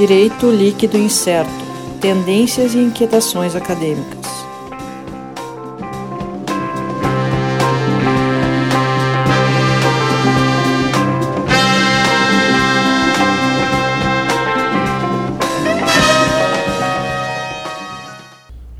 Direito 0.00 0.50
Líquido 0.50 0.96
Incerto 0.96 1.50
Tendências 2.00 2.72
e 2.72 2.78
Inquietações 2.78 3.54
Acadêmicas. 3.54 4.24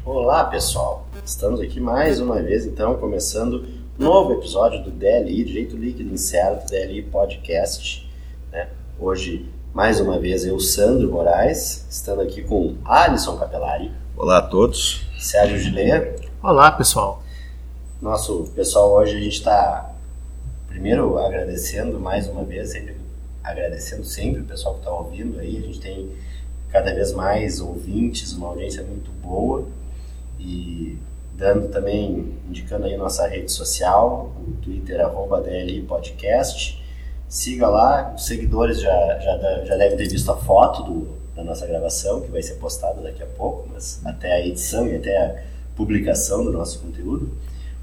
Olá 0.02 0.44
pessoal, 0.44 1.06
estamos 1.22 1.60
aqui 1.60 1.78
mais 1.78 2.18
uma 2.18 2.40
vez 2.40 2.64
então 2.64 2.96
começando 2.96 3.66
um 3.98 4.04
novo 4.04 4.32
episódio 4.32 4.82
do 4.82 4.90
DLI 4.90 5.44
Direito 5.44 5.76
Líquido 5.76 6.14
Incerto 6.14 6.70
DLI 6.70 7.02
Podcast. 7.02 8.10
Né? 8.50 8.70
Hoje 8.98 9.59
mais 9.72 10.00
uma 10.00 10.18
vez 10.18 10.44
eu, 10.44 10.58
Sandro 10.58 11.10
Moraes, 11.10 11.86
estando 11.88 12.20
aqui 12.22 12.42
com 12.42 12.76
Alisson 12.84 13.36
Capelari. 13.36 13.92
Olá 14.16 14.38
a 14.38 14.42
todos. 14.42 15.06
Sérgio 15.18 15.58
Gilê. 15.58 16.16
Olá, 16.42 16.72
pessoal. 16.72 17.22
Nosso 18.02 18.50
pessoal 18.54 18.92
hoje 18.92 19.16
a 19.16 19.20
gente 19.20 19.36
está 19.36 19.94
primeiro 20.66 21.16
agradecendo 21.18 22.00
mais 22.00 22.26
uma 22.26 22.42
vez, 22.42 22.70
sempre 22.72 22.96
agradecendo 23.44 24.04
sempre 24.04 24.40
o 24.40 24.44
pessoal 24.44 24.74
que 24.74 24.80
está 24.80 24.92
ouvindo 24.92 25.38
aí. 25.38 25.58
A 25.58 25.60
gente 25.60 25.80
tem 25.80 26.10
cada 26.70 26.92
vez 26.92 27.12
mais 27.12 27.60
ouvintes, 27.60 28.32
uma 28.32 28.48
audiência 28.48 28.82
muito 28.82 29.12
boa 29.22 29.64
e 30.38 30.98
dando 31.34 31.68
também, 31.68 32.34
indicando 32.48 32.86
aí 32.86 32.96
nossa 32.96 33.26
rede 33.28 33.52
social, 33.52 34.32
o 34.36 34.52
Twitter, 34.62 35.00
arroba 35.00 35.40
DLI 35.40 35.82
Podcast 35.82 36.79
Siga 37.30 37.68
lá, 37.68 38.12
os 38.16 38.26
seguidores 38.26 38.80
já, 38.80 38.90
já, 39.20 39.64
já 39.64 39.76
devem 39.76 39.96
ter 39.96 40.08
visto 40.08 40.28
a 40.32 40.36
foto 40.36 40.82
do, 40.82 41.08
da 41.36 41.44
nossa 41.44 41.64
gravação, 41.64 42.22
que 42.22 42.28
vai 42.28 42.42
ser 42.42 42.54
postada 42.54 43.00
daqui 43.00 43.22
a 43.22 43.26
pouco, 43.26 43.68
mas 43.72 44.00
até 44.04 44.32
a 44.32 44.44
edição 44.44 44.84
e 44.88 44.96
até 44.96 45.16
a 45.16 45.42
publicação 45.76 46.44
do 46.44 46.50
nosso 46.50 46.80
conteúdo. 46.80 47.30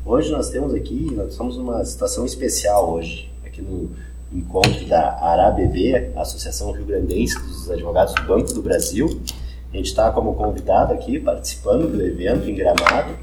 Hoje 0.06 0.34
nós 0.34 0.50
temos 0.50 0.74
aqui, 0.74 1.10
nós 1.16 1.32
estamos 1.32 1.56
numa 1.56 1.82
situação 1.86 2.26
especial 2.26 2.92
hoje, 2.92 3.32
aqui 3.46 3.62
no 3.62 3.90
encontro 4.34 4.86
da 4.86 5.18
ARABB, 5.18 6.12
Associação 6.18 6.74
Rio 6.74 6.84
Grandense 6.84 7.40
dos 7.40 7.72
Advogados 7.72 8.14
do 8.16 8.24
Banco 8.24 8.52
do 8.52 8.62
Brasil. 8.62 9.22
A 9.72 9.78
gente 9.78 9.86
está 9.86 10.12
como 10.12 10.36
convidado 10.36 10.94
aqui, 10.94 11.22
participando 11.22 11.90
do 11.90 12.06
evento 12.06 12.50
em 12.50 12.54
Gramado, 12.54 13.18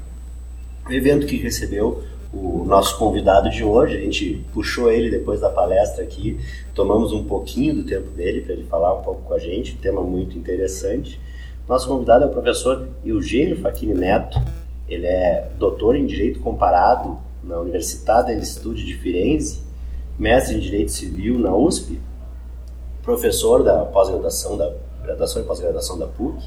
um 0.89 0.91
evento 0.91 1.27
que 1.27 1.37
recebeu 1.37 2.03
o 2.35 2.65
nosso 2.65 2.97
convidado 2.97 3.49
de 3.49 3.63
hoje. 3.63 3.97
A 3.97 4.01
gente 4.01 4.45
puxou 4.53 4.91
ele 4.91 5.09
depois 5.09 5.39
da 5.39 5.49
palestra 5.49 6.03
aqui, 6.03 6.37
tomamos 6.73 7.13
um 7.13 7.23
pouquinho 7.23 7.75
do 7.75 7.83
tempo 7.83 8.11
dele 8.11 8.41
para 8.41 8.53
ele 8.53 8.65
falar 8.65 8.93
um 8.93 9.01
pouco 9.01 9.21
com 9.21 9.33
a 9.33 9.39
gente, 9.39 9.73
um 9.73 9.77
tema 9.77 10.01
muito 10.01 10.37
interessante. 10.37 11.19
Nosso 11.67 11.87
convidado 11.87 12.25
é 12.25 12.27
o 12.27 12.31
professor 12.31 12.87
Eugênio 13.03 13.59
Facchini 13.59 13.93
Neto. 13.93 14.37
Ele 14.87 15.07
é 15.07 15.49
doutor 15.57 15.95
em 15.95 16.05
Direito 16.05 16.39
Comparado 16.41 17.17
na 17.43 17.59
Universidade 17.59 18.33
del 18.33 18.43
Studio 18.43 18.85
de 18.85 18.95
Firenze, 18.95 19.63
mestre 20.19 20.55
em 20.55 20.59
Direito 20.59 20.91
Civil 20.91 21.39
na 21.39 21.55
USP, 21.55 21.99
professor 23.01 23.63
da 23.63 23.85
pós-graduação 23.85 24.57
da 24.57 24.73
graduação 25.03 25.41
e 25.41 25.45
pós-graduação 25.45 25.97
da 25.97 26.07
PUC 26.07 26.43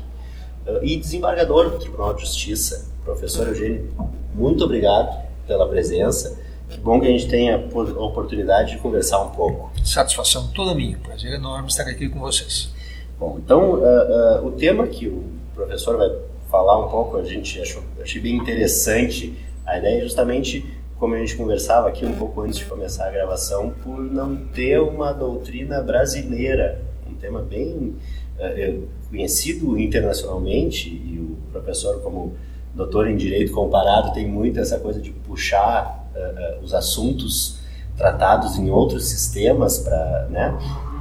e 0.83 0.97
desembargador 0.97 1.70
do 1.70 1.78
Tribunal 1.78 2.14
de 2.14 2.22
Justiça. 2.22 2.89
Professor 3.05 3.48
Eugênio, 3.48 3.91
muito 4.34 4.64
obrigado 4.64 5.27
pela 5.48 5.66
presença. 5.66 6.38
Que 6.68 6.78
bom 6.78 7.00
que 7.00 7.06
a 7.06 7.10
gente 7.10 7.27
tenha 7.27 7.56
a 7.56 8.04
oportunidade 8.04 8.72
de 8.72 8.78
conversar 8.78 9.22
um 9.22 9.30
pouco. 9.30 9.72
Satisfação 9.82 10.48
toda 10.54 10.75
minha. 10.75 10.98
Prazer 10.98 11.32
enorme 11.32 11.69
estar 11.69 11.84
aqui 11.84 12.09
com 12.09 12.20
vocês. 12.20 12.70
Bom, 13.19 13.41
então 13.42 13.72
uh, 13.72 14.42
uh, 14.42 14.47
o 14.47 14.53
tema 14.53 14.86
que 14.86 15.09
o 15.09 15.25
professor 15.54 15.97
vai 15.97 16.10
falar 16.50 16.86
um 16.86 16.88
pouco, 16.88 17.16
a 17.16 17.25
gente 17.25 17.59
achou, 17.60 17.82
achei 18.00 18.20
bem 18.20 18.36
interessante. 18.36 19.36
A 19.66 19.78
ideia 19.78 19.98
é 19.98 20.03
justamente, 20.03 20.64
como 20.98 21.14
a 21.14 21.19
gente 21.19 21.36
conversava 21.36 21.88
aqui 21.88 22.04
um 22.04 22.15
pouco 22.15 22.42
antes 22.42 22.59
de 22.59 22.66
começar 22.66 23.09
a 23.09 23.10
gravação, 23.10 23.70
por 23.82 23.98
não 23.98 24.36
ter 24.36 24.78
uma 24.78 25.12
doutrina 25.12 25.80
brasileira. 25.80 26.82
Um 27.10 27.15
tema 27.15 27.41
bem 27.41 27.97
uh, 28.38 28.88
conhecido 29.09 29.78
internacionalmente 29.78 30.91
e 30.91 31.19
o 31.19 31.50
professor, 31.50 32.00
como 32.03 32.36
doutor 32.78 33.09
em 33.09 33.16
direito 33.16 33.53
comparado 33.53 34.12
tem 34.12 34.27
muito 34.27 34.61
essa 34.61 34.78
coisa 34.78 35.00
de 35.00 35.11
puxar 35.11 36.09
uh, 36.15 36.61
uh, 36.61 36.65
os 36.65 36.72
assuntos 36.72 37.59
tratados 37.97 38.56
em 38.56 38.71
outros 38.71 39.06
sistemas 39.06 39.78
para, 39.81 40.28
né? 40.31 40.56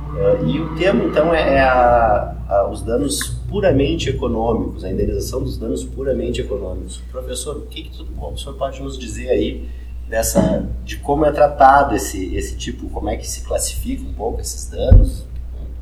Uh, 0.09 0.47
e 0.47 0.59
o 0.59 0.75
tema 0.75 1.03
então 1.03 1.31
é, 1.31 1.57
é 1.57 1.61
a, 1.61 2.35
a, 2.49 2.67
os 2.67 2.81
danos 2.81 3.19
puramente 3.47 4.09
econômicos, 4.09 4.83
a 4.83 4.89
indenização 4.89 5.43
dos 5.43 5.55
danos 5.55 5.83
puramente 5.83 6.41
econômicos. 6.41 6.97
Professor, 7.11 7.57
o 7.57 7.67
que, 7.67 7.83
que 7.83 7.95
tudo 7.95 8.11
bom? 8.11 8.33
O 8.33 8.37
senhor 8.37 8.55
pode 8.55 8.81
nos 8.81 8.97
dizer 8.97 9.29
aí 9.29 9.69
dessa 10.09 10.67
de 10.83 10.97
como 10.97 11.25
é 11.25 11.31
tratado 11.31 11.93
esse 11.93 12.35
esse 12.35 12.57
tipo, 12.57 12.89
como 12.89 13.09
é 13.09 13.17
que 13.17 13.27
se 13.27 13.41
classifica 13.41 14.01
um 14.01 14.13
pouco 14.13 14.41
esses 14.41 14.67
danos, 14.67 15.25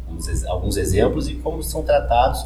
alguns, 0.06 0.46
alguns 0.46 0.76
exemplos 0.76 1.30
e 1.30 1.36
como 1.36 1.64
são 1.64 1.84
tratados 1.84 2.46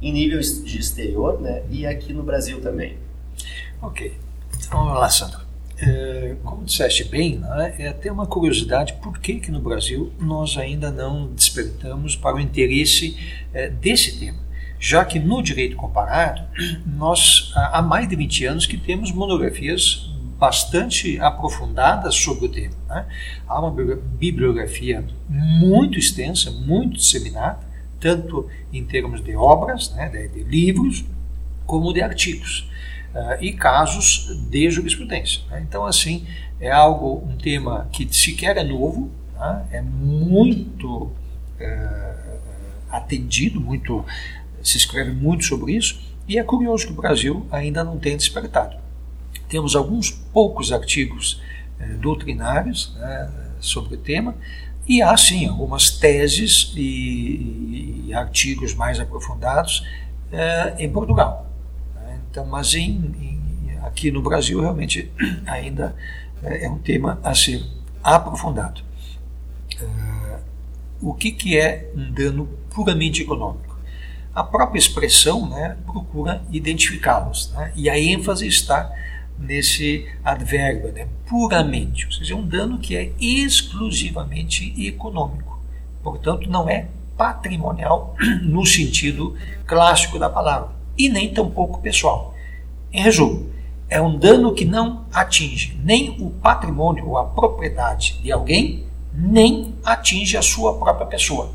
em 0.00 0.12
nível 0.12 0.40
de 0.40 0.78
exterior 0.78 1.40
né, 1.40 1.62
e 1.70 1.86
aqui 1.86 2.12
no 2.12 2.22
Brasil 2.22 2.60
também. 2.60 2.96
Ok. 3.82 4.12
Então, 4.66 4.84
vamos 4.84 5.00
lá, 5.00 5.08
Sandro. 5.08 5.40
É, 5.82 6.36
como 6.44 6.64
disseste 6.64 7.04
bem, 7.04 7.38
né, 7.38 7.74
é 7.78 7.88
até 7.88 8.12
uma 8.12 8.26
curiosidade 8.26 8.94
por 9.02 9.18
que, 9.18 9.40
que 9.40 9.50
no 9.50 9.60
Brasil 9.60 10.12
nós 10.20 10.56
ainda 10.58 10.90
não 10.90 11.28
despertamos 11.28 12.14
para 12.14 12.36
o 12.36 12.40
interesse 12.40 13.16
é, 13.52 13.68
desse 13.68 14.18
tema. 14.18 14.38
Já 14.78 15.04
que 15.04 15.18
no 15.18 15.42
direito 15.42 15.76
comparado, 15.76 16.42
nós 16.86 17.52
há 17.54 17.82
mais 17.82 18.08
de 18.08 18.16
20 18.16 18.44
anos 18.46 18.66
que 18.66 18.78
temos 18.78 19.12
monografias 19.12 20.10
bastante 20.38 21.20
aprofundadas 21.20 22.14
sobre 22.14 22.46
o 22.46 22.48
tema. 22.48 22.74
Né? 22.88 23.06
Há 23.46 23.60
uma 23.60 23.70
bibliografia 24.18 25.04
muito 25.28 25.98
extensa, 25.98 26.50
muito 26.50 26.96
disseminada, 26.96 27.58
tanto 28.00 28.48
em 28.72 28.84
termos 28.84 29.22
de 29.22 29.36
obras, 29.36 29.94
né, 29.94 30.08
de, 30.08 30.28
de 30.28 30.42
livros, 30.42 31.04
como 31.66 31.92
de 31.92 32.02
artigos. 32.02 32.68
Uh, 33.14 33.42
e 33.42 33.52
casos 33.52 34.40
de 34.48 34.70
jurisprudência. 34.70 35.42
Né? 35.50 35.64
Então, 35.68 35.84
assim, 35.84 36.26
é 36.60 36.70
algo, 36.70 37.24
um 37.26 37.36
tema 37.36 37.88
que 37.92 38.08
sequer 38.14 38.56
é 38.56 38.62
novo, 38.62 39.10
né? 39.34 39.66
é 39.72 39.82
muito 39.82 41.04
uh, 41.04 42.40
atendido, 42.88 43.60
muito 43.60 44.04
se 44.62 44.76
escreve 44.76 45.10
muito 45.10 45.44
sobre 45.44 45.72
isso, 45.72 46.00
e 46.28 46.38
é 46.38 46.44
curioso 46.44 46.86
que 46.86 46.92
o 46.92 46.96
Brasil 46.96 47.46
ainda 47.50 47.82
não 47.82 47.98
tenha 47.98 48.16
despertado. 48.16 48.76
Temos 49.48 49.74
alguns 49.74 50.10
poucos 50.10 50.70
artigos 50.70 51.42
uh, 51.80 51.98
doutrinários 51.98 52.94
né, 52.96 53.28
sobre 53.58 53.94
o 53.94 53.98
tema, 53.98 54.36
e 54.86 55.02
há 55.02 55.16
sim 55.16 55.46
algumas 55.46 55.90
teses 55.90 56.72
e, 56.76 58.06
e 58.06 58.14
artigos 58.14 58.74
mais 58.74 58.98
aprofundados 58.98 59.86
é, 60.32 60.74
em 60.78 60.90
Portugal. 60.90 61.46
Então, 62.30 62.46
mas 62.46 62.74
em, 62.74 62.90
em, 63.20 63.78
aqui 63.82 64.10
no 64.10 64.22
Brasil 64.22 64.60
realmente 64.60 65.10
ainda 65.46 65.94
é, 66.42 66.66
é 66.66 66.70
um 66.70 66.78
tema 66.78 67.18
a 67.22 67.34
ser 67.34 67.64
aprofundado. 68.02 68.82
É, 69.80 70.38
o 71.00 71.14
que, 71.14 71.32
que 71.32 71.58
é 71.58 71.90
um 71.94 72.12
dano 72.12 72.48
puramente 72.70 73.22
econômico? 73.22 73.78
A 74.34 74.44
própria 74.44 74.78
expressão 74.78 75.48
né, 75.48 75.76
procura 75.84 76.42
identificá-los, 76.50 77.50
né? 77.52 77.72
e 77.74 77.90
a 77.90 77.98
ênfase 77.98 78.46
está 78.46 78.92
nesse 79.40 80.06
advérbio, 80.22 80.92
né? 80.92 81.08
puramente, 81.26 82.06
ou 82.06 82.12
seja, 82.12 82.34
é 82.34 82.36
um 82.36 82.46
dano 82.46 82.78
que 82.78 82.96
é 82.96 83.12
exclusivamente 83.20 84.74
econômico. 84.84 85.58
Portanto, 86.02 86.48
não 86.48 86.68
é 86.68 86.88
patrimonial 87.16 88.14
no 88.42 88.66
sentido 88.66 89.36
clássico 89.66 90.18
da 90.18 90.28
palavra 90.28 90.70
e 90.96 91.08
nem 91.08 91.32
tampouco 91.32 91.80
pessoal. 91.80 92.34
Em 92.92 93.02
resumo, 93.02 93.50
é 93.88 94.00
um 94.00 94.16
dano 94.16 94.54
que 94.54 94.64
não 94.64 95.04
atinge 95.12 95.76
nem 95.82 96.16
o 96.20 96.30
patrimônio 96.30 97.08
ou 97.08 97.18
a 97.18 97.24
propriedade 97.24 98.20
de 98.22 98.30
alguém, 98.30 98.84
nem 99.12 99.74
atinge 99.84 100.36
a 100.36 100.42
sua 100.42 100.78
própria 100.78 101.06
pessoa. 101.06 101.46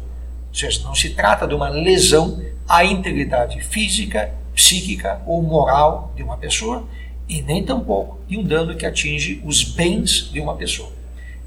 Ou 0.49 0.53
seja, 0.53 0.83
não 0.83 0.93
se 0.93 1.11
trata 1.11 1.47
de 1.47 1.53
uma 1.53 1.69
lesão 1.69 2.41
à 2.67 2.83
integridade 2.83 3.61
física, 3.61 4.33
psíquica 4.53 5.21
ou 5.25 5.41
moral 5.41 6.11
de 6.15 6.23
uma 6.23 6.37
pessoa, 6.37 6.85
e 7.27 7.41
nem 7.41 7.63
tampouco 7.63 8.19
de 8.27 8.37
um 8.37 8.43
dano 8.43 8.75
que 8.75 8.85
atinge 8.85 9.41
os 9.45 9.63
bens 9.63 10.29
de 10.31 10.39
uma 10.39 10.55
pessoa. 10.55 10.91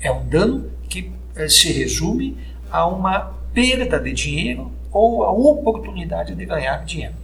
É 0.00 0.10
um 0.10 0.26
dano 0.26 0.70
que 0.88 1.12
eh, 1.36 1.48
se 1.48 1.72
resume 1.72 2.36
a 2.70 2.86
uma 2.86 3.34
perda 3.52 3.98
de 3.98 4.12
dinheiro 4.12 4.72
ou 4.92 5.24
a 5.24 5.30
oportunidade 5.30 6.34
de 6.34 6.44
ganhar 6.44 6.84
dinheiro. 6.84 7.14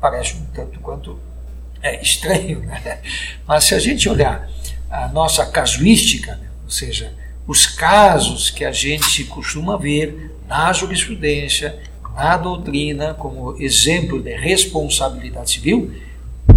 Parece 0.00 0.36
um 0.36 0.44
tanto 0.54 0.78
quanto 0.80 1.18
é, 1.82 2.00
estranho, 2.00 2.60
né? 2.60 3.00
mas 3.46 3.64
se 3.64 3.74
a 3.74 3.78
gente 3.78 4.08
olhar 4.08 4.48
a 4.90 5.08
nossa 5.08 5.46
casuística, 5.46 6.36
né? 6.36 6.48
ou 6.64 6.70
seja, 6.70 7.12
os 7.46 7.66
casos 7.66 8.50
que 8.50 8.64
a 8.64 8.72
gente 8.72 9.24
costuma 9.24 9.76
ver 9.76 10.34
na 10.46 10.72
jurisprudência, 10.72 11.78
na 12.14 12.36
doutrina, 12.36 13.14
como 13.14 13.56
exemplo 13.62 14.20
de 14.20 14.34
responsabilidade 14.34 15.52
civil, 15.52 15.94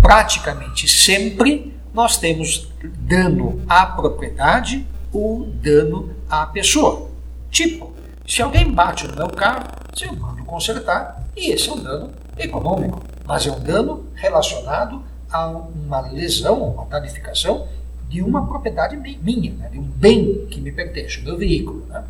praticamente 0.02 0.88
sempre 0.88 1.74
nós 1.94 2.18
temos 2.18 2.70
dano 3.00 3.62
à 3.68 3.86
propriedade 3.86 4.88
ou 5.12 5.46
dano 5.46 6.16
à 6.30 6.46
pessoa. 6.46 7.10
Tipo, 7.50 7.92
se 8.28 8.42
alguém 8.42 8.72
bate 8.72 9.08
no 9.08 9.16
meu 9.16 9.28
carro, 9.28 9.68
eu 10.02 10.16
mando 10.16 10.44
consertar 10.46 11.28
e 11.36 11.52
esse 11.52 11.70
é 11.70 11.74
um 11.74 11.84
dano 11.84 12.12
econômico, 12.38 13.02
mas 13.26 13.46
é 13.46 13.52
um 13.52 13.60
dano 13.60 14.06
relacionado 14.16 15.04
a 15.32 15.48
uma 15.48 16.02
lesão, 16.02 16.64
uma 16.64 16.86
danificação 16.86 17.68
de 18.10 18.22
uma 18.22 18.46
propriedade 18.46 18.98
minha, 18.98 19.54
né, 19.54 19.70
de 19.70 19.80
um 19.80 19.84
bem 19.84 20.46
que 20.48 20.60
me 20.60 20.72
pertence, 20.72 21.20
o 21.20 21.24
meu 21.24 21.38
veículo. 21.38 21.86
Né? 21.88 22.04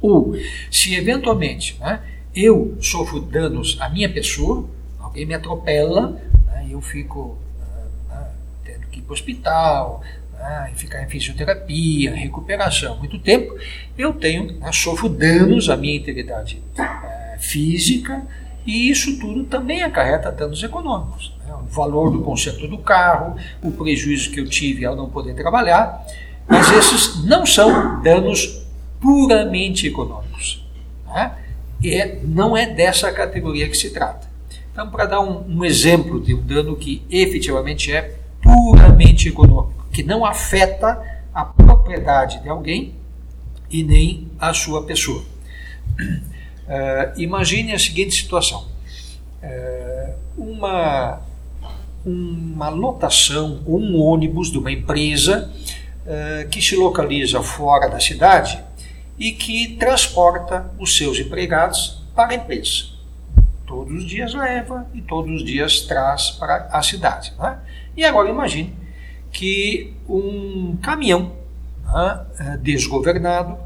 Ou, 0.00 0.34
se 0.70 0.94
eventualmente 0.94 1.78
né, 1.78 2.00
eu 2.34 2.76
sofro 2.80 3.20
danos 3.20 3.76
à 3.80 3.88
minha 3.88 4.10
pessoa, 4.10 4.66
alguém 4.98 5.26
me 5.26 5.34
atropela, 5.34 6.18
eu 6.76 6.80
fico 6.80 7.20
uh, 7.20 8.12
uh, 8.12 8.26
tendo 8.64 8.86
que 8.88 8.98
ir 8.98 9.02
para 9.02 9.10
o 9.10 9.14
hospital, 9.14 10.02
uh, 10.34 10.74
ficar 10.74 11.02
em 11.02 11.08
fisioterapia, 11.08 12.14
recuperação, 12.14 12.98
muito 12.98 13.18
tempo, 13.18 13.56
eu 13.96 14.12
tenho, 14.12 14.58
né, 14.58 14.70
sofro 14.72 15.08
danos 15.08 15.70
à 15.70 15.76
minha 15.76 15.96
integridade 15.96 16.62
eh, 16.78 17.36
física, 17.38 18.22
e 18.66 18.90
isso 18.90 19.18
tudo 19.18 19.44
também 19.44 19.82
acarreta 19.82 20.30
danos 20.30 20.62
econômicos. 20.62 21.34
Né? 21.46 21.54
O 21.54 21.72
valor 21.72 22.10
do 22.10 22.20
conserto 22.22 22.68
do 22.68 22.78
carro, 22.78 23.36
o 23.62 23.70
prejuízo 23.70 24.30
que 24.30 24.40
eu 24.40 24.48
tive 24.48 24.84
ao 24.84 24.94
não 24.94 25.08
poder 25.08 25.34
trabalhar, 25.34 26.04
mas 26.46 26.70
esses 26.72 27.24
não 27.24 27.46
são 27.46 28.02
danos 28.02 28.66
puramente 29.00 29.86
econômicos. 29.86 30.66
Né? 31.06 31.32
E 31.82 32.18
não 32.24 32.56
é 32.56 32.66
dessa 32.66 33.10
categoria 33.12 33.68
que 33.68 33.76
se 33.76 33.90
trata. 33.90 34.35
Então, 34.76 34.90
para 34.90 35.06
dar 35.06 35.20
um, 35.20 35.42
um 35.48 35.64
exemplo 35.64 36.20
de 36.20 36.34
um 36.34 36.42
dano 36.42 36.76
que 36.76 37.02
efetivamente 37.08 37.90
é 37.90 38.18
puramente 38.42 39.26
econômico, 39.26 39.86
que 39.90 40.02
não 40.02 40.22
afeta 40.22 41.02
a 41.32 41.46
propriedade 41.46 42.42
de 42.42 42.48
alguém 42.50 42.92
e 43.70 43.82
nem 43.82 44.30
a 44.38 44.52
sua 44.52 44.84
pessoa. 44.84 45.24
Uh, 45.98 47.16
imagine 47.16 47.72
a 47.72 47.78
seguinte 47.78 48.14
situação: 48.16 48.66
uh, 49.42 50.12
uma, 50.36 51.22
uma 52.04 52.68
lotação, 52.68 53.62
um 53.66 53.98
ônibus 53.98 54.52
de 54.52 54.58
uma 54.58 54.70
empresa 54.70 55.50
uh, 56.04 56.46
que 56.50 56.60
se 56.60 56.76
localiza 56.76 57.42
fora 57.42 57.88
da 57.88 57.98
cidade 57.98 58.62
e 59.18 59.32
que 59.32 59.74
transporta 59.76 60.70
os 60.78 60.94
seus 60.98 61.18
empregados 61.18 62.02
para 62.14 62.32
a 62.32 62.34
empresa. 62.34 62.95
Todos 63.66 63.92
os 63.94 64.08
dias 64.08 64.32
leva 64.32 64.86
e 64.94 65.02
todos 65.02 65.30
os 65.34 65.44
dias 65.44 65.80
traz 65.80 66.30
para 66.30 66.68
a 66.70 66.82
cidade. 66.82 67.32
Né? 67.38 67.58
E 67.96 68.04
agora 68.04 68.30
imagine 68.30 68.74
que 69.32 69.92
um 70.08 70.76
caminhão 70.82 71.32
né, 71.84 72.58
desgovernado 72.62 73.58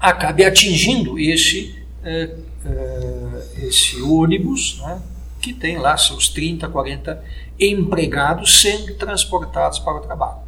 acabe 0.00 0.44
atingindo 0.44 1.18
esse 1.18 1.76
é, 2.02 2.36
é, 2.64 3.66
esse 3.66 4.00
ônibus, 4.00 4.78
né, 4.80 5.02
que 5.40 5.52
tem 5.52 5.76
lá 5.76 5.96
seus 5.96 6.28
30, 6.28 6.68
40 6.68 7.24
empregados 7.58 8.60
sendo 8.60 8.94
transportados 8.94 9.78
para 9.80 9.96
o 9.96 10.00
trabalho. 10.00 10.38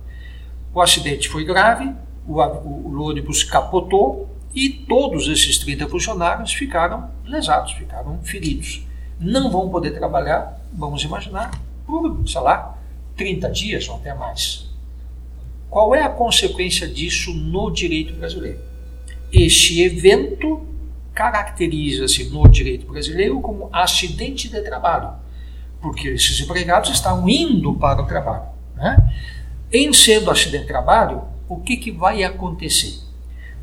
O 0.73 0.81
acidente 0.81 1.29
foi 1.29 1.45
grave, 1.45 1.93
o, 2.27 2.41
o, 2.41 2.97
o 2.97 3.03
ônibus 3.03 3.43
capotou 3.43 4.29
e 4.55 4.69
todos 4.69 5.29
esses 5.29 5.59
30 5.59 5.89
funcionários 5.89 6.53
ficaram 6.53 7.11
lesados, 7.25 7.73
ficaram 7.73 8.19
feridos. 8.23 8.87
Não 9.21 9.51
vão 9.51 9.69
poder 9.69 9.93
trabalhar, 9.93 10.61
vamos 10.73 11.03
imaginar, 11.03 11.51
por, 11.87 12.23
sei 12.27 12.41
lá, 12.41 12.79
30 13.17 13.51
dias 13.51 13.89
ou 13.89 13.97
até 13.97 14.15
mais. 14.15 14.69
Qual 15.69 15.95
é 15.95 16.03
a 16.03 16.09
consequência 16.09 16.89
disso 16.89 17.33
no 17.35 17.71
direito 17.71 18.15
brasileiro? 18.15 18.61
Este 19.31 19.83
evento 19.83 20.67
caracteriza-se 21.13 22.31
no 22.31 22.49
direito 22.49 22.87
brasileiro 22.87 23.41
como 23.41 23.69
acidente 23.73 24.49
de 24.49 24.63
trabalho, 24.63 25.11
porque 25.83 26.09
esses 26.09 26.41
empregados 26.41 26.91
estão 26.91 27.29
indo 27.29 27.75
para 27.75 28.01
o 28.01 28.07
trabalho. 28.07 28.47
Né? 28.77 28.97
Em 29.71 29.93
sendo 29.93 30.31
acidente 30.31 30.63
de 30.63 30.69
trabalho, 30.69 31.23
o 31.49 31.61
que, 31.61 31.77
que 31.77 31.91
vai 31.91 32.23
acontecer? 32.23 33.08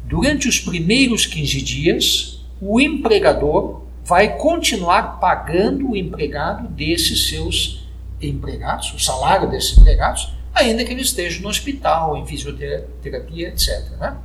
Durante 0.07 0.47
os 0.47 0.59
primeiros 0.59 1.25
15 1.25 1.61
dias, 1.61 2.45
o 2.61 2.79
empregador 2.79 3.81
vai 4.03 4.37
continuar 4.37 5.19
pagando 5.19 5.91
o 5.91 5.97
empregado 5.97 6.67
desses 6.67 7.27
seus 7.27 7.87
empregados, 8.21 8.93
o 8.93 8.99
salário 8.99 9.49
desses 9.49 9.77
empregados, 9.77 10.31
ainda 10.53 10.85
que 10.85 10.91
ele 10.91 11.01
esteja 11.01 11.41
no 11.41 11.49
hospital, 11.49 12.15
em 12.15 12.25
fisioterapia, 12.25 13.49
etc. 13.49 13.89
Né? 13.99 14.15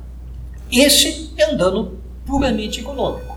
Esse 0.71 1.33
é 1.35 1.47
um 1.47 1.57
dano 1.57 1.97
puramente 2.25 2.79
econômico, 2.79 3.35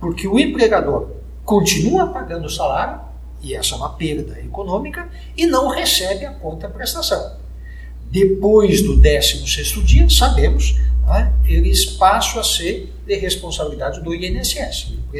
porque 0.00 0.26
o 0.26 0.40
empregador 0.40 1.10
continua 1.44 2.08
pagando 2.08 2.46
o 2.46 2.50
salário, 2.50 3.00
e 3.40 3.54
essa 3.54 3.74
é 3.74 3.78
uma 3.78 3.90
perda 3.90 4.40
econômica, 4.40 5.08
e 5.36 5.46
não 5.46 5.68
recebe 5.68 6.26
a 6.26 6.32
contraprestação. 6.32 7.36
Depois 8.10 8.82
do 8.82 8.96
16 8.96 9.84
dia, 9.84 10.10
sabemos, 10.10 10.76
né, 11.06 11.32
eles 11.44 11.84
passam 11.84 12.40
a 12.40 12.44
ser 12.44 12.92
de 13.06 13.16
responsabilidade 13.16 14.02
do 14.02 14.14
INSS. 14.14 14.94
O 15.12 15.16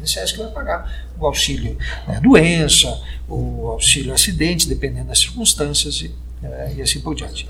INSS 0.00 0.32
que 0.32 0.38
vai 0.38 0.52
pagar 0.52 1.10
o 1.18 1.26
auxílio 1.26 1.76
né, 2.06 2.20
doença, 2.20 3.02
o 3.28 3.68
auxílio 3.68 4.12
acidente, 4.12 4.68
dependendo 4.68 5.08
das 5.08 5.18
circunstâncias 5.18 6.00
e, 6.00 6.14
é, 6.42 6.74
e 6.76 6.82
assim 6.82 7.00
por 7.00 7.14
diante 7.14 7.46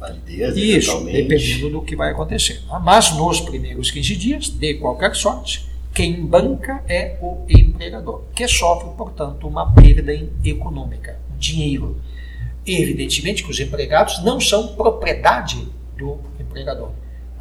validez, 0.00 0.56
Isso, 0.56 1.04
dependendo 1.04 1.70
do 1.70 1.82
que 1.82 1.94
vai 1.94 2.10
acontecer. 2.10 2.62
Mas 2.82 3.12
nos 3.12 3.40
primeiros 3.40 3.90
15 3.90 4.16
dias, 4.16 4.48
de 4.48 4.74
qualquer 4.74 5.14
sorte, 5.14 5.68
quem 5.92 6.24
banca 6.24 6.82
é 6.88 7.18
o 7.20 7.44
empregador, 7.48 8.24
que 8.34 8.48
sofre, 8.48 8.90
portanto, 8.96 9.46
uma 9.46 9.72
perda 9.72 10.12
econômica, 10.44 11.20
dinheiro. 11.38 12.00
Evidentemente 12.66 13.42
que 13.42 13.50
os 13.50 13.60
empregados 13.60 14.22
não 14.22 14.40
são 14.40 14.68
propriedade 14.68 15.68
do 15.96 16.20
empregador. 16.50 16.90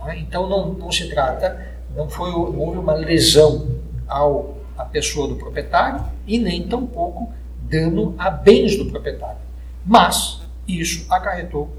Né? 0.06 0.20
Então 0.20 0.48
não, 0.48 0.74
não 0.74 0.92
se 0.92 1.10
trata, 1.10 1.68
não 1.96 2.10
foi 2.10 2.32
houve 2.32 2.78
uma 2.78 2.94
lesão 2.94 3.68
ao 4.08 4.58
a 4.78 4.86
pessoa 4.86 5.28
do 5.28 5.36
proprietário 5.36 6.06
e 6.26 6.40
nem 6.40 6.66
tampouco 6.66 7.34
dano 7.64 8.16
a 8.18 8.30
bens 8.30 8.78
do 8.78 8.86
proprietário. 8.86 9.40
Mas 9.86 10.42
isso 10.66 11.06
acarretou 11.12 11.70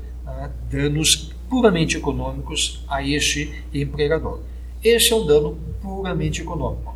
danos 0.71 1.33
puramente 1.49 1.97
econômicos 1.97 2.85
a 2.89 3.03
este 3.03 3.65
empregador. 3.73 4.41
Esse 4.83 5.13
é 5.13 5.17
um 5.17 5.27
dano 5.27 5.59
puramente 5.81 6.43
econômico. 6.43 6.95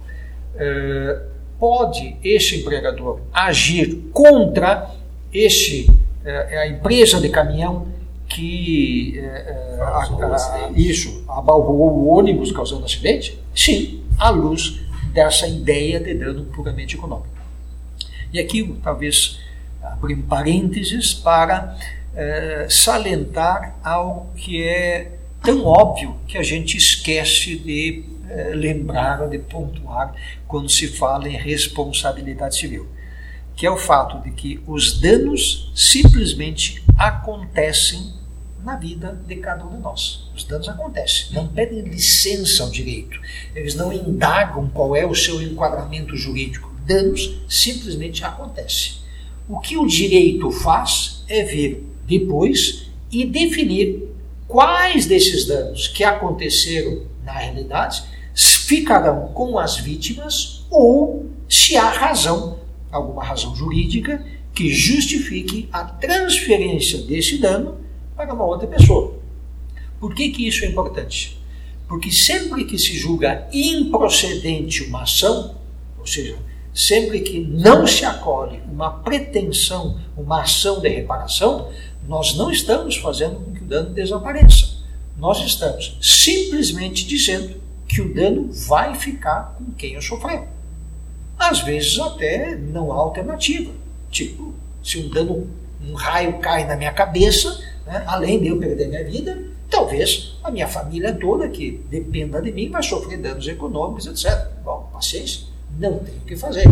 É, 0.54 1.22
pode 1.58 2.16
este 2.22 2.60
empregador 2.60 3.20
agir 3.32 4.10
contra 4.12 4.90
este, 5.32 5.90
é, 6.24 6.58
a 6.58 6.68
empresa 6.68 7.20
de 7.20 7.28
caminhão 7.28 7.88
que 8.28 9.18
é, 9.18 9.22
é 9.22 9.78
a, 9.80 9.98
a, 9.98 10.72
isso 10.74 11.24
abalroou 11.28 11.90
o 11.90 12.08
ônibus 12.08 12.50
causando 12.52 12.84
acidente? 12.84 13.38
Sim, 13.54 14.02
à 14.18 14.30
luz 14.30 14.80
dessa 15.12 15.46
ideia 15.46 16.00
de 16.00 16.14
dano 16.14 16.44
puramente 16.46 16.96
econômico. 16.96 17.28
E 18.32 18.40
aqui, 18.40 18.76
talvez, 18.82 19.38
abrir 19.80 20.16
parênteses 20.16 21.14
para 21.14 21.76
é, 22.14 22.66
salientar 22.68 23.76
algo 23.82 24.32
que 24.34 24.62
é 24.62 25.12
tão 25.42 25.64
óbvio 25.64 26.16
que 26.26 26.38
a 26.38 26.42
gente 26.42 26.76
esquece 26.76 27.56
de 27.56 28.04
é, 28.28 28.54
lembrar, 28.54 29.28
de 29.28 29.38
pontuar 29.38 30.14
quando 30.48 30.68
se 30.68 30.88
fala 30.88 31.28
em 31.28 31.36
responsabilidade 31.36 32.56
civil, 32.56 32.88
que 33.54 33.66
é 33.66 33.70
o 33.70 33.76
fato 33.76 34.22
de 34.22 34.30
que 34.30 34.60
os 34.66 35.00
danos 35.00 35.70
simplesmente 35.74 36.83
acontecem 36.96 38.12
na 38.64 38.76
vida 38.76 39.20
de 39.26 39.36
cada 39.36 39.64
um 39.64 39.76
de 39.76 39.82
nós. 39.82 40.30
Os 40.34 40.44
danos 40.44 40.68
acontecem, 40.68 41.32
não 41.32 41.46
pedem 41.46 41.82
licença 41.82 42.62
ao 42.62 42.70
direito, 42.70 43.20
eles 43.54 43.74
não 43.74 43.92
indagam 43.92 44.68
qual 44.70 44.96
é 44.96 45.04
o 45.04 45.14
seu 45.14 45.42
enquadramento 45.42 46.16
jurídico. 46.16 46.72
Danos 46.86 47.40
simplesmente 47.48 48.24
acontecem. 48.24 48.94
O 49.48 49.58
que 49.58 49.76
o 49.76 49.86
direito 49.86 50.50
faz 50.50 51.24
é 51.28 51.42
ver 51.42 51.86
depois 52.06 52.86
e 53.10 53.24
definir 53.24 54.08
quais 54.48 55.06
desses 55.06 55.46
danos 55.46 55.88
que 55.88 56.02
aconteceram 56.02 57.02
na 57.22 57.32
realidade 57.32 58.04
ficarão 58.34 59.28
com 59.28 59.58
as 59.58 59.76
vítimas 59.76 60.64
ou 60.70 61.26
se 61.48 61.76
há 61.76 61.88
razão, 61.88 62.58
alguma 62.90 63.22
razão 63.22 63.54
jurídica, 63.54 64.24
que 64.54 64.72
justifique 64.72 65.68
a 65.72 65.84
transferência 65.84 67.02
desse 67.02 67.38
dano 67.38 67.78
para 68.14 68.32
uma 68.32 68.44
outra 68.44 68.68
pessoa. 68.68 69.18
Por 69.98 70.14
que, 70.14 70.30
que 70.30 70.46
isso 70.46 70.64
é 70.64 70.68
importante? 70.68 71.38
Porque 71.88 72.10
sempre 72.10 72.64
que 72.64 72.78
se 72.78 72.96
julga 72.96 73.48
improcedente 73.52 74.84
uma 74.84 75.02
ação, 75.02 75.56
Ou 75.98 76.06
seja, 76.06 76.36
sempre 76.74 77.20
que 77.20 77.40
não 77.40 77.86
se 77.86 78.04
acolhe 78.04 78.60
uma 78.70 78.90
pretensão, 78.90 79.98
uma 80.14 80.42
ação 80.42 80.80
de 80.80 80.88
reparação, 80.90 81.70
nós 82.06 82.36
não 82.36 82.50
estamos 82.50 82.96
fazendo 82.96 83.36
com 83.36 83.52
que 83.52 83.62
o 83.62 83.66
dano 83.66 83.94
desapareça. 83.94 84.76
Nós 85.16 85.42
estamos 85.42 85.96
simplesmente 86.02 87.06
dizendo 87.06 87.54
que 87.88 88.02
o 88.02 88.12
dano 88.12 88.50
vai 88.52 88.94
ficar 88.94 89.56
com 89.56 89.72
quem 89.72 89.96
o 89.96 90.02
sofreu. 90.02 90.46
Às 91.38 91.60
vezes 91.60 91.98
até 91.98 92.54
não 92.54 92.92
há 92.92 92.96
alternativa. 92.96 93.70
Tipo, 94.14 94.54
se 94.80 94.96
um 95.00 95.08
dano, 95.08 95.50
um 95.84 95.94
raio 95.94 96.38
cai 96.38 96.64
na 96.68 96.76
minha 96.76 96.92
cabeça, 96.92 97.60
né, 97.84 98.04
além 98.06 98.40
de 98.40 98.46
eu 98.46 98.58
perder 98.60 98.86
minha 98.86 99.02
vida, 99.02 99.42
talvez 99.68 100.38
a 100.44 100.52
minha 100.52 100.68
família 100.68 101.12
toda, 101.12 101.48
que 101.48 101.82
dependa 101.90 102.40
de 102.40 102.52
mim, 102.52 102.70
vai 102.70 102.80
sofrer 102.80 103.18
danos 103.18 103.48
econômicos, 103.48 104.06
etc. 104.06 104.52
Bom, 104.64 104.88
paciência, 104.92 105.48
não 105.80 105.98
tenho 105.98 106.18
o 106.18 106.20
que 106.20 106.36
fazer. 106.36 106.64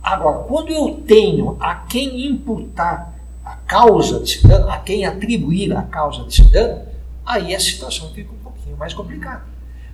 Agora, 0.00 0.44
quando 0.44 0.70
eu 0.70 1.02
tenho 1.04 1.56
a 1.58 1.74
quem 1.74 2.24
imputar 2.28 3.12
a 3.44 3.56
causa 3.56 4.20
desse 4.20 4.46
dano, 4.46 4.70
a 4.70 4.78
quem 4.78 5.04
atribuir 5.04 5.76
a 5.76 5.82
causa 5.82 6.22
desse 6.22 6.44
dano, 6.44 6.86
aí 7.26 7.56
a 7.56 7.58
situação 7.58 8.08
fica 8.12 8.32
um 8.32 8.38
pouquinho 8.38 8.76
mais 8.76 8.94
complicada. 8.94 9.42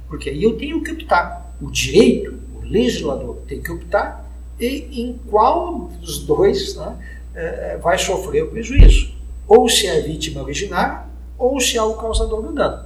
Porque 0.06 0.28
aí 0.28 0.42
eu 0.42 0.58
tenho 0.58 0.82
que 0.82 0.92
optar. 0.92 1.56
O 1.62 1.70
direito, 1.70 2.38
o 2.56 2.60
legislador 2.60 3.36
tem 3.48 3.62
que 3.62 3.72
optar 3.72 4.23
e 4.58 5.02
em 5.02 5.18
qual 5.28 5.90
dos 6.00 6.20
dois 6.20 6.76
né, 6.76 6.96
é, 7.34 7.76
vai 7.78 7.98
sofrer 7.98 8.44
o 8.44 8.50
prejuízo. 8.50 9.12
Ou 9.46 9.68
se 9.68 9.86
é 9.86 9.98
a 9.98 10.02
vítima 10.02 10.42
originária, 10.42 11.02
ou 11.38 11.60
se 11.60 11.76
é 11.76 11.82
o 11.82 11.94
causador 11.94 12.42
do 12.42 12.52
dano. 12.52 12.84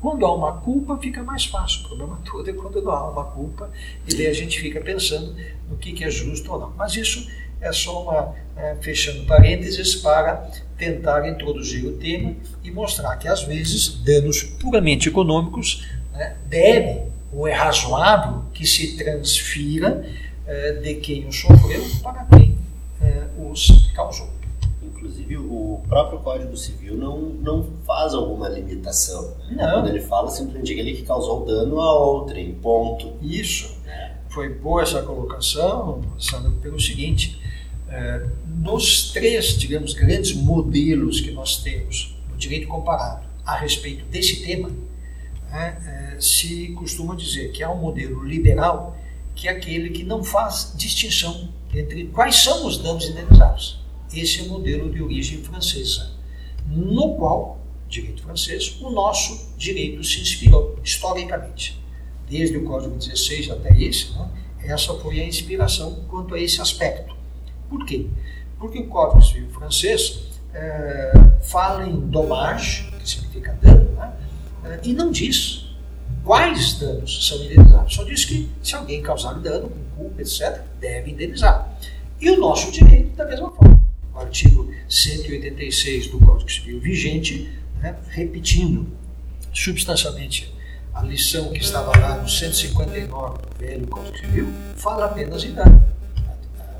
Quando 0.00 0.26
há 0.26 0.34
uma 0.34 0.52
culpa, 0.54 0.98
fica 0.98 1.22
mais 1.22 1.46
fácil. 1.46 1.84
O 1.84 1.88
problema 1.88 2.18
todo 2.28 2.48
é 2.50 2.52
quando 2.52 2.90
há 2.90 3.10
uma 3.10 3.24
culpa, 3.24 3.70
e 4.06 4.14
daí 4.14 4.26
a 4.26 4.34
gente 4.34 4.60
fica 4.60 4.80
pensando 4.80 5.34
no 5.70 5.76
que, 5.76 5.92
que 5.92 6.04
é 6.04 6.10
justo 6.10 6.52
ou 6.52 6.58
não. 6.58 6.72
Mas 6.76 6.96
isso 6.96 7.30
é 7.60 7.72
só 7.72 8.02
uma, 8.02 8.34
é, 8.56 8.74
fechando 8.80 9.24
parênteses, 9.24 9.94
para 9.94 10.50
tentar 10.76 11.28
introduzir 11.28 11.86
o 11.86 11.92
tema 11.92 12.34
e 12.64 12.70
mostrar 12.72 13.16
que, 13.16 13.28
às 13.28 13.44
vezes, 13.44 13.88
danos 14.02 14.42
puramente 14.42 15.08
econômicos 15.08 15.86
né, 16.12 16.36
devem, 16.46 17.04
ou 17.32 17.46
é 17.46 17.52
razoável, 17.52 18.42
que 18.52 18.66
se 18.66 18.96
transfira 18.96 20.04
é, 20.46 20.72
de 20.72 20.94
quem 20.96 21.26
os 21.26 21.40
sofreu 21.40 21.82
para 22.02 22.24
quem 22.24 22.58
é, 23.00 23.26
os 23.38 23.90
causou. 23.94 24.28
Inclusive, 24.82 25.36
o 25.36 25.80
próprio 25.88 26.20
Código 26.20 26.56
Civil 26.56 26.96
não, 26.96 27.18
não 27.18 27.64
faz 27.84 28.14
alguma 28.14 28.48
limitação. 28.48 29.34
Não. 29.50 29.72
Quando 29.72 29.88
ele 29.88 30.00
fala, 30.00 30.30
simplesmente 30.30 30.72
ele 30.72 30.94
que 30.94 31.02
causou 31.02 31.44
dano 31.44 31.80
a 31.80 31.92
outrem, 31.92 32.54
ponto. 32.54 33.12
Isso. 33.20 33.80
Foi 34.28 34.48
boa 34.48 34.82
essa 34.82 35.02
colocação, 35.02 36.00
Sandro, 36.18 36.52
pelo 36.62 36.80
seguinte: 36.80 37.40
é, 37.88 38.26
nos 38.46 39.12
três, 39.12 39.58
digamos, 39.58 39.92
grandes 39.92 40.34
modelos 40.34 41.20
que 41.20 41.30
nós 41.30 41.58
temos 41.58 42.16
no 42.30 42.36
direito 42.36 42.66
comparado 42.66 43.26
a 43.44 43.56
respeito 43.56 44.04
desse 44.06 44.42
tema, 44.44 44.70
né, 45.50 46.14
é, 46.16 46.20
se 46.20 46.68
costuma 46.68 47.14
dizer 47.14 47.52
que 47.52 47.62
há 47.62 47.70
um 47.70 47.78
modelo 47.78 48.24
liberal 48.24 48.96
que 49.34 49.48
é 49.48 49.50
aquele 49.50 49.90
que 49.90 50.04
não 50.04 50.22
faz 50.22 50.72
distinção 50.76 51.48
entre 51.74 52.06
quais 52.06 52.36
são 52.36 52.66
os 52.66 52.78
danos 52.78 53.08
indenizáveis. 53.08 53.78
Esse 54.14 54.40
é 54.40 54.42
o 54.42 54.48
modelo 54.48 54.90
de 54.90 55.02
origem 55.02 55.42
francesa, 55.42 56.10
no 56.66 57.14
qual, 57.14 57.58
direito 57.88 58.22
francês, 58.22 58.76
o 58.80 58.90
nosso 58.90 59.54
direito 59.56 60.04
se 60.04 60.20
inspirou 60.20 60.78
historicamente. 60.84 61.80
Desde 62.28 62.56
o 62.58 62.64
Código 62.64 62.96
16 62.96 63.50
até 63.50 63.74
esse, 63.82 64.12
né, 64.12 64.28
essa 64.64 64.94
foi 64.94 65.20
a 65.20 65.26
inspiração 65.26 66.04
quanto 66.08 66.34
a 66.34 66.40
esse 66.40 66.60
aspecto. 66.60 67.16
Por 67.68 67.84
quê? 67.86 68.06
Porque 68.58 68.78
o 68.78 68.86
Código 68.88 69.22
Civil 69.22 69.48
francês 69.50 70.20
é, 70.54 71.12
fala 71.42 71.86
em 71.86 71.98
dommage, 72.00 72.90
que 72.98 73.08
significa 73.08 73.52
dano, 73.54 73.90
né, 73.92 74.12
é, 74.64 74.80
e 74.84 74.92
não 74.92 75.10
diz 75.10 75.61
quais 76.24 76.74
danos 76.74 77.26
são 77.26 77.42
indenizados. 77.44 77.94
Só 77.94 78.04
diz 78.04 78.24
que 78.24 78.48
se 78.62 78.74
alguém 78.74 79.02
causar 79.02 79.34
dano, 79.34 79.68
com 79.68 80.04
culpa, 80.04 80.22
etc., 80.22 80.60
deve 80.80 81.10
indenizar. 81.10 81.76
E 82.20 82.30
o 82.30 82.38
nosso 82.38 82.70
direito, 82.70 83.16
da 83.16 83.24
mesma 83.24 83.50
forma. 83.50 83.80
O 84.14 84.18
artigo 84.18 84.72
186 84.88 86.08
do 86.08 86.18
Código 86.20 86.50
Civil 86.50 86.80
vigente, 86.80 87.50
né, 87.80 87.96
repetindo 88.08 88.86
substancialmente 89.52 90.52
a 90.94 91.02
lição 91.02 91.50
que 91.50 91.60
estava 91.60 91.98
lá 91.98 92.18
no 92.18 92.28
159 92.28 93.38
do 93.38 93.58
velho 93.58 93.86
Código 93.86 94.16
Civil, 94.18 94.48
fala 94.76 95.06
apenas 95.06 95.44
em 95.44 95.52
dano. 95.52 95.82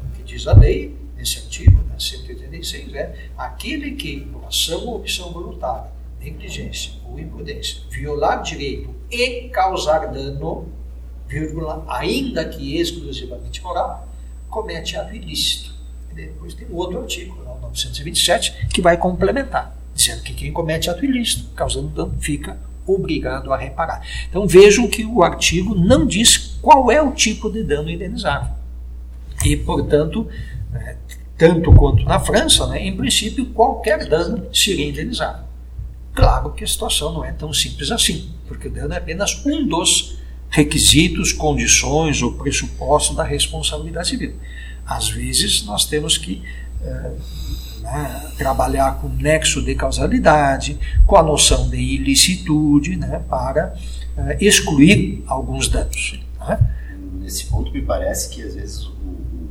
O 0.04 0.16
que 0.16 0.22
diz 0.22 0.46
a 0.46 0.52
lei, 0.52 0.94
nesse 1.16 1.38
artigo, 1.38 1.82
né, 1.88 1.94
186, 1.98 2.94
é 2.94 3.14
aquele 3.36 3.92
que, 3.92 4.20
por 4.20 4.44
ação 4.44 4.86
ou 4.86 4.96
omissão 4.96 5.32
voluntária, 5.32 5.90
negligência 6.22 6.92
ou 7.04 7.18
imprudência, 7.18 7.82
violar 7.90 8.42
direito 8.42 8.94
e 9.10 9.48
causar 9.48 10.06
dano, 10.06 10.68
vírgula, 11.28 11.84
ainda 11.88 12.44
que 12.44 12.78
exclusivamente 12.78 13.62
moral, 13.62 14.08
comete 14.48 14.96
ato 14.96 15.14
ilícito. 15.14 15.74
E 16.10 16.14
depois 16.14 16.54
tem 16.54 16.66
outro 16.70 17.00
artigo, 17.00 17.36
o 17.40 17.60
927, 17.60 18.68
que 18.68 18.80
vai 18.80 18.96
complementar, 18.96 19.76
dizendo 19.94 20.22
que 20.22 20.34
quem 20.34 20.52
comete 20.52 20.88
ato 20.88 21.04
ilícito, 21.04 21.50
causando 21.54 21.88
dano, 21.88 22.14
fica 22.20 22.58
obrigado 22.86 23.52
a 23.52 23.56
reparar. 23.56 24.06
Então 24.28 24.46
vejam 24.46 24.88
que 24.88 25.04
o 25.04 25.22
artigo 25.22 25.74
não 25.74 26.06
diz 26.06 26.58
qual 26.60 26.90
é 26.90 27.00
o 27.00 27.12
tipo 27.12 27.50
de 27.50 27.62
dano 27.64 27.90
indenizável. 27.90 28.54
E, 29.44 29.56
portanto, 29.56 30.28
né, 30.70 30.96
tanto 31.36 31.72
quanto 31.74 32.04
na 32.04 32.20
França, 32.20 32.66
né, 32.68 32.80
em 32.80 32.96
princípio, 32.96 33.46
qualquer 33.46 34.08
dano 34.08 34.46
seria 34.54 34.88
indenizável. 34.88 35.51
Claro 36.14 36.52
que 36.52 36.62
a 36.62 36.66
situação 36.66 37.12
não 37.12 37.24
é 37.24 37.32
tão 37.32 37.52
simples 37.52 37.90
assim, 37.90 38.30
porque 38.46 38.68
o 38.68 38.70
dano 38.70 38.92
é 38.92 38.98
apenas 38.98 39.44
um 39.46 39.66
dos 39.66 40.18
requisitos, 40.50 41.32
condições 41.32 42.20
ou 42.22 42.34
pressupostos 42.34 43.16
da 43.16 43.24
responsabilidade 43.24 44.08
civil. 44.08 44.36
Às 44.86 45.08
vezes 45.08 45.64
nós 45.64 45.86
temos 45.86 46.18
que 46.18 46.42
é, 46.82 47.12
né, 47.80 48.32
trabalhar 48.36 49.00
com 49.00 49.08
nexo 49.08 49.62
de 49.62 49.74
causalidade, 49.74 50.78
com 51.06 51.16
a 51.16 51.22
noção 51.22 51.70
de 51.70 51.78
ilicitude, 51.78 52.96
né, 52.96 53.22
para 53.28 53.74
é, 54.16 54.36
excluir 54.40 55.24
alguns 55.26 55.68
danos. 55.68 56.20
Né? 56.40 56.74
Nesse 57.20 57.46
ponto 57.46 57.72
me 57.72 57.80
parece 57.80 58.28
que 58.28 58.42
às 58.42 58.54
vezes 58.54 58.84
o, 58.84 59.48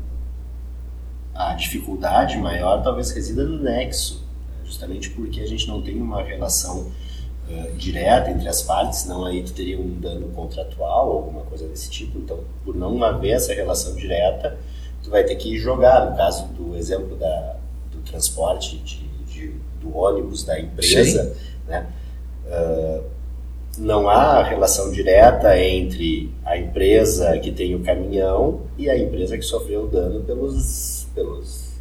a 1.34 1.56
dificuldade 1.56 2.38
maior 2.38 2.84
talvez 2.84 3.10
resida 3.12 3.44
no 3.44 3.63
nexo, 3.63 4.24
justamente 4.71 5.09
porque 5.09 5.41
a 5.41 5.45
gente 5.45 5.67
não 5.67 5.81
tem 5.81 6.01
uma 6.01 6.23
relação 6.23 6.89
uh, 7.49 7.71
direta 7.75 8.31
entre 8.31 8.47
as 8.47 8.63
partes, 8.63 8.99
senão 8.99 9.25
aí 9.25 9.43
tu 9.43 9.51
teria 9.51 9.77
um 9.77 9.99
dano 9.99 10.29
contratual 10.29 11.09
ou 11.09 11.17
alguma 11.17 11.41
coisa 11.41 11.67
desse 11.67 11.89
tipo. 11.89 12.17
Então, 12.17 12.39
por 12.63 12.73
não 12.73 13.03
haver 13.03 13.31
essa 13.31 13.53
relação 13.53 13.93
direta, 13.95 14.57
tu 15.03 15.09
vai 15.09 15.25
ter 15.25 15.35
que 15.35 15.57
jogar. 15.59 16.09
No 16.09 16.15
caso 16.15 16.47
do 16.53 16.77
exemplo 16.77 17.17
da, 17.17 17.57
do 17.91 17.99
transporte 18.09 18.77
de, 18.77 19.03
de 19.25 19.55
do 19.81 19.97
ônibus 19.97 20.43
da 20.45 20.59
empresa, 20.59 21.35
né? 21.67 21.87
Uh, 22.45 23.03
não 23.77 24.09
há 24.09 24.43
relação 24.43 24.91
direta 24.91 25.57
entre 25.57 26.29
a 26.45 26.57
empresa 26.57 27.37
que 27.39 27.51
tem 27.51 27.73
o 27.73 27.79
caminhão 27.79 28.61
e 28.77 28.89
a 28.89 28.97
empresa 28.97 29.37
que 29.37 29.43
sofreu 29.43 29.85
o 29.85 29.87
dano 29.87 30.21
pelos, 30.23 31.07
pelos, 31.15 31.71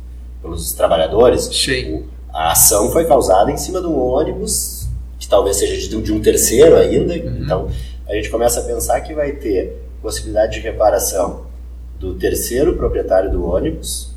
pelos 0.40 0.73
trabalhadores. 0.73 1.44
Sim. 1.47 2.04
A 2.33 2.53
ação 2.53 2.91
foi 2.91 3.05
causada 3.05 3.51
em 3.51 3.57
cima 3.57 3.81
de 3.81 3.87
um 3.87 3.99
ônibus 3.99 4.89
que 5.19 5.29
talvez 5.29 5.57
seja 5.57 5.77
de, 5.77 6.03
de 6.03 6.13
um 6.13 6.21
terceiro 6.21 6.77
ainda. 6.77 7.15
Uhum. 7.15 7.39
Então, 7.43 7.71
a 8.09 8.15
gente 8.15 8.31
começa 8.31 8.61
a 8.61 8.63
pensar 8.65 9.01
que 9.01 9.15
vai 9.15 9.33
ter 9.33 9.81
possibilidade 10.01 10.55
de 10.55 10.61
reparação 10.61 11.45
do 11.99 12.15
terceiro 12.15 12.77
proprietário 12.77 13.31
do 13.31 13.45
ônibus, 13.45 14.15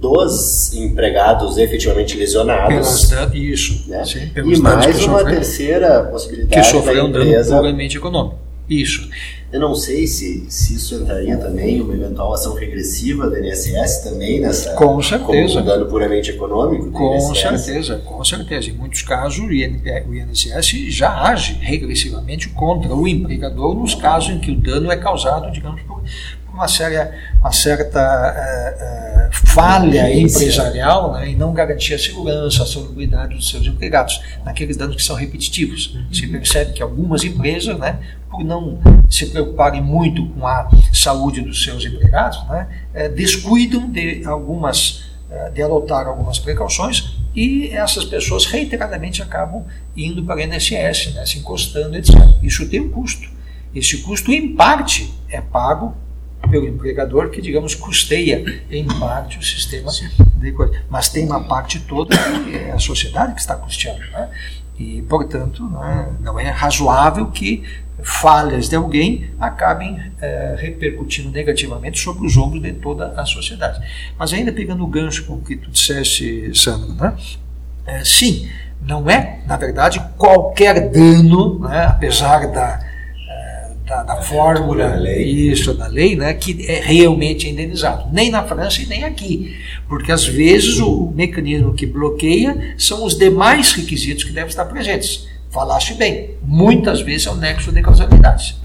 dos 0.00 0.72
empregados 0.72 1.58
efetivamente 1.58 2.16
lesionados. 2.16 3.06
Pelas, 3.06 3.34
isso. 3.34 3.88
Né? 3.88 4.04
Sim, 4.04 4.30
e 4.36 4.60
mais 4.60 5.04
uma 5.04 5.24
terceira 5.24 6.04
possibilidade 6.04 6.54
que 6.54 6.62
sofreu 6.62 7.06
um 7.06 7.10
da 7.10 7.20
empresa. 7.20 7.50
dano 7.50 7.62
puramente 7.62 7.96
econômico. 7.96 8.38
Isso. 8.68 9.08
Eu 9.52 9.60
não 9.60 9.74
sei 9.76 10.08
se, 10.08 10.44
se 10.48 10.74
isso 10.74 10.96
entraria 10.96 11.36
também 11.36 11.80
uma 11.80 11.94
eventual 11.94 12.34
ação 12.34 12.54
regressiva 12.54 13.30
do 13.30 13.38
INSS 13.38 14.02
também 14.02 14.40
nessa. 14.40 14.74
Com 14.74 15.00
certeza. 15.00 15.54
Como 15.54 15.60
um 15.60 15.64
dano 15.64 15.86
puramente 15.86 16.30
econômico. 16.30 16.90
Com 16.90 17.14
INSS. 17.14 17.38
certeza, 17.40 17.96
com 17.98 18.24
certeza. 18.24 18.70
Em 18.70 18.72
muitos 18.72 19.02
casos, 19.02 19.38
o 19.38 19.52
INSS 19.52 20.68
já 20.88 21.22
age 21.22 21.58
regressivamente 21.60 22.48
contra 22.48 22.92
o 22.92 23.06
empregador 23.06 23.74
nos 23.74 23.94
casos 23.94 24.30
em 24.30 24.40
que 24.40 24.50
o 24.50 24.56
dano 24.56 24.90
é 24.90 24.96
causado, 24.96 25.50
digamos, 25.52 25.80
por, 25.82 26.00
por 26.00 26.08
uma, 26.56 26.68
séria, 26.68 27.12
uma 27.38 27.52
certa 27.52 28.00
uh, 28.00 29.28
uh, 29.28 29.46
falha 29.46 30.12
empresarial 30.12 31.12
né, 31.12 31.30
e 31.30 31.36
não 31.36 31.52
garantir 31.52 31.94
a 31.94 31.98
segurança, 31.98 32.62
a 32.62 32.66
salubridade 32.66 33.36
dos 33.36 33.50
seus 33.50 33.66
empregados, 33.66 34.20
naqueles 34.44 34.76
danos 34.76 34.96
que 34.96 35.02
são 35.02 35.14
repetitivos. 35.14 35.94
Uhum. 35.94 36.06
Se 36.12 36.26
percebe 36.26 36.72
que 36.72 36.82
algumas 36.82 37.22
empresas, 37.24 37.78
né, 37.78 37.98
por 38.30 38.42
não 38.42 38.80
se 39.08 39.26
preocuparem 39.26 39.82
muito 39.82 40.26
com 40.28 40.46
a 40.46 40.68
saúde 40.92 41.42
dos 41.42 41.62
seus 41.62 41.84
empregados, 41.84 42.42
né, 42.48 42.66
uh, 42.94 43.14
descuidam 43.14 43.88
de 43.90 44.24
algumas 44.24 45.04
de 45.52 45.60
adotar 45.60 46.06
algumas 46.06 46.38
precauções 46.38 47.16
e 47.34 47.68
essas 47.70 48.04
pessoas 48.04 48.46
reiteradamente 48.46 49.20
acabam 49.20 49.64
indo 49.94 50.22
para 50.22 50.40
a 50.40 50.44
INSS, 50.44 51.12
né, 51.14 51.26
se 51.26 51.40
encostando, 51.40 51.96
etc. 51.96 52.14
Isso 52.42 52.66
tem 52.68 52.80
um 52.80 52.90
custo. 52.90 53.28
Esse 53.74 53.98
custo, 53.98 54.32
em 54.32 54.54
parte, 54.54 55.12
é 55.28 55.40
pago 55.40 55.94
pelo 56.48 56.66
empregador 56.66 57.30
que, 57.30 57.40
digamos, 57.40 57.74
custeia 57.74 58.44
em 58.70 58.86
parte 58.86 59.38
o 59.38 59.42
sistema 59.42 59.90
de 60.36 60.52
coisa. 60.52 60.74
Mas 60.88 61.08
tem 61.08 61.24
uma 61.24 61.44
parte 61.44 61.80
toda 61.80 62.16
que 62.16 62.56
é 62.56 62.72
a 62.72 62.78
sociedade 62.78 63.34
que 63.34 63.40
está 63.40 63.56
custeando. 63.56 64.00
Né? 64.12 64.30
E, 64.78 65.02
portanto, 65.02 65.62
não 65.62 65.84
é, 65.84 66.08
não 66.20 66.40
é 66.40 66.50
razoável 66.50 67.26
que 67.26 67.64
falhas 68.02 68.68
de 68.68 68.76
alguém 68.76 69.30
acabem 69.40 69.98
é, 70.20 70.54
repercutindo 70.58 71.30
negativamente 71.30 71.98
sobre 71.98 72.26
os 72.26 72.36
ombros 72.36 72.62
de 72.62 72.72
toda 72.74 73.08
a 73.20 73.24
sociedade. 73.24 73.80
Mas 74.18 74.32
ainda 74.32 74.52
pegando 74.52 74.84
o 74.84 74.86
gancho 74.86 75.24
com 75.24 75.34
o 75.34 75.40
que 75.40 75.56
tu 75.56 75.70
disseste, 75.70 76.52
Sandro, 76.54 76.94
né? 76.94 77.14
É, 77.86 78.04
sim, 78.04 78.48
não 78.82 79.08
é, 79.08 79.40
na 79.46 79.56
verdade, 79.56 80.00
qualquer 80.18 80.90
dano, 80.90 81.60
né, 81.60 81.86
apesar 81.86 82.46
da, 82.50 82.85
da, 83.86 84.02
da 84.02 84.16
fórmula, 84.16 84.88
da 84.88 85.16
isso, 85.16 85.72
da 85.72 85.86
lei, 85.86 86.16
né, 86.16 86.34
que 86.34 86.66
é 86.66 86.80
realmente 86.80 87.48
indenizado. 87.48 88.08
Nem 88.12 88.30
na 88.30 88.42
França 88.42 88.82
e 88.82 88.86
nem 88.86 89.04
aqui. 89.04 89.56
Porque 89.88 90.10
às 90.10 90.26
vezes 90.26 90.80
o 90.80 91.12
mecanismo 91.14 91.72
que 91.72 91.86
bloqueia 91.86 92.74
são 92.76 93.04
os 93.04 93.16
demais 93.16 93.72
requisitos 93.72 94.24
que 94.24 94.32
devem 94.32 94.50
estar 94.50 94.64
presentes. 94.64 95.28
Falaste 95.50 95.94
bem, 95.94 96.32
muitas 96.42 97.00
vezes 97.00 97.28
é 97.28 97.30
o 97.30 97.36
nexo 97.36 97.70
de 97.70 97.80
causalidade. 97.80 98.56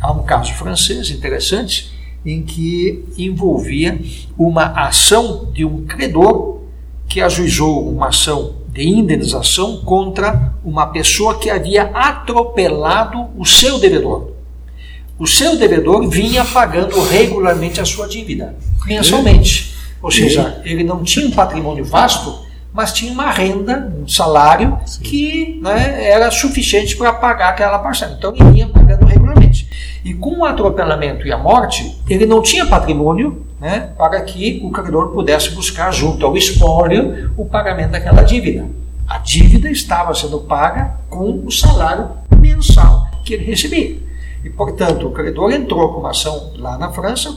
Há 0.00 0.10
um 0.10 0.24
caso 0.24 0.52
francês 0.54 1.08
interessante 1.08 1.92
em 2.26 2.42
que 2.42 3.04
envolvia 3.16 3.98
uma 4.36 4.64
ação 4.86 5.50
de 5.52 5.64
um 5.64 5.86
credor 5.86 6.62
que 7.06 7.20
ajuizou 7.20 7.88
uma 7.88 8.08
ação 8.08 8.56
de 8.68 8.82
indenização 8.82 9.82
contra 9.82 10.52
uma 10.64 10.88
pessoa 10.88 11.38
que 11.38 11.48
havia 11.48 11.84
atropelado 11.94 13.28
o 13.36 13.44
seu 13.44 13.78
devedor. 13.78 14.33
O 15.18 15.26
seu 15.26 15.56
devedor 15.56 16.08
vinha 16.08 16.44
pagando 16.44 17.00
regularmente 17.02 17.80
a 17.80 17.84
sua 17.84 18.08
dívida, 18.08 18.56
mensalmente. 18.84 19.74
Ou 20.02 20.10
seja, 20.10 20.60
ele 20.64 20.82
não 20.82 21.02
tinha 21.02 21.26
um 21.26 21.30
patrimônio 21.30 21.84
vasto, 21.84 22.44
mas 22.72 22.92
tinha 22.92 23.12
uma 23.12 23.30
renda, 23.30 23.90
um 23.96 24.08
salário 24.08 24.76
Sim. 24.84 25.02
que 25.02 25.60
né, 25.62 26.04
era 26.10 26.30
suficiente 26.32 26.96
para 26.96 27.12
pagar 27.12 27.50
aquela 27.50 27.78
parcela. 27.78 28.16
Então 28.18 28.34
ele 28.34 28.58
ia 28.58 28.68
pagando 28.68 29.06
regularmente. 29.06 29.68
E 30.04 30.12
com 30.12 30.40
o 30.40 30.44
atropelamento 30.44 31.26
e 31.26 31.32
a 31.32 31.38
morte, 31.38 31.96
ele 32.10 32.26
não 32.26 32.42
tinha 32.42 32.66
patrimônio 32.66 33.46
né, 33.60 33.90
para 33.96 34.20
que 34.20 34.60
o 34.64 34.70
credor 34.70 35.12
pudesse 35.12 35.50
buscar 35.50 35.92
junto 35.92 36.26
ao 36.26 36.36
espólio 36.36 37.30
o 37.36 37.46
pagamento 37.46 37.92
daquela 37.92 38.22
dívida. 38.22 38.66
A 39.06 39.18
dívida 39.18 39.70
estava 39.70 40.12
sendo 40.14 40.40
paga 40.40 40.96
com 41.08 41.42
o 41.46 41.52
salário 41.52 42.10
mensal 42.36 43.08
que 43.24 43.34
ele 43.34 43.44
recebia. 43.44 44.03
E, 44.44 44.50
portanto, 44.50 45.08
o 45.08 45.10
credor 45.10 45.50
entrou 45.50 45.92
com 45.94 46.00
uma 46.00 46.10
ação 46.10 46.52
lá 46.56 46.76
na 46.76 46.92
França 46.92 47.34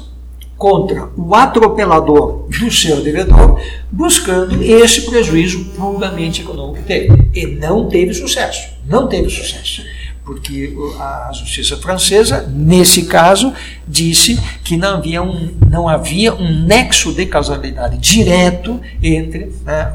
contra 0.57 1.09
o 1.15 1.33
atropelador 1.35 2.47
do 2.49 2.71
seu 2.71 3.01
devedor, 3.01 3.61
buscando 3.91 4.61
esse 4.61 5.01
prejuízo 5.01 5.63
puramente 5.75 6.41
econômico 6.41 6.85
dele. 6.85 7.29
E 7.33 7.45
não 7.45 7.87
teve 7.87 8.13
sucesso. 8.13 8.69
Não 8.85 9.07
teve 9.07 9.29
sucesso. 9.29 9.83
Porque 10.25 10.75
a 10.99 11.31
justiça 11.31 11.77
francesa, 11.77 12.41
nesse 12.53 13.05
caso, 13.05 13.53
disse 13.87 14.37
que 14.63 14.75
não 14.75 14.97
havia 14.97 15.23
um, 15.23 15.55
não 15.69 15.87
havia 15.87 16.33
um 16.33 16.65
nexo 16.65 17.13
de 17.13 17.25
causalidade 17.25 17.97
direto 17.97 18.81
entre 19.01 19.55
né, 19.63 19.89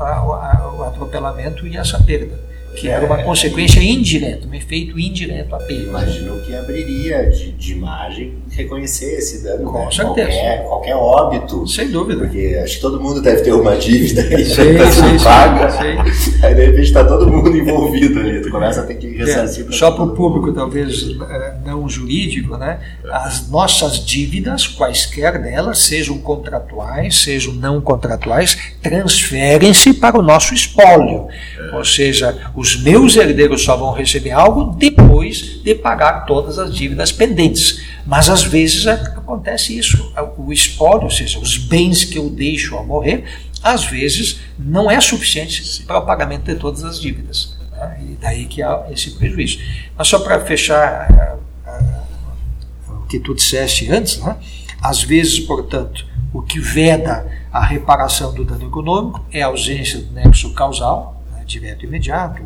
o 0.79 0.83
atropelamento 0.85 1.67
e 1.67 1.77
essa 1.77 2.03
perda 2.03 2.52
que 2.77 2.89
era 2.89 3.05
uma 3.05 3.23
consequência 3.23 3.81
indireta, 3.81 4.47
um 4.47 4.55
efeito 4.55 4.99
indireto 4.99 5.55
apenas. 5.55 5.87
Imagino 5.87 6.41
que 6.41 6.55
abriria 6.55 7.31
de, 7.31 7.53
de 7.53 7.73
imagem 7.73 8.35
reconhecer 8.51 9.19
esse 9.19 9.43
dano. 9.43 9.71
Com 9.71 9.85
né? 9.85 9.91
certeza. 9.91 10.31
Qualquer, 10.31 10.63
qualquer 10.65 10.97
óbito. 10.97 11.67
Sem 11.67 11.91
dúvida. 11.91 12.21
Porque 12.21 12.59
acho 12.63 12.77
que 12.77 12.81
todo 12.81 13.01
mundo 13.01 13.21
deve 13.21 13.43
ter 13.43 13.53
uma 13.53 13.77
dívida 13.77 14.23
e 14.41 14.45
sei, 14.45 14.79
sei, 14.79 15.19
paga. 15.23 15.71
Sei. 15.71 15.99
Aí 16.43 16.55
de 16.55 16.67
repente 16.67 16.83
está 16.83 17.05
todo 17.05 17.27
mundo 17.29 17.57
envolvido 17.57 18.21
ali. 18.21 18.41
Tu 18.41 18.51
começa 18.51 18.81
a 18.81 18.87
ter 18.87 18.95
que 18.95 19.09
ressarcir. 19.17 19.67
É, 19.69 19.73
só 19.73 19.91
para 19.91 20.05
o 20.05 20.15
público, 20.15 20.53
talvez 20.53 21.11
eh, 21.21 21.55
não 21.65 21.89
jurídico, 21.89 22.57
né? 22.57 22.81
as 23.11 23.49
nossas 23.49 24.05
dívidas, 24.05 24.67
quaisquer 24.67 25.41
delas, 25.41 25.81
sejam 25.81 26.19
contratuais, 26.19 27.21
sejam 27.21 27.53
não 27.55 27.81
contratuais, 27.81 28.57
transferem-se 28.83 29.95
para 29.95 30.19
o 30.19 30.23
nosso 30.23 30.55
espólio. 30.55 31.27
É. 31.59 31.77
Ou 31.77 31.85
seja, 31.85 32.51
os 32.63 32.81
meus 32.81 33.17
herdeiros 33.17 33.65
só 33.65 33.77
vão 33.77 33.93
receber 33.93 34.31
algo 34.31 34.77
depois 34.77 35.61
de 35.65 35.75
pagar 35.75 36.27
todas 36.27 36.61
as 36.61 36.73
dívidas 36.73 37.11
pendentes. 37.11 37.83
Mas 38.07 38.31
às 38.31 38.45
vezes 38.45 38.87
acontece 38.87 39.77
isso. 39.77 40.13
O 40.39 40.53
espólio, 40.53 41.07
ou 41.07 41.11
seja, 41.11 41.41
os 41.41 41.59
bens 41.59 42.05
que 42.05 42.17
eu 42.17 42.31
deixo 42.31 42.77
ao 42.77 42.87
morrer, 42.87 43.25
às 43.65 43.85
vezes 43.85 44.43
não 44.57 44.89
é 44.89 45.01
suficiente 45.01 45.83
para 45.83 45.99
o 45.99 46.07
pagamento 46.07 46.45
de 46.45 46.55
todas 46.55 46.85
as 46.85 47.01
dívidas. 47.01 47.57
Né? 47.73 48.01
E 48.11 48.19
daí 48.21 48.45
que 48.45 48.63
há 48.63 48.87
esse 48.93 49.11
prejuízo. 49.11 49.59
Mas 49.99 50.07
só 50.07 50.21
para 50.21 50.45
fechar 50.45 51.41
uh, 51.67 52.93
o 52.93 53.07
que 53.09 53.19
tu 53.19 53.35
disseste 53.35 53.91
antes, 53.91 54.19
né? 54.19 54.37
às 54.81 55.03
vezes, 55.03 55.41
portanto, 55.41 56.07
o 56.33 56.41
que 56.41 56.61
veda 56.61 57.27
a 57.53 57.65
reparação 57.65 58.33
do 58.33 58.45
dano 58.45 58.69
econômico 58.69 59.27
é 59.33 59.43
a 59.43 59.47
ausência 59.47 59.99
do 59.99 60.13
nexo 60.13 60.55
causal, 60.55 61.22
direto 61.45 61.85
e 61.85 61.89
imediato, 61.89 62.43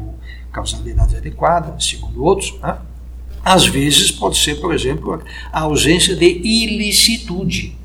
causalidade 0.53 1.17
adequada, 1.17 1.79
segundo 1.81 2.25
outros. 2.25 2.55
Né? 2.61 2.77
Às 3.45 3.67
vezes 3.67 4.11
pode 4.11 4.39
ser, 4.39 4.57
por 4.57 4.75
exemplo, 4.75 5.23
a 5.53 5.61
ausência 5.61 6.17
de 6.17 6.27
ilicitude. 6.27 7.77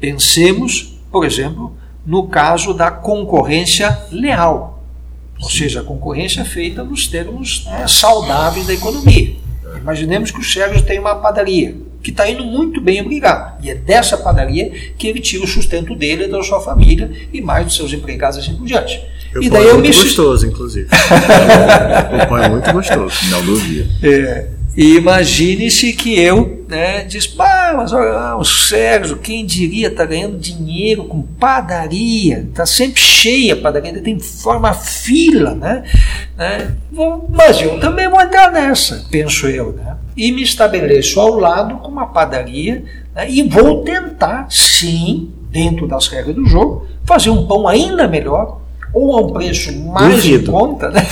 Pensemos, 0.00 0.98
por 1.10 1.24
exemplo, 1.24 1.76
no 2.04 2.28
caso 2.28 2.72
da 2.72 2.90
concorrência 2.90 4.06
leal, 4.10 4.84
ou 5.40 5.50
seja, 5.50 5.80
a 5.80 5.84
concorrência 5.84 6.44
feita 6.44 6.82
nos 6.82 7.06
termos 7.06 7.64
né, 7.66 7.86
saudáveis 7.86 8.66
da 8.66 8.72
economia. 8.72 9.36
Imaginemos 9.78 10.30
que 10.30 10.40
o 10.40 10.44
Sérgio 10.44 10.82
tem 10.82 10.98
uma 10.98 11.16
padaria 11.16 11.76
que 12.06 12.10
está 12.12 12.30
indo 12.30 12.44
muito 12.44 12.80
bem, 12.80 13.00
obrigado. 13.00 13.60
E 13.64 13.68
é 13.68 13.74
dessa 13.74 14.16
padaria 14.16 14.70
que 14.96 15.08
ele 15.08 15.18
tira 15.18 15.42
o 15.42 15.48
sustento 15.48 15.92
dele, 15.96 16.28
da 16.28 16.40
sua 16.40 16.60
família 16.60 17.10
e 17.32 17.40
mais 17.40 17.66
dos 17.66 17.74
seus 17.74 17.92
empregados 17.92 18.38
assim 18.38 18.54
por 18.54 18.64
diante. 18.64 19.04
E 19.40 19.50
daí 19.50 19.66
é 19.66 19.70
eu 19.70 19.74
muito 19.74 19.88
me... 19.88 20.02
gostoso, 20.02 20.46
inclusive. 20.46 20.88
o 20.88 22.26
pão 22.28 22.38
é 22.38 22.48
muito 22.48 22.72
gostoso. 22.72 23.14
Não 23.30 23.44
duvida. 23.44 23.88
É. 24.02 24.56
E 24.76 24.96
imagine-se 24.96 25.94
que 25.94 26.20
eu 26.20 26.64
né, 26.68 27.04
diz, 27.04 27.34
ah, 27.38 27.72
mas 27.74 27.94
olha, 27.94 28.36
o 28.36 28.44
Sérgio, 28.44 29.16
quem 29.16 29.46
diria, 29.46 29.88
está 29.88 30.04
ganhando 30.04 30.36
dinheiro 30.36 31.04
com 31.04 31.22
padaria, 31.22 32.40
está 32.40 32.66
sempre 32.66 33.00
cheia 33.00 33.54
a 33.54 33.56
padaria, 33.56 34.02
tem 34.02 34.18
forma 34.18 34.74
fila, 34.74 35.54
né? 35.54 35.82
né? 36.36 36.74
Mas 37.30 37.62
eu 37.62 37.80
também 37.80 38.10
vou 38.10 38.20
entrar 38.20 38.52
nessa, 38.52 39.06
penso 39.10 39.46
eu, 39.48 39.72
né? 39.72 39.96
E 40.14 40.30
me 40.30 40.42
estabeleço 40.42 41.20
ao 41.20 41.38
lado 41.38 41.76
com 41.76 41.88
uma 41.88 42.08
padaria 42.08 42.84
né, 43.14 43.30
e 43.30 43.42
vou 43.44 43.82
tentar, 43.82 44.46
sim, 44.50 45.30
dentro 45.50 45.86
das 45.86 46.08
regras 46.08 46.34
do 46.34 46.46
jogo, 46.46 46.86
fazer 47.06 47.30
um 47.30 47.46
pão 47.46 47.66
ainda 47.66 48.06
melhor, 48.06 48.60
ou 48.92 49.16
a 49.16 49.20
um 49.20 49.32
preço 49.32 49.72
mais 49.86 50.24
em 50.24 50.44
conta, 50.44 50.90
né? 50.90 51.02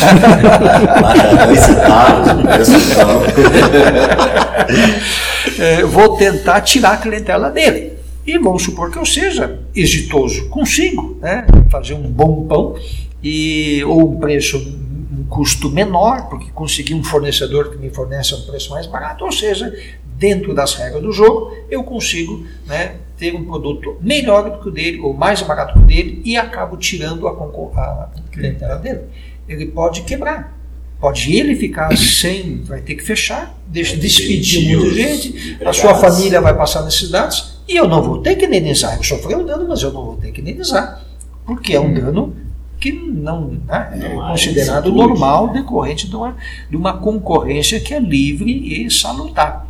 é, 5.59 5.85
vou 5.85 6.17
tentar 6.17 6.61
tirar 6.63 6.95
a 6.95 6.97
clientela 6.97 7.51
dele. 7.51 7.93
E 8.27 8.39
vamos 8.39 8.63
supor 8.63 8.91
que 8.91 8.97
eu 8.97 9.05
seja 9.05 9.61
exitoso, 9.75 10.49
consigo 10.49 11.19
né? 11.21 11.47
fazer 11.71 11.93
um 11.93 12.11
bom 12.11 12.47
pão 12.47 12.75
e 13.23 13.85
ou 13.85 14.13
um 14.13 14.17
preço 14.19 14.57
um 14.57 15.27
custo 15.29 15.71
menor, 15.71 16.29
porque 16.29 16.51
consegui 16.53 16.95
um 16.95 17.05
fornecedor 17.05 17.71
que 17.71 17.77
me 17.77 17.91
fornece 17.91 18.35
um 18.35 18.43
preço 18.43 18.71
mais 18.71 18.87
barato, 18.87 19.25
ou 19.25 19.33
seja, 19.33 19.73
dentro 20.17 20.55
das 20.55 20.75
regras 20.75 21.03
do 21.03 21.13
jogo, 21.13 21.55
eu 21.71 21.85
consigo 21.85 22.47
né, 22.67 22.97
ter 23.25 23.35
um 23.35 23.45
produto 23.45 23.97
melhor 24.03 24.51
do 24.51 24.59
que 24.59 24.69
o 24.69 24.71
dele, 24.71 25.01
ou 25.01 25.15
mais 25.15 25.41
barato 25.41 25.73
que 25.73 25.79
o 25.79 25.83
dele, 25.83 26.21
e 26.27 26.37
acabo 26.37 26.77
tirando 26.77 27.27
a, 27.27 27.31
a 27.33 28.09
clientela 28.31 28.77
dele. 28.77 29.01
Ele 29.49 29.67
pode 29.67 30.03
quebrar. 30.03 30.55
Pode 31.01 31.35
ele 31.35 31.57
ficar 31.57 31.89
sem, 31.97 32.63
vai 32.65 32.83
ter 32.83 32.95
que 32.95 33.03
fechar, 33.03 33.55
deixa, 33.67 33.97
despedir 33.97 34.77
muita 34.77 34.95
gente, 34.95 35.59
a 35.65 35.73
sua 35.73 35.95
família 35.95 36.41
vai 36.41 36.55
passar 36.55 36.83
necessidades, 36.83 37.55
E 37.67 37.77
eu 37.77 37.89
não 37.89 38.03
vou 38.03 38.19
ter 38.19 38.37
que 38.37 38.45
indenizar. 38.45 38.97
Eu 38.99 39.03
sofri 39.03 39.35
um 39.35 39.47
dano, 39.47 39.67
mas 39.67 39.83
eu 39.83 39.91
não 39.91 40.05
vou 40.05 40.17
ter 40.17 40.31
que 40.31 40.43
indenizar. 40.43 41.03
Porque 41.47 41.75
é 41.75 41.81
um 41.81 41.95
dano 41.95 42.37
que 42.79 42.93
não 42.93 43.59
né, 43.67 43.99
é 44.03 44.15
Não 44.15 44.29
considerado 44.29 44.93
normal 44.93 45.49
decorrente 45.49 46.07
de 46.07 46.15
uma, 46.15 46.37
de 46.69 46.77
uma 46.77 46.99
concorrência 46.99 47.81
que 47.81 47.95
é 47.95 47.99
livre 47.99 48.85
e 48.85 48.91
salutar. 48.91 49.67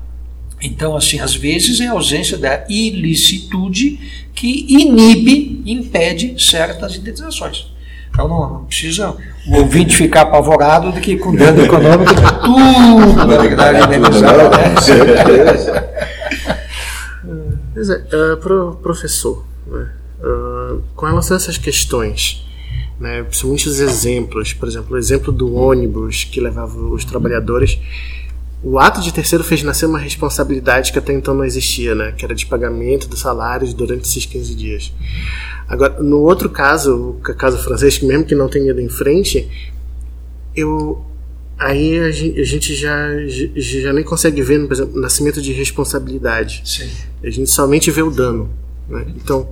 Então, 0.65 0.97
assim, 0.97 1.21
às 1.21 1.35
vezes 1.35 1.79
é 1.81 1.87
a 1.89 1.93
ausência 1.93 2.39
da 2.39 2.65
ilicitude 2.71 4.01
que 4.35 4.67
inibe, 4.69 5.63
impede 5.67 6.35
certas 6.43 6.97
indenizações. 6.97 7.67
Então 8.11 8.29
não, 8.29 8.49
não 8.49 8.65
precisa 8.65 9.15
o 9.47 9.57
ouvinte 9.57 9.97
ficar 9.97 10.23
apavorado 10.23 10.93
de 10.93 11.01
que 11.01 11.17
com 11.17 11.35
dano 11.35 11.65
econômico 11.65 12.15
tudo 12.45 13.27
vai 13.27 13.49
ficar 13.49 13.75
indenizado. 13.83 14.51
né? 14.51 14.75
Pois 17.75 17.91
é, 17.91 18.05
eh, 18.13 18.37
pro 18.37 18.79
professor, 18.81 19.45
né, 19.67 19.91
eh, 20.23 20.77
com 20.95 21.07
relação 21.07 21.37
a 21.37 21.41
essas 21.41 21.59
questões, 21.59 22.47
né, 23.01 23.25
principalmente 23.25 23.69
os 23.69 23.81
exemplos, 23.81 24.53
por 24.53 24.69
exemplo, 24.69 24.95
o 24.95 24.99
exemplo 24.99 25.33
do 25.33 25.53
ônibus 25.53 26.23
que 26.23 26.41
levava 26.41 26.79
os 26.79 27.05
trabalhadores, 27.05 27.81
o 28.65 28.79
ato 28.79 29.01
de 29.03 29.13
terceiro 29.13 29.45
fez 29.45 29.63
nascer 29.63 29.85
uma 29.87 29.99
responsabilidade 29.99 30.91
que 30.91 30.99
até 30.99 31.13
então 31.13 31.35
não 31.35 31.45
existia, 31.45 31.95
né, 31.95 32.13
que 32.13 32.25
era 32.25 32.35
de 32.35 32.47
pagamento 32.47 33.07
dos 33.07 33.21
salários 33.21 33.75
durante 33.75 34.09
esses 34.09 34.25
15 34.25 34.55
dias. 34.55 34.93
Agora, 35.69 36.03
no 36.03 36.21
outro 36.21 36.49
caso, 36.49 36.97
o 36.97 37.21
caso 37.21 37.59
francês, 37.59 37.99
que 37.99 38.07
mesmo 38.07 38.25
que 38.25 38.35
não 38.35 38.49
tenha 38.49 38.71
ido 38.71 38.81
em 38.81 38.89
frente, 38.89 39.49
eu 40.57 41.05
aí 41.59 41.99
a 42.01 42.11
gen- 42.11 42.39
a 42.39 42.45
gente 42.45 42.75
já, 42.75 43.09
já, 43.57 43.93
nem 43.93 44.03
consegue 44.05 44.43
ver, 44.43 44.67
por 44.67 44.73
exemplo, 44.73 45.01
nascimento 45.01 45.41
de 45.41 45.53
responsabilidade. 45.53 46.63
Sim. 46.65 46.91
A 47.23 47.31
gente 47.31 47.51
somente 47.51 47.91
vê 47.91 48.03
o 48.03 48.11
dano. 48.11 48.51
Né? 48.89 49.07
Então, 49.17 49.49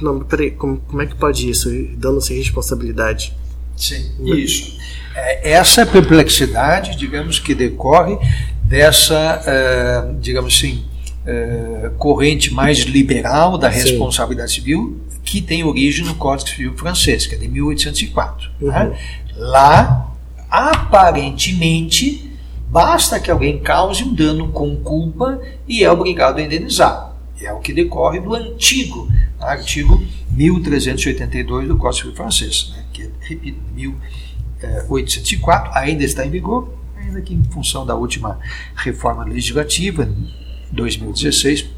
não, 0.00 0.14
mas 0.18 0.26
peraí, 0.26 0.50
como, 0.50 0.78
como 0.78 1.02
é 1.02 1.06
que 1.06 1.14
pode 1.16 1.48
isso? 1.48 1.70
Dano 1.96 2.20
sem 2.20 2.36
responsabilidade? 2.36 3.36
Sim, 3.76 4.10
isso. 4.24 4.78
É, 5.14 5.52
Essa 5.52 5.86
perplexidade, 5.86 6.96
digamos, 6.96 7.38
que 7.38 7.54
decorre 7.54 8.18
dessa, 8.62 9.42
eh, 9.46 10.14
digamos 10.20 10.54
assim, 10.54 10.84
eh, 11.26 11.90
corrente 11.98 12.52
mais 12.52 12.78
liberal 12.80 13.56
da 13.56 13.70
Sim. 13.70 13.78
responsabilidade 13.78 14.52
civil, 14.52 15.00
que 15.22 15.40
tem 15.40 15.64
origem 15.64 16.04
no 16.04 16.14
Código 16.14 16.50
Civil 16.50 16.76
francês, 16.76 17.26
que 17.26 17.34
é 17.34 17.38
de 17.38 17.48
1804. 17.48 18.50
né? 18.60 18.98
Lá, 19.36 20.12
aparentemente, 20.50 22.30
basta 22.68 23.18
que 23.18 23.30
alguém 23.30 23.58
cause 23.58 24.04
um 24.04 24.14
dano 24.14 24.48
com 24.48 24.76
culpa 24.76 25.40
e 25.66 25.82
é 25.82 25.90
obrigado 25.90 26.38
a 26.38 26.42
indenizar. 26.42 27.13
É 27.44 27.52
o 27.52 27.60
que 27.60 27.72
decorre 27.72 28.20
do 28.20 28.34
antigo 28.34 29.08
artigo 29.40 30.02
1382 30.30 31.68
do 31.68 31.76
Código 31.76 32.02
Civil 32.02 32.16
francês, 32.16 32.72
né? 32.74 32.84
que, 32.92 33.10
repito, 33.20 33.60
1804, 33.74 35.72
ainda 35.74 36.02
está 36.04 36.24
em 36.24 36.30
vigor, 36.30 36.72
ainda 36.96 37.20
que 37.20 37.34
em 37.34 37.42
função 37.44 37.84
da 37.84 37.94
última 37.94 38.38
reforma 38.74 39.24
legislativa, 39.24 40.04
em 40.04 40.74
2016, 40.74 41.68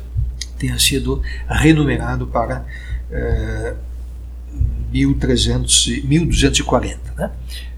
tenha 0.58 0.78
sido 0.78 1.20
renumerado 1.48 2.26
para 2.26 2.64
eh, 3.10 3.74
1300 4.90 5.86
e- 5.88 6.02
1240. 6.06 7.12
Né? 7.16 7.30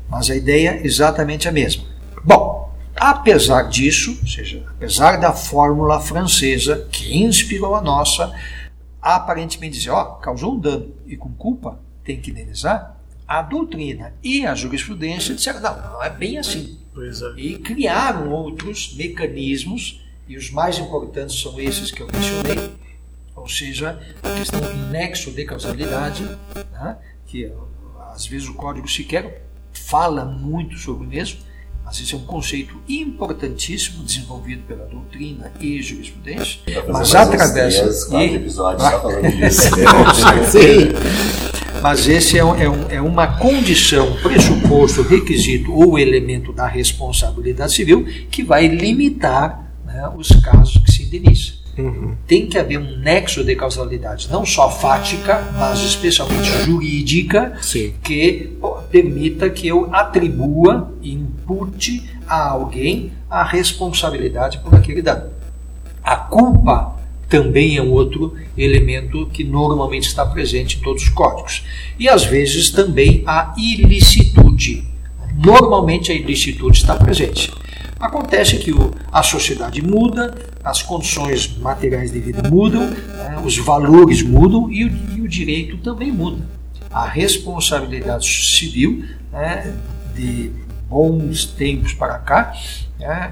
Mas 0.08 0.30
a 0.30 0.36
ideia 0.36 0.70
é 0.70 0.86
exatamente 0.86 1.48
a 1.48 1.52
mesma. 1.52 1.84
Bom, 2.24 2.67
apesar 2.98 3.68
disso, 3.68 4.18
ou 4.20 4.28
seja, 4.28 4.64
apesar 4.68 5.16
da 5.16 5.32
fórmula 5.32 6.00
francesa 6.00 6.88
que 6.90 7.16
inspirou 7.16 7.74
a 7.74 7.80
nossa, 7.80 8.32
aparentemente 9.00 9.78
dizer, 9.78 9.90
ó, 9.90 10.04
causou 10.16 10.54
um 10.54 10.60
dano 10.60 10.94
e 11.06 11.16
com 11.16 11.32
culpa 11.32 11.78
tem 12.04 12.20
que 12.20 12.30
indenizar, 12.30 12.96
a 13.26 13.42
doutrina 13.42 14.14
e 14.22 14.46
a 14.46 14.54
jurisprudência 14.54 15.34
disseram, 15.34 15.60
não, 15.60 15.92
não 15.92 16.02
é 16.02 16.10
bem 16.10 16.38
assim. 16.38 16.78
É. 16.96 17.40
E 17.40 17.58
criaram 17.58 18.30
outros 18.30 18.94
mecanismos, 18.96 20.02
e 20.26 20.36
os 20.36 20.50
mais 20.50 20.78
importantes 20.78 21.40
são 21.40 21.60
esses 21.60 21.90
que 21.90 22.02
eu 22.02 22.08
mencionei, 22.12 22.72
ou 23.36 23.48
seja, 23.48 24.00
a 24.22 24.34
questão 24.34 24.60
do 24.60 24.74
nexo 24.90 25.30
de 25.30 25.44
causalidade, 25.44 26.24
né, 26.72 26.98
que 27.26 27.52
às 28.12 28.26
vezes 28.26 28.48
o 28.48 28.54
código 28.54 28.88
sequer 28.88 29.46
fala 29.72 30.24
muito 30.24 30.76
sobre 30.76 31.06
o 31.06 31.08
mesmo, 31.08 31.40
mas 31.88 32.00
esse 32.02 32.12
é 32.14 32.18
um 32.18 32.20
conceito 32.26 32.76
importantíssimo 32.86 34.04
desenvolvido 34.04 34.62
pela 34.68 34.84
doutrina 34.84 35.50
e 35.58 35.80
jurisprudência, 35.80 36.60
fazer 36.66 36.92
mas 36.92 37.14
através 37.14 37.76
e- 38.12 38.34
episódios 38.34 38.82
só 38.82 39.00
falando 39.00 39.30
disso. 39.36 39.70
Sim. 40.50 41.80
Mas 41.82 42.06
esse 42.06 42.36
é, 42.38 42.44
um- 42.44 42.54
é 42.56 42.68
um- 42.68 42.90
é 42.90 43.00
uma 43.00 43.38
condição, 43.38 44.16
pressuposto, 44.22 45.00
requisito 45.02 45.72
ou 45.72 45.98
elemento 45.98 46.52
da 46.52 46.66
responsabilidade 46.66 47.72
civil 47.72 48.04
que 48.30 48.42
vai 48.42 48.66
limitar 48.68 49.66
né, 49.86 50.10
os 50.14 50.28
casos 50.28 50.76
que 50.84 50.92
se 50.92 51.04
indenizam. 51.04 51.56
Tem 52.26 52.48
que 52.48 52.58
haver 52.58 52.76
um 52.76 52.98
nexo 52.98 53.44
de 53.44 53.54
causalidade, 53.54 54.28
não 54.32 54.44
só 54.44 54.68
fática, 54.68 55.40
mas 55.56 55.78
especialmente 55.78 56.50
jurídica, 56.64 57.52
Sim. 57.62 57.94
que 58.02 58.50
permita 58.90 59.48
que 59.48 59.68
eu 59.68 59.88
atribua 59.94 60.92
e 61.00 61.16
impute 61.48 62.04
a 62.26 62.50
alguém 62.50 63.12
a 63.30 63.42
responsabilidade 63.42 64.58
por 64.58 64.74
aquele 64.74 65.00
dano. 65.00 65.30
A 66.02 66.16
culpa 66.16 66.96
também 67.28 67.76
é 67.76 67.82
um 67.82 67.92
outro 67.92 68.34
elemento 68.56 69.26
que 69.26 69.44
normalmente 69.44 70.08
está 70.08 70.24
presente 70.24 70.78
em 70.78 70.80
todos 70.80 71.02
os 71.02 71.08
códigos. 71.08 71.64
E 71.98 72.08
às 72.08 72.24
vezes 72.24 72.70
também 72.70 73.22
a 73.26 73.54
ilicitude. 73.56 74.84
Normalmente 75.34 76.12
a 76.12 76.14
ilicitude 76.14 76.78
está 76.78 76.94
presente. 76.96 77.50
Acontece 77.98 78.58
que 78.58 78.72
a 79.10 79.22
sociedade 79.22 79.82
muda, 79.82 80.34
as 80.62 80.82
condições 80.82 81.56
materiais 81.58 82.12
de 82.12 82.20
vida 82.20 82.48
mudam, 82.48 82.88
né, 82.88 83.42
os 83.44 83.58
valores 83.58 84.22
mudam 84.22 84.70
e 84.70 84.84
o, 84.84 85.16
e 85.16 85.20
o 85.20 85.28
direito 85.28 85.76
também 85.78 86.12
muda. 86.12 86.46
A 86.90 87.06
responsabilidade 87.06 88.26
civil, 88.26 89.04
né, 89.32 89.74
de 90.14 90.52
bons 90.88 91.44
tempos 91.44 91.92
para 91.92 92.18
cá, 92.18 92.52
né, 92.98 93.30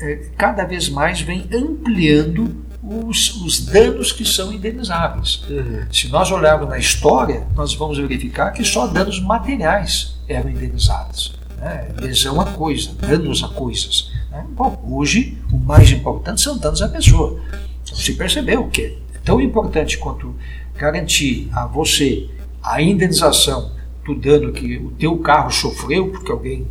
é, 0.00 0.28
cada 0.36 0.64
vez 0.64 0.88
mais 0.88 1.20
vem 1.20 1.48
ampliando 1.52 2.66
os, 2.82 3.34
os 3.42 3.66
danos 3.66 4.12
que 4.12 4.24
são 4.24 4.52
indenizáveis. 4.52 5.44
Se 5.90 6.08
nós 6.08 6.30
olharmos 6.30 6.68
na 6.68 6.78
história, 6.78 7.46
nós 7.54 7.74
vamos 7.74 7.98
verificar 7.98 8.52
que 8.52 8.64
só 8.64 8.86
danos 8.86 9.20
materiais 9.20 10.16
eram 10.28 10.50
indenizados. 10.50 11.36
Né? 11.58 11.88
Lesão 12.00 12.40
a 12.40 12.44
coisa, 12.52 12.92
danos 12.94 13.42
a 13.42 13.48
coisas. 13.48 14.12
né? 14.30 14.44
Bom, 14.50 14.80
hoje 14.88 15.36
o 15.52 15.58
mais 15.58 15.90
importante 15.90 16.40
são 16.40 16.58
danos 16.58 16.82
à 16.82 16.88
pessoa. 16.88 17.40
Se 17.84 18.14
percebeu 18.14 18.68
que 18.68 18.82
é 18.82 19.18
tão 19.24 19.40
importante 19.40 19.98
quanto 19.98 20.34
garantir 20.76 21.48
a 21.52 21.66
você 21.66 22.28
a 22.62 22.80
indenização 22.82 23.72
do 24.04 24.14
dano 24.14 24.52
que 24.52 24.76
o 24.76 24.90
teu 24.92 25.18
carro 25.18 25.50
sofreu 25.50 26.10
porque 26.10 26.30
alguém 26.30 26.66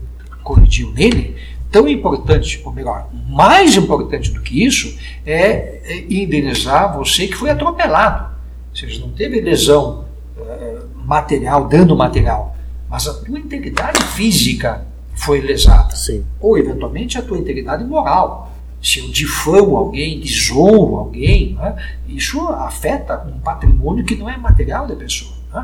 colidiu 0.45 0.91
nele, 0.91 1.36
tão 1.71 1.89
importante, 1.89 2.62
ou 2.63 2.71
melhor, 2.71 3.10
mais 3.27 3.75
importante 3.75 4.31
do 4.31 4.41
que 4.41 4.63
isso, 4.63 4.97
é 5.25 5.81
é 5.86 6.05
indenizar 6.10 6.95
você 6.97 7.27
que 7.27 7.36
foi 7.36 7.49
atropelado. 7.49 8.34
Ou 8.71 8.75
seja, 8.75 8.99
não 9.01 9.10
teve 9.10 9.39
lesão 9.41 10.05
eh, 10.38 10.81
material, 11.05 11.67
dano 11.67 11.95
material, 11.95 12.55
mas 12.89 13.08
a 13.08 13.13
tua 13.13 13.39
integridade 13.39 14.03
física 14.15 14.86
foi 15.15 15.41
lesada. 15.41 15.95
Sim. 15.95 16.25
Ou, 16.39 16.58
eventualmente, 16.58 17.17
a 17.17 17.21
tua 17.21 17.38
integridade 17.38 17.84
moral. 17.84 18.51
Se 18.81 18.99
eu 18.99 19.08
difamo 19.10 19.77
alguém, 19.77 20.19
desonro 20.19 20.97
alguém, 20.97 21.55
né, 21.55 21.75
isso 22.08 22.39
afeta 22.49 23.25
um 23.27 23.39
patrimônio 23.39 24.05
que 24.05 24.15
não 24.15 24.29
é 24.29 24.38
material 24.38 24.88
da 24.88 24.95
pessoa. 24.95 25.34
né? 25.53 25.63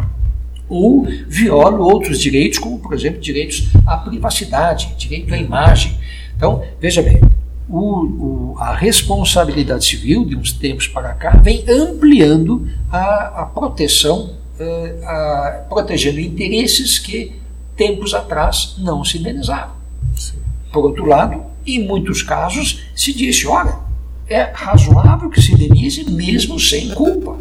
Ou 0.74 1.06
violo 1.28 1.84
outros 1.84 2.18
direitos, 2.18 2.58
como, 2.58 2.80
por 2.80 2.94
exemplo, 2.94 3.20
direitos 3.20 3.68
à 3.86 3.98
privacidade, 3.98 4.96
direito 4.98 5.34
à 5.34 5.38
imagem. 5.38 5.98
Então, 6.38 6.64
veja 6.80 7.02
bem, 7.02 7.20
o- 7.68 8.54
o- 8.54 8.56
a 8.58 8.74
responsabilidade 8.74 9.84
civil, 9.86 10.24
de 10.24 10.34
uns 10.36 10.54
tempos 10.54 10.88
para 10.88 11.14
cá, 11.14 11.32
vem 11.44 11.66
ampliando 11.68 12.66
a, 12.90 13.42
a 13.42 13.46
proteção, 13.46 14.36
eh, 14.58 14.96
a- 15.04 15.66
protegendo 15.68 16.22
interesses 16.22 16.98
que 17.00 17.34
tempos 17.76 18.14
atrás 18.14 18.76
não 18.78 19.04
se 19.04 19.18
indenizavam. 19.18 19.76
Por 20.72 20.86
outro 20.86 21.06
lado, 21.06 21.44
em 21.68 21.86
muitos 21.86 22.24
casos, 22.24 22.82
se 22.96 23.14
disse: 23.14 23.46
olha, 23.46 23.76
é 24.30 24.50
razoável 24.54 25.30
que 25.30 25.42
se 25.42 25.52
indenize 25.54 26.10
mesmo 26.10 26.58
sem 26.58 26.90
culpa. 26.92 27.36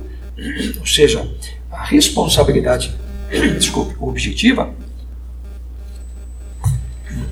Ou 0.81 0.87
seja, 0.87 1.25
a 1.71 1.85
responsabilidade 1.85 2.93
desculpe, 3.59 3.95
objetiva 4.01 4.75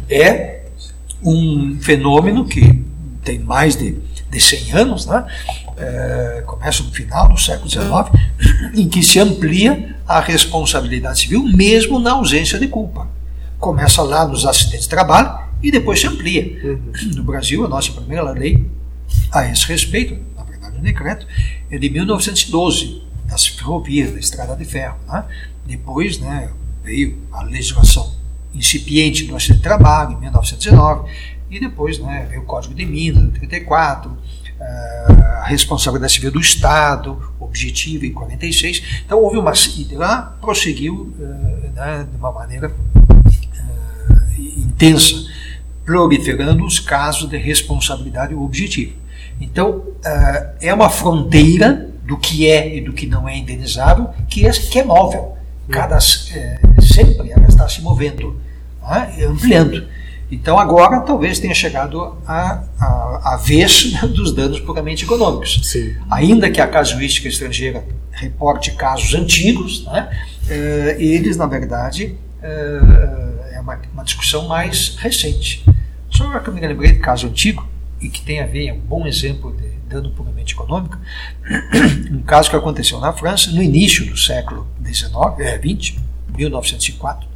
é 0.09 0.65
um 1.23 1.79
fenômeno 1.81 2.47
que 2.47 2.83
tem 3.23 3.39
mais 3.39 3.77
de, 3.77 3.97
de 4.31 4.41
100 4.41 4.73
anos, 4.73 5.07
né? 5.07 5.27
é, 5.77 6.43
começa 6.47 6.83
no 6.83 6.91
final 6.91 7.29
do 7.29 7.39
século 7.39 7.69
XIX, 7.69 7.85
em 8.75 8.89
que 8.89 9.03
se 9.03 9.19
amplia 9.19 9.97
a 10.07 10.21
responsabilidade 10.21 11.21
civil, 11.21 11.43
mesmo 11.45 11.99
na 11.99 12.13
ausência 12.13 12.59
de 12.59 12.69
culpa. 12.69 13.09
Começa 13.59 14.03
lá 14.03 14.27
nos 14.27 14.47
acidentes 14.47 14.83
de 14.83 14.89
trabalho 14.89 15.47
e 15.63 15.71
depois 15.71 16.01
se 16.01 16.07
amplia. 16.07 16.59
Uhum. 16.63 16.93
No 17.17 17.25
Brasil, 17.25 17.65
a 17.65 17.69
nossa 17.69 17.93
primeira 17.93 18.31
lei 18.31 18.65
a 19.33 19.47
esse 19.51 19.67
respeito, 19.67 20.17
na 20.37 20.45
verdade, 20.45 20.79
o 20.79 20.81
decreto, 20.81 21.27
é 21.71 21.79
de 21.79 21.91
1912, 21.91 23.03
das 23.29 23.47
ferrovias, 23.47 24.13
da 24.13 24.19
estrada 24.19 24.57
de 24.57 24.65
ferro. 24.65 24.97
Né? 25.07 25.25
Depois 25.67 26.19
né, 26.19 26.51
veio 26.83 27.19
a 27.31 27.43
legislação 27.43 28.17
incipiente 28.55 29.25
do 29.25 29.37
acidente 29.37 29.59
de 29.59 29.63
trabalho, 29.63 30.13
em 30.13 30.21
1919, 30.21 31.11
e 31.51 31.61
depois 31.61 31.99
né, 31.99 32.27
veio 32.29 32.43
o 32.43 32.45
Código 32.45 32.75
de 32.75 32.85
Minas, 32.85 33.23
em 33.23 33.31
34, 33.31 34.17
a 34.61 35.45
responsabilidade 35.47 36.13
civil 36.13 36.33
do 36.33 36.41
Estado, 36.41 37.21
objetiva 37.39 38.07
em 38.07 38.13
46. 38.13 39.03
Então 39.07 39.23
houve 39.23 39.39
uma. 39.39 39.53
E 39.53 39.95
lá 39.95 40.37
prosseguiu 40.41 41.15
uh, 41.19 41.71
né, 41.75 42.07
de 42.11 42.17
uma 42.17 42.33
maneira 42.33 42.69
uh, 42.69 44.41
intensa, 44.41 45.15
proliferando 45.85 46.65
os 46.65 46.81
casos 46.81 47.29
de 47.29 47.37
responsabilidade 47.37 48.35
objetiva. 48.35 48.95
Então 49.41 49.71
uh, 49.71 49.95
é 50.61 50.75
uma 50.75 50.91
fronteira 50.91 51.89
do 52.09 52.17
que 52.17 52.49
é 52.49 52.77
e 52.77 52.81
do 52.81 52.95
que 52.95 53.07
não 53.07 53.29
é 53.29 53.37
indenizável 53.37 54.09
que 54.27 54.47
é, 54.47 54.51
que 54.51 54.79
é 54.79 54.83
móvel. 54.83 55.37
Cada, 55.69 56.01
sempre 56.01 57.31
ela 57.31 57.47
está 57.47 57.69
se 57.69 57.83
movendo, 57.83 58.41
tá? 58.81 59.11
ampliando. 59.29 59.87
Então 60.31 60.59
agora 60.59 61.01
talvez 61.01 61.39
tenha 61.39 61.55
chegado 61.55 62.17
a, 62.27 62.65
a, 62.81 63.35
a 63.35 63.37
vez 63.37 63.93
dos 64.09 64.35
danos 64.35 64.59
puramente 64.61 65.05
econômicos. 65.05 65.61
Sim. 65.63 65.95
Ainda 66.11 66.51
que 66.51 66.63
a 66.63 66.67
casuística 66.67 67.29
estrangeira 67.29 67.85
reporte 68.11 68.71
casos 68.73 69.15
antigos, 69.15 69.85
né, 69.85 70.09
eles, 70.99 71.37
na 71.37 71.47
verdade, 71.47 72.17
eh, 72.43 73.53
é 73.53 73.61
uma, 73.61 73.79
uma, 73.93 74.03
discussão 74.03 74.49
mais 74.49 74.97
recente. 74.97 75.65
Só 76.11 76.39
que 76.41 76.49
eu 76.49 76.55
me 76.55 76.61
lembrei 76.61 76.93
de 76.93 77.01
caso 77.01 77.27
antigo, 77.27 77.69
e 78.01 78.09
que 78.09 78.23
tem 78.23 78.41
a 78.41 78.47
ver, 78.47 78.69
é 78.69 78.73
um 78.73 78.81
bom 78.81 79.07
exemplo 79.07 79.55
de 79.57 79.69
dano 79.89 80.11
puramente 80.11 80.55
econômico, 80.55 80.99
um 82.13 82.23
caso 82.23 82.51
que 82.51 82.57
aconteceu 82.57 83.01
na 83.01 83.13
França 83.13 83.51
no 83.51 83.63
início 83.63 84.07
do 84.07 84.17
século 84.17 84.67
XIX, 84.85 85.11
é, 85.41 85.59
20, 85.59 85.99
1904, 86.37 87.29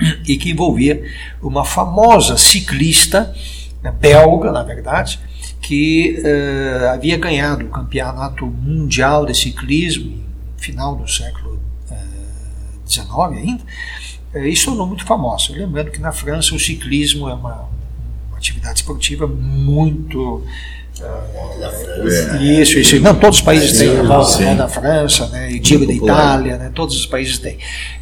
e 0.26 0.36
que 0.36 0.50
envolvia 0.50 1.04
uma 1.40 1.64
famosa 1.64 2.36
ciclista, 2.36 3.34
né, 3.82 3.92
belga, 3.92 4.50
na 4.50 4.62
verdade, 4.62 5.20
que 5.60 6.20
uh, 6.20 6.88
havia 6.88 7.16
ganhado 7.16 7.66
o 7.66 7.68
campeonato 7.68 8.44
mundial 8.46 9.24
de 9.24 9.34
ciclismo 9.34 10.10
no 10.10 10.58
final 10.58 10.96
do 10.96 11.08
século 11.08 11.60
XIX 12.86 13.08
uh, 13.08 13.22
ainda, 13.22 13.62
uh, 14.34 14.38
e 14.38 14.64
tornou 14.64 14.86
muito 14.88 15.04
famosa. 15.04 15.52
Lembrando 15.52 15.92
que 15.92 16.00
na 16.00 16.10
França 16.10 16.54
o 16.54 16.58
ciclismo 16.58 17.28
é 17.28 17.34
uma 17.34 17.68
atividade 18.42 18.80
esportiva 18.80 19.26
muito 19.26 20.44
da 21.58 21.70
França. 21.70 22.36
Isso, 22.42 22.78
isso. 22.78 23.00
Não, 23.00 23.14
todos 23.14 23.38
os 23.38 23.44
países 23.44 23.78
têm 23.78 23.98
a 23.98 24.02
volta 24.02 24.38
né, 24.40 24.54
da 24.54 24.68
França, 24.68 25.26
né, 25.28 25.50
e 25.50 25.62
Giro 25.62 25.86
da 25.86 25.92
Itália, 25.92 26.58
né, 26.58 26.70
todos 26.74 26.96
os 26.96 27.06
países 27.06 27.38
têm. 27.38 27.58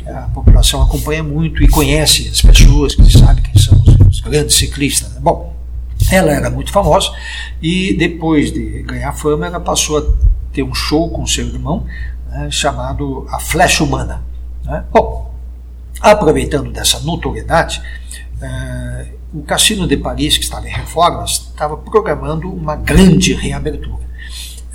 A 0.07 0.23
população 0.35 0.83
acompanha 0.83 1.23
muito 1.23 1.63
e 1.63 1.69
conhece 1.69 2.29
as 2.29 2.43
pessoas, 2.43 2.95
que 2.95 3.11
sabe 3.19 3.43
quem 3.43 3.61
são 3.61 3.81
os, 3.81 4.17
os 4.17 4.21
grandes 4.21 4.57
ciclistas. 4.57 5.13
Né. 5.13 5.21
Bom, 5.21 5.55
ela 6.11 6.33
era 6.33 6.51
muito 6.51 6.73
famosa 6.73 7.11
e 7.63 7.95
depois 7.95 8.53
de 8.53 8.83
ganhar 8.83 9.13
fama, 9.13 9.47
ela 9.47 9.61
passou 9.61 9.99
a 9.99 10.05
ter 10.53 10.63
um 10.63 10.75
show 10.75 11.11
com 11.11 11.27
seu 11.27 11.47
irmão 11.47 11.87
né, 12.29 12.49
chamado 12.51 13.27
A 13.31 13.39
Flecha 13.39 13.85
Humana. 13.85 14.23
Né. 14.65 14.85
Bom, 14.91 15.33
aproveitando 16.01 16.73
dessa 16.73 16.99
notoriedade, 17.01 17.81
eh, 18.43 19.07
o 19.33 19.43
Cassino 19.43 19.87
de 19.87 19.97
Paris, 19.97 20.37
que 20.37 20.45
estava 20.45 20.69
em 20.69 20.73
reformas, 20.73 21.51
estava 21.51 21.77
programando 21.77 22.53
uma 22.53 22.75
grande 22.75 23.33
reabertura. 23.33 24.05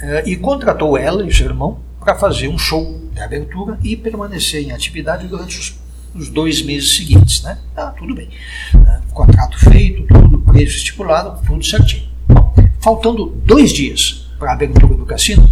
Eh, 0.02 0.24
e 0.28 0.36
contratou 0.36 0.98
ela 0.98 1.26
e 1.26 1.34
seu 1.34 1.48
irmão 1.48 1.80
para 2.00 2.16
fazer 2.16 2.48
um 2.48 2.58
show 2.58 3.02
de 3.14 3.20
abertura 3.20 3.78
e 3.84 3.96
permanecer 3.96 4.64
em 4.64 4.72
atividade 4.72 5.28
durante 5.28 5.58
os, 5.58 5.80
os 6.14 6.30
dois 6.30 6.62
meses 6.62 6.96
seguintes. 6.96 7.42
Né? 7.44 7.58
Ah, 7.76 7.94
tudo 7.98 8.16
bem. 8.16 8.30
Eh, 8.74 9.00
contrato 9.14 9.60
feito, 9.60 10.04
tudo, 10.08 10.40
preço 10.40 10.78
estipulado, 10.78 11.42
tudo 11.46 11.66
certinho. 11.66 12.08
Bom, 12.28 12.54
faltando 12.80 13.26
dois 13.46 13.72
dias 13.74 14.30
para 14.40 14.52
a 14.52 14.54
abertura 14.54 14.96
do 14.96 15.06
cassino, 15.06 15.50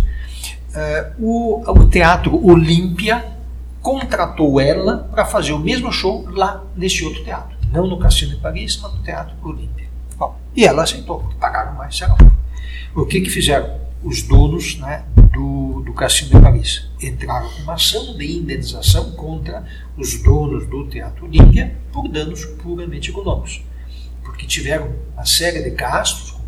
eh, 0.74 1.12
o, 1.20 1.62
o 1.70 1.90
Teatro 1.90 2.46
Olímpia 2.46 3.26
contratou 3.82 4.62
ela 4.62 5.10
para 5.12 5.26
fazer 5.26 5.52
o 5.52 5.60
mesmo 5.60 5.92
show 5.92 6.26
lá 6.32 6.64
nesse 6.78 7.04
outro 7.04 7.22
teatro 7.24 7.53
não 7.74 7.88
no 7.88 7.98
Cassino 7.98 8.36
de 8.36 8.38
Paris, 8.38 8.78
mas 8.78 8.94
no 8.94 9.02
Teatro 9.02 9.36
Olímpia. 9.42 9.88
Bom, 10.16 10.40
e 10.56 10.64
ela 10.64 10.84
aceitou, 10.84 11.28
pagaram 11.40 11.74
mais, 11.74 11.98
será? 11.98 12.16
O 12.96 13.04
que 13.04 13.20
que 13.20 13.30
fizeram? 13.32 13.82
Os 14.04 14.22
donos 14.22 14.78
né, 14.78 15.04
do, 15.34 15.82
do 15.82 15.92
Cassino 15.94 16.30
de 16.30 16.40
Paris 16.40 16.88
entraram 17.02 17.50
com 17.50 17.64
uma 17.64 17.74
ação 17.74 18.16
de 18.16 18.38
indenização 18.38 19.12
contra 19.14 19.66
os 19.98 20.22
donos 20.22 20.68
do 20.68 20.88
Teatro 20.88 21.26
Olímpia 21.26 21.76
por 21.92 22.08
danos 22.08 22.46
puramente 22.46 23.10
econômicos, 23.10 23.64
porque 24.24 24.46
tiveram 24.46 24.94
uma 25.14 25.26
série 25.26 25.64
de 25.64 25.72
gastos 25.72 26.32
com, 26.32 26.42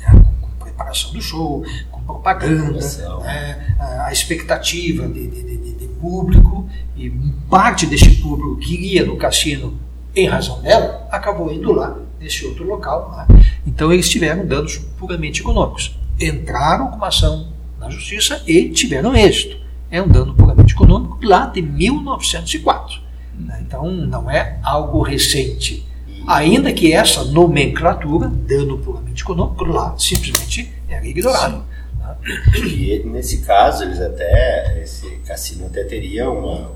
né, 0.00 0.26
preparação 0.60 1.12
do 1.12 1.20
show, 1.20 1.64
com 1.90 2.02
propaganda, 2.04 2.78
né, 3.24 3.76
a 4.06 4.12
expectativa 4.12 5.08
de, 5.08 5.26
de, 5.26 5.42
de, 5.42 5.72
de 5.72 5.88
público, 6.00 6.68
e 6.96 7.10
parte 7.50 7.86
desse 7.86 8.16
público 8.16 8.58
que 8.58 8.74
iria 8.74 9.04
no 9.04 9.16
cassino 9.16 9.85
em 10.16 10.26
razão 10.26 10.62
dela, 10.62 11.06
acabou 11.12 11.52
indo 11.52 11.72
lá, 11.72 11.94
nesse 12.18 12.46
outro 12.46 12.66
local. 12.66 13.12
Lá. 13.14 13.28
Então 13.66 13.92
eles 13.92 14.08
tiveram 14.08 14.46
danos 14.46 14.78
puramente 14.98 15.42
econômicos. 15.42 15.96
Entraram 16.18 16.88
com 16.88 16.96
uma 16.96 17.08
ação 17.08 17.52
na 17.78 17.90
justiça 17.90 18.42
e 18.46 18.70
tiveram 18.70 19.14
êxito. 19.14 19.58
É 19.90 20.00
um 20.00 20.08
dano 20.08 20.34
puramente 20.34 20.72
econômico 20.72 21.18
lá 21.22 21.46
de 21.46 21.60
1904. 21.60 23.00
Né? 23.38 23.62
Então 23.66 23.90
não 23.90 24.30
é 24.30 24.58
algo 24.62 25.02
recente. 25.02 25.86
Ainda 26.26 26.72
que 26.72 26.92
essa 26.92 27.22
nomenclatura, 27.22 28.26
dano 28.28 28.78
puramente 28.78 29.22
econômico, 29.22 29.64
lá 29.64 29.94
simplesmente 29.98 30.72
era 30.88 31.06
ignorado. 31.06 31.62
Né? 31.98 32.16
E 32.64 33.02
nesse 33.04 33.42
caso, 33.42 33.84
eles 33.84 34.00
até, 34.00 34.80
esse 34.82 35.08
cassino 35.26 35.66
até 35.66 35.84
teria 35.84 36.28
uma, 36.30 36.72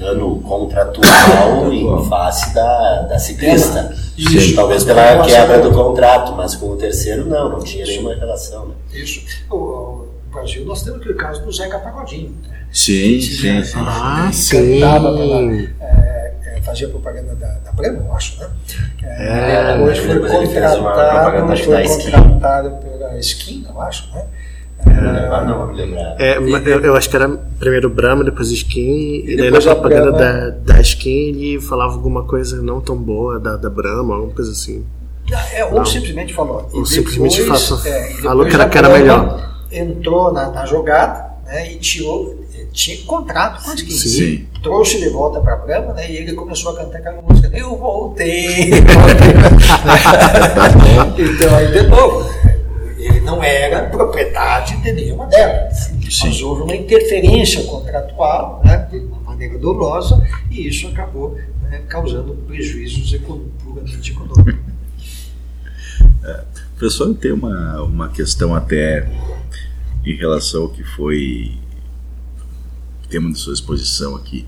dano 0.00 0.40
contratual 0.40 1.70
em 1.72 2.08
face 2.08 2.54
da, 2.54 3.02
da 3.02 3.18
ciclista. 3.18 3.94
Isso. 4.16 4.54
Talvez 4.54 4.82
pela 4.82 5.22
quebra 5.24 5.60
do 5.60 5.72
contrato, 5.72 6.32
mas 6.34 6.56
com 6.56 6.70
o 6.70 6.76
terceiro 6.76 7.26
não, 7.26 7.50
não 7.50 7.60
tinha 7.60 7.84
Isso. 7.84 7.92
nenhuma 7.92 8.14
relação. 8.14 8.66
Né? 8.66 8.74
Isso. 8.92 9.22
O, 9.50 10.06
Brasil, 10.32 10.64
nós 10.64 10.82
temos 10.82 11.00
aquele 11.00 11.14
caso 11.14 11.42
do 11.42 11.52
Zeca 11.52 11.78
Pagodinho. 11.78 12.30
Né? 12.48 12.60
Sim, 12.72 13.20
sim, 13.20 13.62
sim. 13.64 13.78
Ah, 13.78 14.30
sim. 14.32 14.80
Cantava 14.80 15.16
pela, 15.16 15.40
é, 15.80 16.34
é, 16.44 16.60
fazia 16.62 16.88
propaganda 16.88 17.34
da, 17.34 17.48
da 17.48 17.72
Brema, 17.72 18.04
eu 18.06 18.14
acho, 18.14 18.38
né? 18.38 18.48
É, 19.02 19.72
é 19.72 19.78
hoje 19.78 20.00
foi 20.02 20.20
contratado, 20.20 20.82
foi 21.56 21.88
contratado 21.88 22.76
pela 22.76 23.18
Skin, 23.18 23.66
eu 23.68 23.80
acho, 23.80 24.14
né? 24.14 24.24
Ah, 24.86 25.44
não. 25.44 25.70
É, 26.18 26.38
eu, 26.38 26.80
eu, 26.80 26.96
acho 26.96 27.08
que 27.08 27.16
era 27.16 27.28
primeiro 27.58 27.88
Brahma, 27.88 28.24
depois 28.24 28.50
Skin, 28.50 28.80
e, 28.80 29.32
e 29.32 29.36
daí 29.36 29.50
na 29.50 29.60
propaganda 29.60 30.12
da, 30.12 30.50
da 30.50 30.80
Skin 30.80 31.28
ele 31.28 31.60
falava 31.60 31.94
alguma 31.94 32.24
coisa 32.24 32.60
não 32.62 32.80
tão 32.80 32.96
boa 32.96 33.38
da, 33.38 33.56
da 33.56 33.70
Brahma, 33.70 34.14
alguma 34.14 34.34
coisa 34.34 34.52
assim. 34.52 34.84
É, 35.52 35.64
ou 35.64 35.74
não. 35.74 35.86
simplesmente 35.86 36.34
falou. 36.34 36.68
Ou 36.72 36.84
simplesmente 36.84 37.42
falou, 37.42 37.86
é, 37.86 38.12
falou 38.14 38.46
que 38.46 38.54
era, 38.54 38.68
que 38.68 38.78
era 38.78 38.88
melhor. 38.88 39.48
Entrou 39.70 40.32
na, 40.32 40.50
na 40.50 40.66
jogada 40.66 41.30
né, 41.46 41.72
e 41.72 41.76
tirou, 41.76 42.44
tinha 42.72 42.98
contrato 43.04 43.64
com 43.64 43.70
a 43.70 43.74
Skin. 43.74 43.92
Sim. 43.92 44.46
Trouxe 44.62 44.98
de 44.98 45.08
volta 45.10 45.40
para 45.40 45.54
a 45.54 45.56
Brahma 45.56 45.92
né, 45.94 46.10
e 46.10 46.16
ele 46.16 46.32
começou 46.32 46.72
a 46.72 46.76
cantar 46.76 46.98
aquela 46.98 47.22
música. 47.22 47.48
Eu 47.56 47.76
voltei! 47.76 48.70
então 51.16 51.56
aí 51.56 51.72
de 51.72 51.82
novo 51.84 52.28
ele 53.04 53.20
não 53.20 53.42
era 53.42 53.88
propriedade 53.88 54.76
de 54.82 54.92
nenhuma 54.92 55.26
delas. 55.26 55.92
Mas 56.22 56.42
houve 56.42 56.62
uma 56.62 56.76
interferência 56.76 57.64
contratual, 57.64 58.60
né, 58.64 58.88
de 58.90 58.98
uma 58.98 59.20
maneira 59.20 59.58
dolosa, 59.58 60.22
e 60.50 60.68
isso 60.68 60.88
acabou 60.88 61.38
né, 61.62 61.82
causando 61.88 62.34
prejuízos 62.46 63.18
puramente 63.62 64.12
econômicos. 64.12 64.54
É, 66.22 66.44
professor, 66.76 67.14
tem 67.14 67.32
uma, 67.32 67.82
uma 67.82 68.08
questão 68.08 68.54
até 68.54 69.08
em 70.04 70.14
relação 70.14 70.62
ao 70.62 70.68
que 70.68 70.82
foi 70.82 71.58
tema 73.10 73.30
de 73.30 73.38
sua 73.38 73.52
exposição 73.52 74.14
aqui 74.14 74.46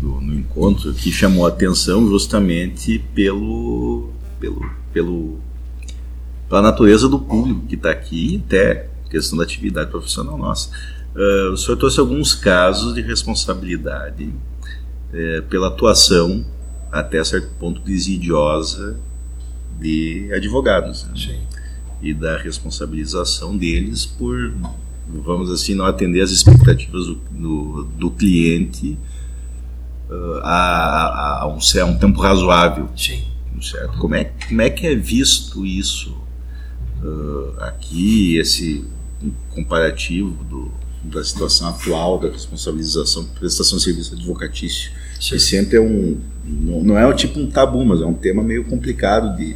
no, 0.00 0.20
no 0.20 0.34
encontro, 0.34 0.92
que 0.94 1.12
chamou 1.12 1.46
a 1.46 1.50
atenção 1.50 2.08
justamente 2.08 2.98
pelo, 3.14 4.10
pelo, 4.40 4.70
pelo 4.92 5.38
pela 6.48 6.62
natureza 6.62 7.08
do 7.08 7.18
público 7.18 7.66
que 7.66 7.74
está 7.74 7.90
aqui 7.90 8.34
e 8.34 8.42
até 8.44 8.88
questão 9.10 9.38
da 9.38 9.44
atividade 9.44 9.90
profissional 9.90 10.36
nossa. 10.36 10.70
Uh, 11.14 11.52
o 11.52 11.56
senhor 11.56 11.76
trouxe 11.76 11.98
alguns 11.98 12.34
casos 12.34 12.94
de 12.94 13.00
responsabilidade 13.00 14.30
é, 15.12 15.40
pela 15.42 15.68
atuação 15.68 16.44
até 16.92 17.22
certo 17.24 17.48
ponto 17.58 17.80
desidiosa 17.80 18.98
de 19.78 20.30
advogados 20.32 21.04
né? 21.04 21.40
e 22.02 22.12
da 22.12 22.36
responsabilização 22.38 23.56
deles 23.56 24.04
por 24.04 24.52
vamos 25.08 25.50
assim 25.50 25.74
não 25.74 25.84
atender 25.84 26.20
às 26.20 26.30
expectativas 26.30 27.06
do, 27.06 27.14
do, 27.30 27.84
do 27.84 28.10
cliente 28.10 28.98
uh, 30.10 30.40
a, 30.42 31.42
a, 31.42 31.46
um, 31.48 31.58
a, 31.58 31.84
um, 31.84 31.98
tempo 31.98 32.20
razoável 32.20 32.88
Sim. 32.96 33.22
certo 33.62 33.98
como 33.98 34.14
é 34.14 34.24
como 34.24 34.62
é 34.62 34.70
que 34.70 34.86
é 34.86 34.94
visto 34.94 35.64
isso 35.64 36.25
uh, 37.02 37.54
aqui 37.60 38.36
esse 38.36 38.84
comparativo 39.50 40.44
do 40.44 40.86
da 41.06 41.22
situação 41.22 41.68
atual 41.68 42.18
da 42.18 42.28
responsabilização 42.28 43.24
prestação 43.26 43.78
de 43.78 43.84
serviço 43.84 44.14
advocatício. 44.14 44.90
Sim. 45.20 45.38
sempre 45.38 45.76
é 45.76 45.80
um 45.80 46.18
não 46.44 46.98
é 46.98 47.12
tipo 47.14 47.40
um 47.40 47.48
tabu, 47.48 47.84
mas 47.84 48.00
é 48.00 48.06
um 48.06 48.14
tema 48.14 48.42
meio 48.42 48.64
complicado 48.64 49.36
de, 49.36 49.54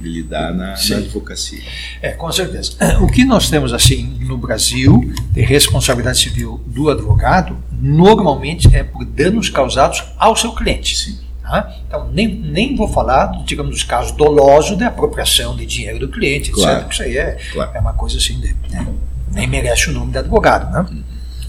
de 0.00 0.08
lidar 0.08 0.54
na, 0.54 0.74
na, 0.74 0.96
advocacia. 0.96 1.62
É, 2.00 2.12
com 2.12 2.30
certeza. 2.32 2.72
O 3.02 3.06
que 3.06 3.24
nós 3.24 3.50
temos 3.50 3.72
assim 3.72 4.18
no 4.20 4.38
Brasil 4.38 5.12
de 5.30 5.42
responsabilidade 5.42 6.18
civil 6.18 6.62
do 6.66 6.88
advogado 6.88 7.56
normalmente 7.70 8.74
é 8.74 8.82
por 8.82 9.04
danos 9.04 9.50
causados 9.50 10.02
ao 10.16 10.34
seu 10.36 10.52
cliente. 10.52 10.96
Sim. 10.96 11.18
Tá? 11.46 11.72
Então, 11.86 12.08
nem, 12.12 12.26
nem 12.26 12.74
vou 12.74 12.88
falar, 12.88 13.44
digamos, 13.44 13.70
dos 13.70 13.84
casos 13.84 14.10
dolosos 14.12 14.76
de 14.76 14.82
apropriação 14.82 15.54
de 15.54 15.64
dinheiro 15.64 16.00
do 16.00 16.08
cliente, 16.08 16.50
claro. 16.50 16.80
etc. 16.80 16.92
Isso 16.92 17.02
aí 17.04 17.16
é, 17.16 17.38
claro. 17.52 17.70
é 17.72 17.78
uma 17.78 17.92
coisa 17.92 18.18
assim, 18.18 18.40
de, 18.40 18.52
né? 18.68 18.86
nem 19.30 19.46
merece 19.46 19.90
o 19.90 19.92
nome 19.92 20.10
de 20.10 20.18
advogado, 20.18 20.72
né? 20.72 21.02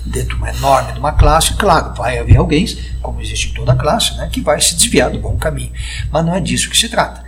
Dentro 0.06 0.30
de 0.30 0.36
uma 0.36 0.50
enorme 0.50 0.94
de 0.94 1.00
uma 1.00 1.14
classe, 1.14 1.56
claro, 1.56 1.96
vai 1.96 2.20
haver 2.20 2.38
alguém, 2.38 2.66
como 3.02 3.20
existe 3.20 3.50
em 3.50 3.54
toda 3.54 3.76
classe, 3.76 4.16
né, 4.16 4.30
que 4.32 4.40
vai 4.40 4.62
se 4.62 4.76
desviar 4.76 5.10
do 5.10 5.20
bom 5.20 5.36
caminho. 5.36 5.72
Mas 6.12 6.26
não 6.26 6.36
é 6.36 6.40
disso 6.40 6.70
que 6.70 6.78
se 6.78 6.88
trata. 6.88 7.27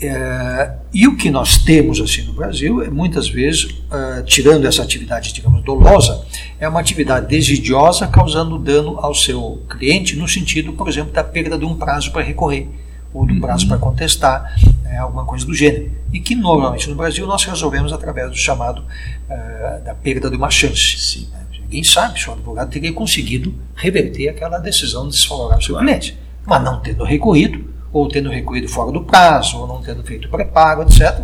É, 0.00 0.72
e 0.92 1.06
o 1.06 1.16
que 1.16 1.30
nós 1.30 1.58
temos 1.58 2.00
assim 2.00 2.22
no 2.22 2.32
Brasil 2.32 2.82
é 2.82 2.90
muitas 2.90 3.28
vezes, 3.28 3.64
uh, 3.64 4.24
tirando 4.24 4.66
essa 4.66 4.82
atividade, 4.82 5.32
digamos, 5.32 5.62
dolosa, 5.62 6.26
é 6.58 6.68
uma 6.68 6.80
atividade 6.80 7.28
desidiosa 7.28 8.06
causando 8.08 8.58
dano 8.58 8.98
ao 8.98 9.14
seu 9.14 9.62
cliente, 9.70 10.16
no 10.16 10.26
sentido, 10.26 10.72
por 10.72 10.88
exemplo, 10.88 11.12
da 11.12 11.22
perda 11.22 11.56
de 11.56 11.64
um 11.64 11.76
prazo 11.76 12.10
para 12.12 12.22
recorrer 12.22 12.68
ou 13.12 13.24
do 13.24 13.40
prazo 13.40 13.68
para 13.68 13.78
contestar, 13.78 14.56
é, 14.84 14.98
alguma 14.98 15.24
coisa 15.24 15.46
do 15.46 15.54
gênero. 15.54 15.92
E 16.12 16.18
que 16.18 16.34
normalmente 16.34 16.90
no 16.90 16.96
Brasil 16.96 17.24
nós 17.26 17.44
resolvemos 17.44 17.92
através 17.92 18.28
do 18.28 18.36
chamado 18.36 18.82
uh, 18.82 19.84
da 19.84 19.94
perda 19.94 20.28
de 20.28 20.36
uma 20.36 20.50
chance. 20.50 20.98
Sim. 20.98 21.28
Ninguém 21.74 21.84
sabe 21.84 22.20
se 22.20 22.28
o 22.28 22.32
advogado 22.32 22.70
teria 22.70 22.92
conseguido 22.92 23.54
reverter 23.74 24.28
aquela 24.28 24.58
decisão 24.58 25.08
desfavorável 25.08 25.56
ao 25.56 25.62
seu 25.62 25.78
cliente. 25.78 26.18
Mas 26.44 26.62
não 26.62 26.80
tendo 26.80 27.04
recorrido, 27.04 27.64
ou 27.94 28.08
tendo 28.08 28.28
recorrido 28.28 28.68
fora 28.68 28.90
do 28.90 29.04
prazo, 29.04 29.56
ou 29.56 29.68
não 29.68 29.80
tendo 29.80 30.02
feito 30.02 30.28
preparo, 30.28 30.82
etc., 30.82 31.22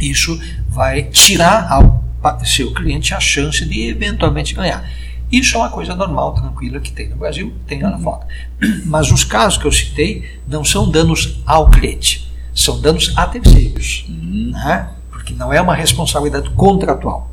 isso 0.00 0.40
vai 0.66 1.02
tirar 1.04 1.70
ao 1.70 2.02
seu 2.44 2.72
cliente 2.72 3.12
a 3.14 3.20
chance 3.20 3.64
de 3.66 3.88
eventualmente 3.88 4.54
ganhar. 4.54 4.88
Isso 5.30 5.56
é 5.56 5.60
uma 5.60 5.68
coisa 5.68 5.94
normal, 5.94 6.32
tranquila, 6.32 6.80
que 6.80 6.90
tem 6.92 7.08
no 7.10 7.16
Brasil, 7.16 7.52
tem 7.66 7.82
lá 7.82 7.98
fora. 7.98 8.26
Mas 8.86 9.12
os 9.12 9.22
casos 9.22 9.58
que 9.58 9.66
eu 9.66 9.72
citei 9.72 10.40
não 10.48 10.64
são 10.64 10.90
danos 10.90 11.40
ao 11.44 11.70
cliente, 11.70 12.26
são 12.54 12.80
danos 12.80 13.12
a 13.14 13.26
terceiros, 13.26 14.06
né? 14.08 14.90
porque 15.10 15.34
não 15.34 15.52
é 15.52 15.60
uma 15.60 15.74
responsabilidade 15.74 16.48
contratual. 16.50 17.30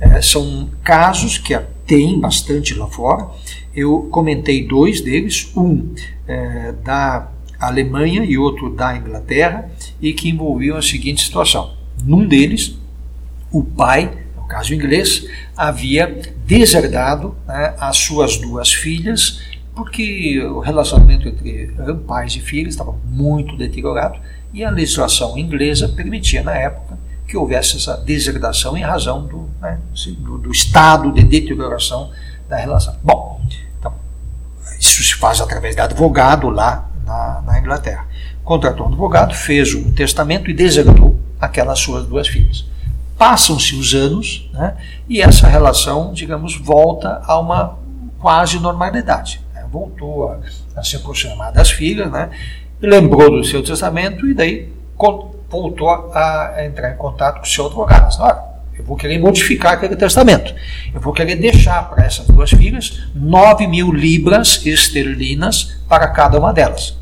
É, 0.00 0.22
são 0.22 0.70
casos 0.82 1.36
que 1.36 1.58
tem 1.86 2.18
bastante 2.18 2.74
lá 2.74 2.86
fora. 2.86 3.28
Eu 3.74 4.08
comentei 4.10 4.66
dois 4.66 5.00
deles, 5.00 5.52
um 5.54 5.94
é, 6.26 6.72
da 6.72 7.28
Alemanha 7.58 8.24
e 8.24 8.38
outro 8.38 8.74
da 8.74 8.96
Inglaterra, 8.96 9.70
e 10.00 10.12
que 10.12 10.28
envolviam 10.28 10.76
a 10.76 10.82
seguinte 10.82 11.24
situação. 11.24 11.74
Num 12.04 12.26
deles, 12.26 12.78
o 13.50 13.64
pai 13.64 14.12
caso 14.48 14.74
inglês, 14.74 15.26
havia 15.56 16.20
deserdado 16.46 17.36
né, 17.46 17.74
as 17.78 17.98
suas 17.98 18.38
duas 18.38 18.72
filhas, 18.72 19.40
porque 19.74 20.42
o 20.42 20.58
relacionamento 20.58 21.28
entre 21.28 21.70
pais 22.06 22.34
e 22.34 22.40
filhos 22.40 22.74
estava 22.74 22.96
muito 23.04 23.56
deteriorado 23.56 24.18
e 24.52 24.64
a 24.64 24.70
legislação 24.70 25.38
inglesa 25.38 25.88
permitia, 25.88 26.42
na 26.42 26.54
época, 26.54 26.98
que 27.28 27.36
houvesse 27.36 27.76
essa 27.76 27.98
deserdação 27.98 28.76
em 28.76 28.80
razão 28.80 29.26
do, 29.26 29.48
né, 29.60 29.78
do, 30.18 30.38
do 30.38 30.50
estado 30.50 31.12
de 31.12 31.22
deterioração 31.22 32.10
da 32.48 32.56
relação. 32.56 32.96
Bom, 33.04 33.40
então, 33.78 33.92
isso 34.80 35.04
se 35.04 35.14
faz 35.14 35.40
através 35.40 35.76
de 35.76 35.82
advogado 35.82 36.48
lá 36.48 36.87
na, 37.08 37.42
na 37.44 37.58
Inglaterra. 37.58 38.06
Contratou 38.44 38.86
um 38.86 38.90
advogado, 38.90 39.34
fez 39.34 39.74
um 39.74 39.90
testamento 39.92 40.50
e 40.50 40.54
deserdou 40.54 41.18
aquelas 41.40 41.78
suas 41.78 42.06
duas 42.06 42.28
filhas. 42.28 42.66
Passam-se 43.16 43.74
os 43.74 43.94
anos 43.94 44.48
né, 44.52 44.76
e 45.08 45.20
essa 45.20 45.48
relação, 45.48 46.12
digamos, 46.12 46.56
volta 46.56 47.20
a 47.24 47.38
uma 47.40 47.78
quase 48.18 48.60
normalidade. 48.60 49.40
Né? 49.54 49.64
Voltou 49.70 50.28
a, 50.28 50.38
a, 50.76 50.84
se 50.84 50.96
aproximar 50.96 51.52
das 51.52 51.70
filhas, 51.70 52.10
né, 52.12 52.30
lembrou 52.80 53.30
do 53.30 53.44
seu 53.44 53.62
testamento 53.62 54.26
e 54.26 54.34
daí 54.34 54.72
voltou 55.50 55.90
a, 55.90 56.54
a 56.56 56.66
entrar 56.66 56.92
em 56.92 56.96
contato 56.96 57.38
com 57.38 57.44
o 57.44 57.48
seu 57.48 57.66
advogado. 57.66 58.14
Olha, 58.20 58.44
eu 58.78 58.84
vou 58.84 58.96
querer 58.96 59.18
modificar 59.18 59.72
aquele 59.72 59.96
testamento. 59.96 60.54
Eu 60.94 61.00
vou 61.00 61.12
querer 61.12 61.34
deixar 61.34 61.88
para 61.90 62.04
essas 62.04 62.26
duas 62.26 62.50
filhas 62.50 63.02
9 63.14 63.66
mil 63.66 63.92
libras 63.92 64.64
esterlinas 64.64 65.76
para 65.88 66.06
cada 66.08 66.38
uma 66.38 66.52
delas. 66.52 66.97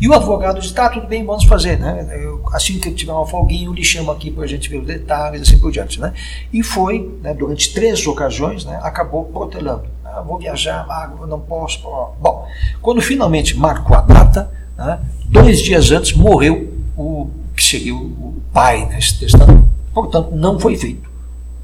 E 0.00 0.08
o 0.08 0.12
advogado 0.12 0.60
diz, 0.60 0.72
tá, 0.72 0.88
tudo 0.88 1.06
bem, 1.06 1.24
vamos 1.24 1.44
fazer, 1.44 1.78
né? 1.78 2.06
Eu, 2.20 2.42
assim 2.52 2.78
que 2.78 2.90
tiver 2.92 3.12
uma 3.12 3.26
folguinha, 3.26 3.66
eu 3.66 3.72
lhe 3.72 3.84
chamo 3.84 4.10
aqui 4.10 4.30
para 4.30 4.44
a 4.44 4.46
gente 4.46 4.68
ver 4.68 4.78
os 4.78 4.86
detalhes, 4.86 5.42
assim 5.42 5.58
por 5.58 5.70
diante, 5.70 6.00
né? 6.00 6.12
E 6.52 6.62
foi, 6.62 7.18
né, 7.22 7.34
durante 7.34 7.72
três 7.72 8.06
ocasiões, 8.06 8.64
né, 8.64 8.78
acabou 8.82 9.24
protelando. 9.24 9.84
Ah, 10.04 10.20
vou 10.20 10.38
viajar, 10.38 10.86
ah, 10.88 11.10
não 11.26 11.40
posso. 11.40 11.80
Bom, 12.20 12.46
quando 12.80 13.00
finalmente 13.00 13.56
marcou 13.56 13.96
a 13.96 14.00
data, 14.00 14.50
né, 14.76 15.00
dois 15.26 15.60
dias 15.60 15.90
antes 15.90 16.12
morreu 16.12 16.72
o 16.96 17.30
que 17.56 17.62
seria 17.62 17.94
o 17.94 18.36
pai 18.52 18.86
nesse 18.86 19.18
testamento. 19.18 19.66
Portanto, 19.94 20.30
não 20.34 20.58
foi 20.58 20.76
feito 20.76 21.08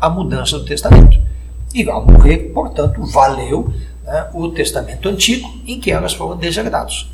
a 0.00 0.08
mudança 0.08 0.58
do 0.58 0.64
testamento. 0.64 1.18
E 1.74 1.88
ao 1.88 2.06
morrer, 2.06 2.50
portanto, 2.54 3.04
valeu 3.04 3.72
né, 4.04 4.28
o 4.32 4.48
testamento 4.48 5.08
antigo 5.08 5.48
em 5.66 5.78
que 5.78 5.90
elas 5.90 6.14
foram 6.14 6.36
deserdadas 6.36 7.08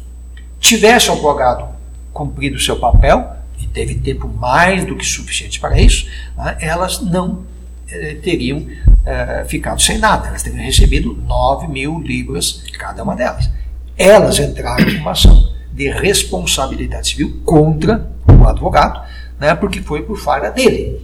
tivesse 0.65 1.11
o 1.11 1.13
advogado 1.13 1.69
cumprido 2.13 2.57
o 2.57 2.61
seu 2.61 2.77
papel, 2.77 3.37
e 3.61 3.67
teve 3.67 3.97
tempo 3.97 4.27
mais 4.27 4.85
do 4.85 4.97
que 4.97 5.05
suficiente 5.05 5.61
para 5.61 5.79
isso, 5.79 6.07
né, 6.37 6.57
elas 6.61 7.01
não 7.01 7.45
eh, 7.89 8.17
teriam 8.23 8.67
eh, 9.05 9.45
ficado 9.47 9.81
sem 9.83 9.99
nada, 9.99 10.29
elas 10.29 10.43
teriam 10.43 10.65
recebido 10.65 11.15
9 11.15 11.69
mil 11.69 12.01
libras 12.01 12.63
cada 12.79 13.03
uma 13.03 13.15
delas. 13.15 13.51
Elas 13.97 14.39
entraram 14.39 14.89
em 14.89 14.99
uma 14.99 15.13
ação 15.13 15.53
de 15.73 15.91
responsabilidade 15.91 17.11
civil 17.11 17.41
contra 17.45 18.11
o 18.27 18.47
advogado, 18.47 19.03
né, 19.39 19.55
porque 19.55 19.83
foi 19.83 20.03
por 20.03 20.19
falha 20.19 20.51
dele. 20.51 21.01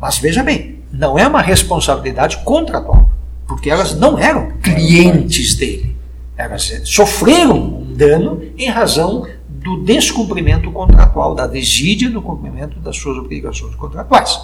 Mas 0.00 0.18
veja 0.18 0.42
bem, 0.42 0.78
não 0.92 1.18
é 1.18 1.26
uma 1.26 1.42
responsabilidade 1.42 2.38
contratual, 2.44 3.10
porque 3.48 3.68
elas 3.68 3.94
não 3.94 4.18
eram 4.18 4.52
clientes 4.62 5.56
dele. 5.56 5.96
Elas 6.36 6.82
sofreram 6.84 7.81
dano 7.92 8.42
em 8.56 8.68
razão 8.68 9.26
do 9.48 9.82
descumprimento 9.84 10.70
contratual, 10.72 11.34
da 11.34 11.46
desídia 11.46 12.10
no 12.10 12.20
cumprimento 12.20 12.80
das 12.80 12.96
suas 12.96 13.16
obrigações 13.16 13.74
contratuais. 13.76 14.40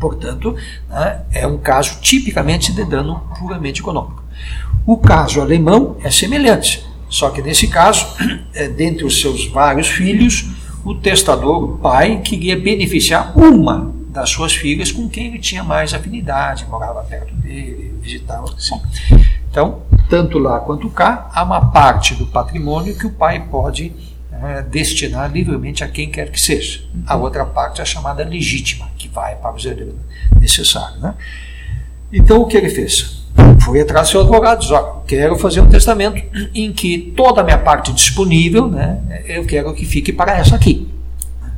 Portanto, 0.00 0.56
né, 0.88 1.22
é 1.32 1.46
um 1.46 1.58
caso 1.58 2.00
tipicamente 2.00 2.72
de 2.72 2.84
dano 2.84 3.22
puramente 3.38 3.80
econômico. 3.80 4.22
O 4.86 4.96
caso 4.96 5.40
alemão 5.40 5.96
é 6.02 6.10
semelhante, 6.10 6.86
só 7.10 7.30
que 7.30 7.42
nesse 7.42 7.68
caso, 7.68 8.06
é, 8.54 8.68
dentre 8.68 9.04
os 9.04 9.20
seus 9.20 9.46
vários 9.48 9.88
filhos, 9.88 10.46
o 10.84 10.94
testador, 10.94 11.64
o 11.64 11.78
pai, 11.78 12.20
queria 12.22 12.58
beneficiar 12.58 13.36
uma 13.36 13.92
das 14.08 14.30
suas 14.30 14.54
filhas 14.54 14.90
com 14.90 15.08
quem 15.08 15.26
ele 15.26 15.38
tinha 15.38 15.62
mais 15.62 15.92
afinidade, 15.92 16.64
morava 16.66 17.02
perto 17.02 17.34
dele, 17.34 17.94
visitava. 18.00 18.46
Bom, 18.70 18.82
então, 19.50 19.82
tanto 20.08 20.38
lá 20.38 20.60
quanto 20.60 20.88
cá, 20.90 21.30
há 21.34 21.42
uma 21.42 21.70
parte 21.70 22.14
do 22.14 22.26
patrimônio 22.26 22.96
que 22.96 23.06
o 23.06 23.10
pai 23.10 23.46
pode 23.50 23.92
é, 24.42 24.62
destinar 24.62 25.30
livremente 25.30 25.82
a 25.82 25.88
quem 25.88 26.10
quer 26.10 26.30
que 26.30 26.40
seja. 26.40 26.80
A 27.06 27.16
outra 27.16 27.44
parte 27.44 27.80
é 27.80 27.82
a 27.82 27.86
chamada 27.86 28.24
legítima, 28.24 28.88
que 28.96 29.08
vai 29.08 29.36
para 29.36 29.54
o 29.54 29.58
herdeiro 29.58 29.98
necessário. 30.40 30.98
Né? 31.00 31.14
Então, 32.12 32.40
o 32.40 32.46
que 32.46 32.56
ele 32.56 32.70
fez? 32.70 33.18
Foi 33.60 33.80
atrás 33.80 34.08
do 34.08 34.10
seu 34.12 34.20
advogado, 34.22 34.60
disse, 34.60 34.72
olha, 34.72 35.02
quero 35.06 35.36
fazer 35.36 35.60
um 35.60 35.68
testamento 35.68 36.20
em 36.54 36.72
que 36.72 37.12
toda 37.16 37.40
a 37.40 37.44
minha 37.44 37.58
parte 37.58 37.92
disponível, 37.92 38.68
né, 38.68 39.00
eu 39.26 39.44
quero 39.44 39.72
que 39.74 39.84
fique 39.84 40.12
para 40.12 40.36
essa 40.36 40.56
aqui. 40.56 40.88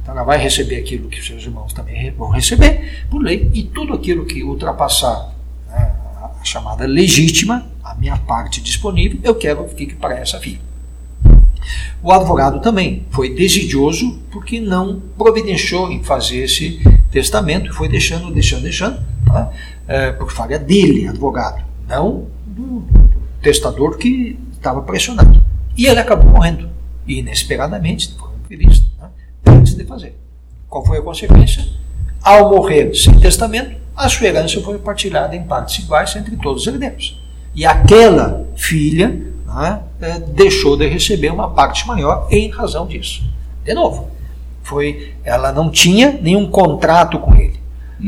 Então 0.03 0.14
ela 0.14 0.24
vai 0.24 0.38
receber 0.38 0.76
aquilo 0.76 1.09
que 1.09 1.20
os 1.20 1.26
seus 1.26 1.42
irmãos 1.42 1.72
também 1.72 2.11
vão 2.11 2.30
receber, 2.30 3.05
por 3.09 3.22
lei, 3.22 3.51
e 3.55 3.62
tudo 3.62 3.94
aquilo 3.94 4.26
que 4.26 4.42
ultrapassar 4.42 5.32
né, 5.68 5.92
a 6.40 6.44
chamada 6.44 6.86
legítima, 6.86 7.66
a 7.91 7.95
minha 7.97 8.16
parte 8.16 8.61
disponível, 8.61 9.18
eu 9.24 9.34
quero 9.34 9.64
que 9.64 9.74
fique 9.74 9.95
para 9.97 10.16
essa 10.16 10.38
filha. 10.38 10.61
O 12.03 12.12
advogado 12.12 12.61
também 12.61 13.05
foi 13.11 13.34
desidioso 13.34 14.18
porque 14.30 14.61
não 14.61 15.01
providenciou 15.18 15.91
em 15.91 16.03
fazer 16.03 16.45
esse 16.45 16.80
testamento 17.11 17.70
e 17.70 17.74
foi 17.74 17.88
deixando, 17.88 18.32
deixando, 18.32 18.62
deixando, 18.62 19.05
tá? 19.26 19.53
é, 19.86 20.12
por 20.12 20.30
falha 20.30 20.59
dele, 20.59 21.09
advogado, 21.09 21.62
não 21.88 22.26
do 22.47 22.84
testador 23.43 23.99
que 23.99 24.38
estava 24.53 24.82
pressionado. 24.82 25.45
E 25.76 25.86
ele 25.86 25.99
acabou 25.99 26.30
morrendo, 26.30 26.70
inesperadamente, 27.07 28.09
de 28.09 28.14
forma 28.14 28.36
imprevista, 28.45 28.86
né? 29.01 29.09
antes 29.47 29.74
de 29.74 29.84
fazer. 29.84 30.16
Qual 30.68 30.86
foi 30.86 30.99
a 30.99 31.03
consequência? 31.03 31.66
Ao 32.22 32.51
morrer 32.51 32.95
sem 32.95 33.18
testamento, 33.18 33.76
a 33.97 34.09
sua 34.09 34.28
herança 34.28 34.61
foi 34.62 34.78
partilhada 34.78 35.34
em 35.34 35.43
partes 35.43 35.82
iguais 35.82 36.14
entre 36.16 36.36
todos 36.36 36.62
os 36.62 36.68
herdeiros. 36.72 37.20
E 37.55 37.66
aquela 37.66 38.46
filha 38.57 39.20
né, 39.46 39.80
deixou 40.28 40.76
de 40.76 40.86
receber 40.86 41.30
uma 41.30 41.51
parte 41.51 41.86
maior 41.86 42.28
em 42.30 42.48
razão 42.48 42.86
disso. 42.86 43.22
De 43.64 43.74
novo, 43.74 44.09
foi, 44.62 45.14
ela 45.24 45.53
não 45.53 45.70
tinha 45.70 46.18
nenhum 46.20 46.46
contrato 46.48 47.18
com 47.18 47.34
ele. 47.34 47.59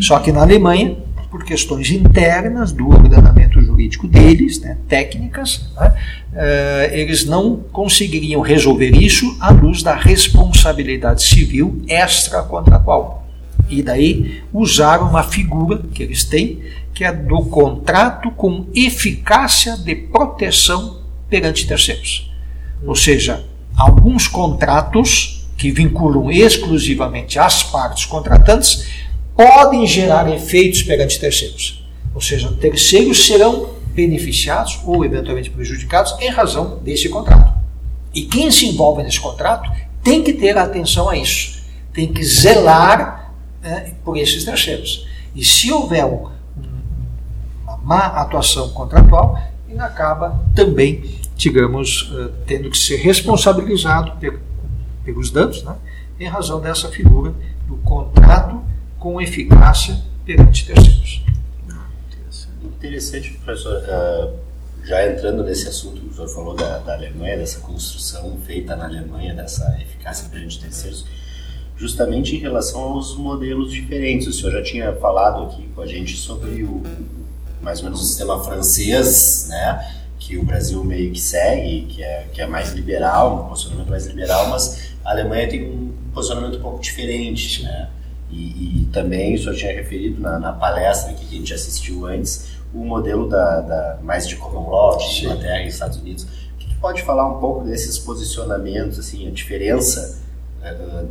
Só 0.01 0.19
que 0.21 0.33
na 0.33 0.43
Alemanha, 0.43 0.97
por 1.31 1.45
questões 1.45 1.91
internas 1.91 2.73
do 2.73 2.89
ordenamento 2.89 3.61
jurídico 3.61 4.07
deles, 4.07 4.61
né, 4.61 4.79
técnicas, 4.89 5.71
né, 5.75 5.95
eh, 6.35 6.91
eles 6.93 7.25
não 7.25 7.57
conseguiriam 7.73 8.41
resolver 8.41 8.91
isso 8.91 9.37
à 9.41 9.51
luz 9.51 9.83
da 9.83 9.95
responsabilidade 9.95 11.23
civil 11.23 11.83
extracontratual. 11.89 13.22
E 13.69 13.83
daí 13.83 14.43
usaram 14.53 15.09
uma 15.09 15.23
figura 15.23 15.83
que 15.95 16.03
eles 16.03 16.25
têm, 16.25 16.63
que 16.95 17.05
é 17.05 17.13
do 17.13 17.45
contrato 17.45 18.31
com 18.31 18.67
eficácia 18.75 19.77
de 19.77 19.95
proteção 19.95 21.01
perante 21.29 21.67
terceiros. 21.67 22.31
Ou 22.85 22.95
seja, 22.95 23.45
alguns 23.77 24.29
contratos 24.29 25.47
que 25.57 25.71
vinculam 25.71 26.31
exclusivamente 26.31 27.39
as 27.39 27.63
partes 27.63 28.05
contratantes 28.05 28.87
podem 29.35 29.87
gerar 29.87 30.31
efeitos 30.31 30.83
perante 30.83 31.19
terceiros. 31.19 31.83
Ou 32.15 32.21
seja, 32.21 32.53
terceiros 32.61 33.27
serão 33.27 33.71
beneficiados 33.95 34.81
ou 34.85 35.05
eventualmente 35.05 35.51
prejudicados 35.51 36.15
em 36.21 36.29
razão 36.31 36.79
desse 36.83 37.09
contrato. 37.09 37.53
E 38.15 38.23
quem 38.23 38.51
se 38.51 38.67
envolve 38.67 39.03
nesse 39.03 39.21
contrato 39.21 39.71
tem 40.03 40.23
que 40.23 40.33
ter 40.33 40.59
atenção 40.59 41.09
a 41.09 41.17
isso, 41.17 41.63
tem 41.93 42.13
que 42.13 42.23
zelar 42.25 43.22
por 44.05 44.17
esses 44.17 44.45
terceiros. 44.45 45.07
E 45.35 45.45
se 45.45 45.73
houver 45.73 46.05
um, 46.05 46.29
uma 47.65 47.77
má 47.79 48.07
atuação 48.07 48.71
contratual, 48.71 49.41
ele 49.69 49.81
acaba 49.81 50.45
também 50.55 51.23
digamos, 51.43 52.11
uh, 52.13 52.33
tendo 52.47 52.71
que 52.71 52.79
ser 52.79 52.97
responsabilizado 52.97 54.13
pelos 55.05 55.31
danos, 55.31 55.63
né, 55.65 55.77
em 56.21 56.27
razão 56.27 56.61
dessa 56.61 56.89
figura 56.89 57.35
do 57.67 57.77
contrato 57.79 58.63
com 58.99 59.21
eficácia 59.21 60.01
perante 60.25 60.67
terceiros. 60.67 61.25
Interessante, 62.63 63.33
professor. 63.45 63.83
Uh, 63.83 64.43
já 64.85 65.09
entrando 65.09 65.45
nesse 65.45 65.69
assunto 65.69 66.05
o 66.05 66.13
senhor 66.13 66.29
falou 66.29 66.57
da, 66.57 66.79
da, 66.79 66.95
Alemanha, 66.95 67.39
dessa 67.39 67.61
construção 67.61 68.37
feita 68.45 68.75
na 68.75 68.85
Alemanha, 68.85 69.33
dessa 69.33 69.79
eficácia 69.81 70.29
perante 70.29 70.61
terceiros, 70.61 71.07
justamente 71.83 72.37
em 72.37 72.39
relação 72.39 72.81
aos 72.81 73.17
modelos 73.17 73.73
diferentes. 73.73 74.29
O 74.29 74.33
senhor 74.33 74.53
já 74.53 74.63
tinha 74.63 74.93
falado 74.95 75.47
aqui 75.47 75.67
com 75.75 75.81
a 75.81 75.87
gente 75.87 76.17
sobre 76.17 76.63
o 76.63 76.81
mais 77.61 77.81
ou 77.81 77.87
menos 77.87 78.01
o 78.01 78.05
sistema 78.05 78.43
francês, 78.43 79.47
né? 79.49 79.99
que 80.17 80.39
o 80.39 80.45
Brasil 80.45 80.85
meio 80.85 81.11
que 81.11 81.21
segue, 81.21 81.87
que 81.87 82.03
é, 82.03 82.29
que 82.33 82.41
é 82.41 82.47
mais 82.47 82.71
liberal, 82.71 83.47
um 83.47 83.49
posicionamento 83.49 83.91
mais 83.91 84.07
liberal, 84.07 84.49
mas 84.49 84.93
a 85.05 85.11
Alemanha 85.11 85.49
tem 85.49 85.65
um 85.65 85.93
posicionamento 86.15 86.59
um 86.59 86.63
pouco 86.63 86.81
diferente, 86.81 87.65
né? 87.65 87.91
E, 88.31 88.83
e 88.83 88.89
também, 88.93 89.35
o 89.35 89.39
senhor 89.39 89.57
tinha 89.57 89.73
referido 89.73 90.21
na, 90.21 90.39
na 90.39 90.53
palestra 90.53 91.13
que 91.13 91.25
a 91.25 91.29
gente 91.29 91.53
assistiu 91.53 92.07
antes, 92.07 92.53
o 92.73 92.85
modelo 92.85 93.29
da, 93.29 93.61
da 93.61 93.99
mais 94.05 94.29
de 94.29 94.37
common 94.37 94.71
law, 94.71 94.97
de 94.97 95.25
Inglaterra 95.25 95.65
e 95.65 95.67
Estados 95.67 95.99
Unidos. 95.99 96.23
O 96.23 96.59
que, 96.59 96.69
que 96.69 96.77
pode 96.77 97.03
falar 97.03 97.29
um 97.29 97.41
pouco 97.41 97.65
desses 97.65 97.99
posicionamentos, 97.99 99.01
assim, 99.01 99.27
a 99.27 99.31
diferença 99.33 100.22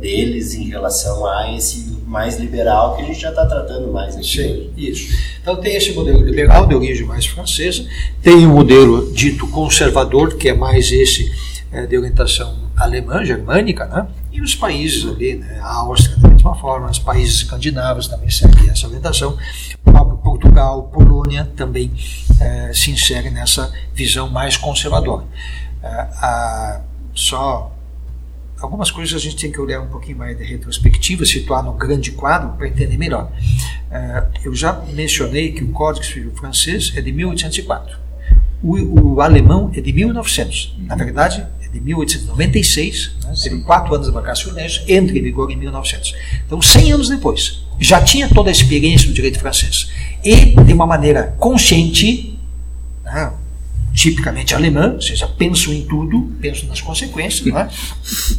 deles 0.00 0.54
em 0.54 0.64
relação 0.64 1.26
a 1.26 1.54
esse 1.54 2.00
mais 2.06 2.38
liberal 2.38 2.96
que 2.96 3.02
a 3.02 3.06
gente 3.06 3.20
já 3.20 3.30
está 3.30 3.46
tratando 3.46 3.92
mais 3.92 4.16
aqui. 4.16 4.26
Sim, 4.26 4.70
isso. 4.76 5.16
Então 5.40 5.56
tem 5.56 5.76
esse 5.76 5.92
modelo 5.92 6.20
liberal 6.22 6.66
de 6.66 6.74
origem 6.74 7.06
mais 7.06 7.26
francesa, 7.26 7.86
tem 8.22 8.46
o 8.46 8.50
modelo 8.50 9.12
dito 9.12 9.46
conservador, 9.48 10.36
que 10.36 10.48
é 10.48 10.54
mais 10.54 10.90
esse 10.90 11.30
é, 11.70 11.86
de 11.86 11.96
orientação 11.96 12.70
alemã, 12.76 13.24
germânica, 13.24 13.86
né? 13.86 14.06
e 14.32 14.40
os 14.40 14.54
países 14.54 15.06
ali, 15.06 15.36
né? 15.36 15.58
a 15.62 15.76
Áustria 15.76 16.16
da 16.16 16.28
mesma 16.28 16.54
forma, 16.54 16.90
os 16.90 16.98
países 16.98 17.36
escandinavos 17.36 18.08
também 18.08 18.30
seguem 18.30 18.68
essa 18.70 18.86
orientação, 18.86 19.36
o 19.84 19.90
próprio 19.90 20.16
Portugal, 20.18 20.84
Polônia 20.84 21.50
também 21.56 21.92
é, 22.40 22.72
se 22.72 22.90
insere 22.90 23.30
nessa 23.30 23.72
visão 23.94 24.28
mais 24.28 24.56
conservadora. 24.56 25.24
É, 25.82 25.88
a, 25.88 26.80
só 27.14 27.71
algumas 28.62 28.90
coisas 28.90 29.14
a 29.14 29.18
gente 29.18 29.36
tem 29.36 29.50
que 29.50 29.60
olhar 29.60 29.80
um 29.80 29.88
pouquinho 29.88 30.16
mais 30.16 30.38
de 30.38 30.44
retrospectiva, 30.44 31.26
situar 31.26 31.62
no 31.64 31.72
grande 31.72 32.12
quadro 32.12 32.56
para 32.56 32.68
entender 32.68 32.96
melhor. 32.96 33.30
Uh, 33.90 34.38
eu 34.44 34.54
já 34.54 34.72
mencionei 34.92 35.52
que 35.52 35.64
o 35.64 35.68
Código 35.68 36.06
Civil 36.06 36.32
francês 36.32 36.92
é 36.96 37.00
de 37.00 37.12
1804. 37.12 37.98
O, 38.62 39.14
o 39.14 39.20
alemão 39.20 39.70
é 39.74 39.80
de 39.80 39.92
1900. 39.92 40.76
Na 40.78 40.94
verdade, 40.94 41.44
é 41.60 41.68
de 41.68 41.80
1896. 41.80 43.16
Né? 43.24 43.34
Teve 43.42 43.60
quatro 43.62 43.92
anos 43.94 44.06
de 44.06 44.12
vacaciones, 44.12 44.82
entra 44.86 45.18
em 45.18 45.22
vigor 45.22 45.50
em 45.50 45.56
1900. 45.56 46.14
Então, 46.46 46.62
100 46.62 46.92
anos 46.92 47.08
depois, 47.08 47.64
já 47.80 48.00
tinha 48.00 48.28
toda 48.28 48.48
a 48.48 48.52
experiência 48.52 49.08
do 49.08 49.14
direito 49.14 49.40
francês. 49.40 49.90
E, 50.24 50.54
de 50.54 50.72
uma 50.72 50.86
maneira 50.86 51.34
consciente, 51.38 52.38
né? 53.04 53.32
Tipicamente 53.94 54.54
alemã, 54.54 54.92
ou 54.94 55.00
seja, 55.00 55.26
pensam 55.26 55.72
em 55.72 55.82
tudo, 55.82 56.32
pensam 56.40 56.68
nas 56.68 56.80
consequências, 56.80 57.46
não 57.46 57.60
é? 57.60 57.68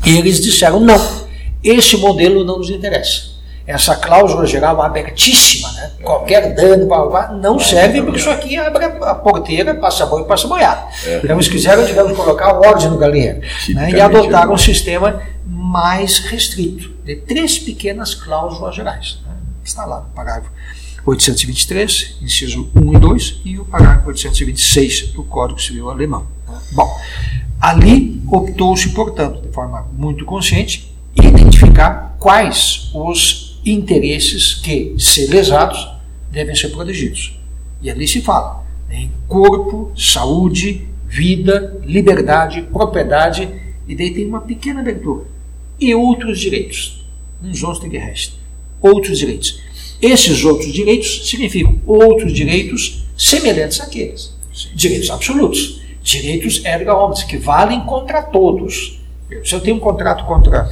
e 0.05 0.17
eles 0.17 0.41
disseram: 0.41 0.79
não, 0.79 0.99
esse 1.63 1.97
modelo 1.97 2.43
não 2.43 2.57
nos 2.57 2.69
interessa. 2.69 3.33
Essa 3.65 3.95
cláusula 3.95 4.45
geral 4.45 4.81
abertíssima, 4.81 5.71
né? 5.71 5.91
qualquer 6.01 6.53
dano 6.53 6.85
não 7.41 7.57
serve, 7.57 8.01
porque 8.01 8.19
isso 8.19 8.29
aqui 8.29 8.57
abre 8.57 8.83
a 8.83 9.15
porteira, 9.15 9.73
passa 9.73 10.05
boi 10.05 10.23
e 10.23 10.25
passa 10.25 10.49
boiada. 10.49 10.85
É. 11.05 11.21
Então 11.23 11.37
eles 11.37 11.47
quiseram, 11.47 11.85
digamos, 11.85 12.13
colocar 12.13 12.51
ordem 12.55 12.89
no 12.89 12.97
galinheiro 12.97 13.39
né? 13.69 13.91
e 13.91 14.01
adotaram 14.01 14.53
um 14.53 14.57
sistema 14.57 15.21
mais 15.45 16.19
restrito, 16.19 16.89
de 17.05 17.15
três 17.15 17.57
pequenas 17.57 18.13
cláusulas 18.13 18.75
gerais. 18.75 19.19
Né? 19.25 19.33
Está 19.63 19.85
lá 19.85 20.01
no 20.01 20.09
parágrafo 20.09 20.51
823, 21.05 22.17
inciso 22.21 22.69
1 22.75 22.93
e 22.93 22.99
2, 22.99 23.41
e 23.43 23.59
o 23.59 23.65
parágrafo 23.65 24.07
826 24.07 25.09
do 25.09 25.23
Código 25.23 25.61
Civil 25.61 25.89
Alemão. 25.89 26.25
Bom, 26.71 26.89
ali 27.59 28.21
optou-se, 28.31 28.89
portanto, 28.89 29.41
de 29.41 29.49
forma 29.49 29.87
muito 29.97 30.23
consciente, 30.25 30.93
identificar 31.15 32.15
quais 32.19 32.89
os 32.93 33.59
interesses 33.65 34.55
que, 34.55 34.95
se 34.97 35.27
lesados, 35.27 35.87
devem 36.31 36.55
ser 36.55 36.69
protegidos. 36.69 37.37
E 37.81 37.89
ali 37.89 38.07
se 38.07 38.21
fala 38.21 38.63
em 38.89 39.11
corpo, 39.27 39.91
saúde, 39.95 40.87
vida, 41.07 41.79
liberdade, 41.85 42.61
propriedade, 42.71 43.49
e 43.87 43.95
daí 43.95 44.13
tem 44.13 44.25
uma 44.25 44.41
pequena 44.41 44.79
abertura. 44.79 45.25
E 45.79 45.93
outros 45.93 46.39
direitos. 46.39 47.05
Uns 47.41 47.61
outros 47.61 47.89
que 47.89 47.97
restam. 47.97 48.39
Outros 48.81 49.19
direitos. 49.19 49.59
Esses 50.03 50.43
outros 50.43 50.73
direitos 50.73 51.29
significam 51.29 51.79
outros 51.87 52.33
direitos 52.33 53.05
semelhantes 53.17 53.79
àqueles. 53.79 54.35
Direitos 54.75 55.09
absolutos. 55.09 55.81
Direitos 56.03 56.65
erga 56.65 56.93
omnes, 56.93 57.23
que 57.23 57.37
valem 57.37 57.79
contra 57.85 58.21
todos. 58.21 58.99
Se 59.45 59.55
eu 59.55 59.61
tenho 59.61 59.77
um 59.77 59.79
contrato 59.79 60.25
contra, 60.25 60.69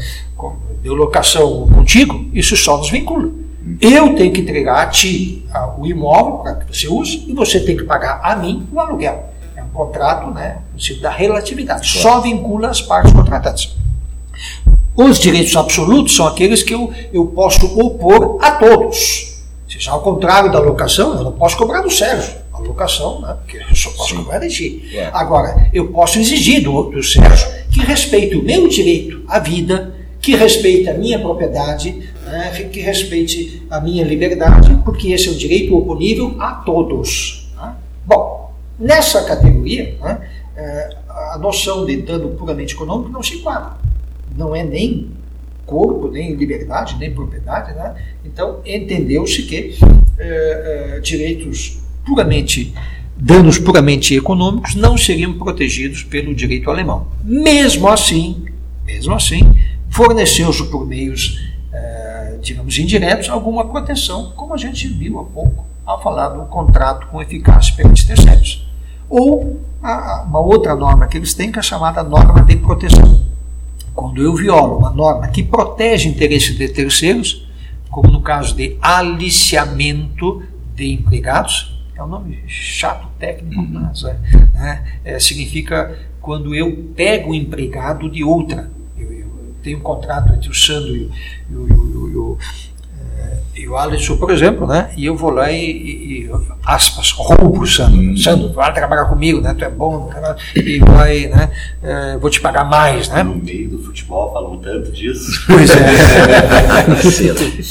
de 0.84 0.90
locação 0.90 1.66
contigo, 1.70 2.30
isso 2.34 2.58
só 2.58 2.78
nos 2.78 2.90
vincula. 2.90 3.32
Eu 3.80 4.14
tenho 4.16 4.34
que 4.34 4.42
entregar 4.42 4.82
a 4.82 4.88
ti 4.88 5.46
o 5.78 5.88
imóvel 5.88 6.40
para 6.40 6.56
que 6.56 6.76
você 6.76 6.90
use 6.90 7.24
e 7.26 7.32
você 7.32 7.62
tem 7.62 7.78
que 7.78 7.86
pagar 7.86 8.20
a 8.22 8.36
mim 8.36 8.68
o 8.70 8.82
aluguel. 8.82 9.30
É 9.56 9.64
um 9.64 9.70
contrato 9.70 10.30
né, 10.32 10.58
no 10.74 10.80
sentido 10.82 11.04
da 11.04 11.10
relatividade. 11.10 11.88
Só 11.88 12.20
vincula 12.20 12.68
as 12.68 12.82
partes 12.82 13.14
contratantes. 13.14 13.78
Os 14.96 15.20
direitos 15.20 15.56
absolutos 15.56 16.16
são 16.16 16.28
aqueles 16.28 16.64
que 16.64 16.74
eu, 16.74 16.92
eu 17.14 17.26
posso 17.28 17.66
opor 17.80 18.38
a 18.42 18.52
todos. 18.52 19.32
Se 19.68 19.90
ao 19.90 20.02
contrário 20.02 20.52
da 20.52 20.60
locação, 20.60 21.16
eu 21.18 21.24
não 21.24 21.32
posso 21.32 21.58
cobrar 21.58 21.82
do 21.82 21.90
Sérgio. 21.90 22.42
A 22.52 22.60
locação, 22.60 23.22
né? 23.22 23.36
porque 23.42 23.58
eu 23.58 23.76
só 23.76 23.90
posso 23.92 24.10
Sim. 24.10 24.18
cobrar 24.18 24.40
de 24.40 24.50
ti. 24.50 24.92
É. 24.94 25.10
Agora, 25.14 25.70
eu 25.74 25.88
posso 25.88 26.20
exigir 26.20 26.62
do, 26.64 26.84
do 26.84 27.02
Sérgio 27.02 27.48
que 27.72 27.80
respeite 27.80 28.36
o 28.36 28.44
meu 28.44 28.68
direito 28.68 29.24
à 29.28 29.40
vida, 29.40 29.96
que 30.20 30.36
respeite 30.36 30.90
a 30.90 30.94
minha 30.94 31.18
propriedade, 31.18 32.12
né, 32.26 32.52
que 32.72 32.82
respeite 32.82 33.66
a 33.70 33.80
minha 33.80 34.04
liberdade, 34.04 34.78
porque 34.84 35.12
esse 35.14 35.30
é 35.30 35.32
um 35.32 35.36
direito 35.36 35.76
oponível 35.76 36.36
a 36.40 36.56
todos. 36.56 37.50
Né? 37.56 37.74
Bom, 38.06 38.54
nessa 38.78 39.24
categoria, 39.24 39.98
né, 40.02 40.30
é, 40.56 40.90
a 41.10 41.38
noção 41.40 41.86
de 41.86 41.98
dano 41.98 42.30
puramente 42.36 42.74
econômico 42.76 43.10
não 43.10 43.24
se 43.24 43.36
enquadra. 43.36 43.78
Não 44.36 44.56
é 44.56 44.64
nem 44.64 45.12
corpo, 45.66 46.10
nem 46.10 46.36
liberdade, 46.36 46.98
nem 46.98 47.14
propriedade. 47.14 47.74
Né? 47.74 47.96
Então, 48.26 48.60
entendeu-se 48.66 49.44
que 49.44 49.78
é, 50.18 50.96
é, 50.98 51.00
direitos 51.00 51.80
puramente 52.06 52.74
danos 53.24 53.60
puramente 53.60 54.16
econômicos 54.16 54.74
não 54.74 54.98
seriam 54.98 55.38
protegidos 55.38 56.04
pelo 56.04 56.34
direito 56.34 56.72
alemão. 56.72 57.06
Mesmo 57.24 57.88
assim, 57.88 58.46
mesmo 58.84 59.14
assim, 59.14 59.42
forneceu-se 59.92 60.64
por 60.72 60.88
meios, 60.88 61.40
eh, 61.72 62.40
digamos, 62.42 62.78
indiretos 62.80 63.30
alguma 63.30 63.66
proteção, 63.66 64.32
como 64.36 64.56
a 64.56 64.58
gente 64.58 64.88
viu 64.88 65.20
há 65.20 65.24
pouco 65.24 65.66
ao 65.86 66.02
falar 66.02 66.30
do 66.30 66.46
contrato 66.46 67.08
com 67.08 67.22
eficácia 67.22 67.76
perante 67.76 68.08
terceiros. 68.08 68.68
Ou 69.08 69.62
a, 69.84 70.24
uma 70.28 70.40
outra 70.40 70.76
norma 70.76 71.06
que 71.06 71.18
eles 71.18 71.36
têm, 71.36 71.52
que 71.52 71.60
é 71.60 71.62
chamada 71.62 72.02
norma 72.02 72.42
de 72.42 72.56
proteção. 72.56 73.22
Quando 73.94 74.22
eu 74.22 74.36
violo 74.36 74.78
uma 74.78 74.92
norma 74.92 75.28
que 75.28 75.44
protege 75.44 76.08
interesses 76.08 76.58
de 76.58 76.70
terceiros, 76.70 77.48
como 77.90 78.10
no 78.10 78.22
caso 78.22 78.56
de 78.56 78.78
aliciamento 78.82 80.44
de 80.76 80.94
empregados, 80.94 81.78
é 81.96 82.04
um 82.04 82.08
nome 82.08 82.40
chato, 82.48 83.08
técnico, 83.20 83.62
uhum. 83.62 83.68
mas 83.70 84.04
é, 84.04 84.18
né, 84.54 84.84
é, 85.04 85.20
significa 85.20 86.00
quando 86.22 86.56
eu 86.56 86.92
pego 86.96 87.32
o 87.32 87.36
empregado 87.36 88.10
de 88.10 88.24
outra. 88.24 88.72
Eu, 88.98 89.12
eu 89.12 89.28
tenho 89.62 89.80
um 89.80 89.82
contrato 89.82 90.34
entre 90.34 90.50
o 90.50 90.54
Sandro 90.54 90.96
e, 90.96 91.02
e, 91.02 91.54
e, 91.54 91.54
e 91.54 92.18
o, 92.18 92.38
e 93.54 93.68
o 93.68 93.78
Alisson, 93.78 94.18
por 94.18 94.32
exemplo, 94.32 94.66
né? 94.66 94.92
E 94.96 95.06
eu 95.06 95.16
vou 95.16 95.30
lá 95.30 95.52
e, 95.52 95.60
e, 95.60 96.24
e 96.24 96.32
aspas, 96.66 97.12
roubo 97.12 97.62
o 97.62 97.68
Sandro. 97.68 98.00
Hum. 98.00 98.16
Sandro, 98.16 98.54
vai 98.54 98.74
trabalhar 98.74 99.06
comigo, 99.06 99.42
né? 99.42 99.54
Tu 99.54 99.66
é 99.66 99.70
bom, 99.70 100.10
né? 100.10 100.36
e 100.56 100.80
vai, 100.80 101.28
né? 101.28 101.52
É, 101.84 102.18
vou 102.18 102.30
te 102.30 102.40
pagar 102.40 102.64
mais, 102.64 103.10
né? 103.10 103.24
No 103.24 103.36
meio 103.36 103.70
do 103.70 103.80
futebol 103.80 104.32
falam 104.32 104.58
tanto 104.58 104.92
disso. 104.92 105.44
Pois 105.48 105.70
é. 105.70 105.92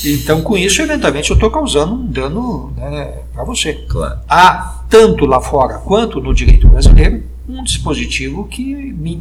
então, 0.13 0.43
com 0.43 0.57
isso, 0.57 0.83
eventualmente, 0.83 1.31
eu 1.31 1.35
estou 1.35 1.51
causando 1.51 1.95
um 1.95 2.07
dano 2.07 2.73
né, 2.77 3.15
para 3.33 3.45
você. 3.45 3.73
Claro. 3.89 4.19
Há, 4.29 4.83
tanto 4.89 5.25
lá 5.25 5.41
fora 5.41 5.79
quanto 5.79 6.21
no 6.21 6.35
direito 6.35 6.69
brasileiro, 6.69 7.23
um 7.49 7.65
dispositivo 7.65 8.47
que 8.47 8.75
me, 8.75 9.17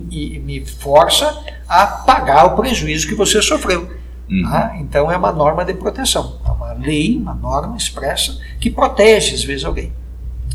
me 0.45 0.65
força 0.65 1.35
a 1.67 1.87
pagar 1.87 2.45
o 2.45 2.55
prejuízo 2.57 3.07
que 3.07 3.15
você 3.15 3.41
sofreu. 3.41 3.89
Uhum. 4.29 4.43
Tá? 4.43 4.77
Então 4.79 5.11
é 5.11 5.17
uma 5.17 5.31
norma 5.31 5.65
de 5.65 5.73
proteção, 5.73 6.37
é 6.45 6.49
uma 6.49 6.73
lei, 6.73 7.17
uma 7.17 7.33
norma 7.33 7.75
expressa 7.75 8.39
que 8.59 8.69
protege 8.69 9.33
às 9.33 9.43
vezes 9.43 9.65
alguém. 9.65 9.91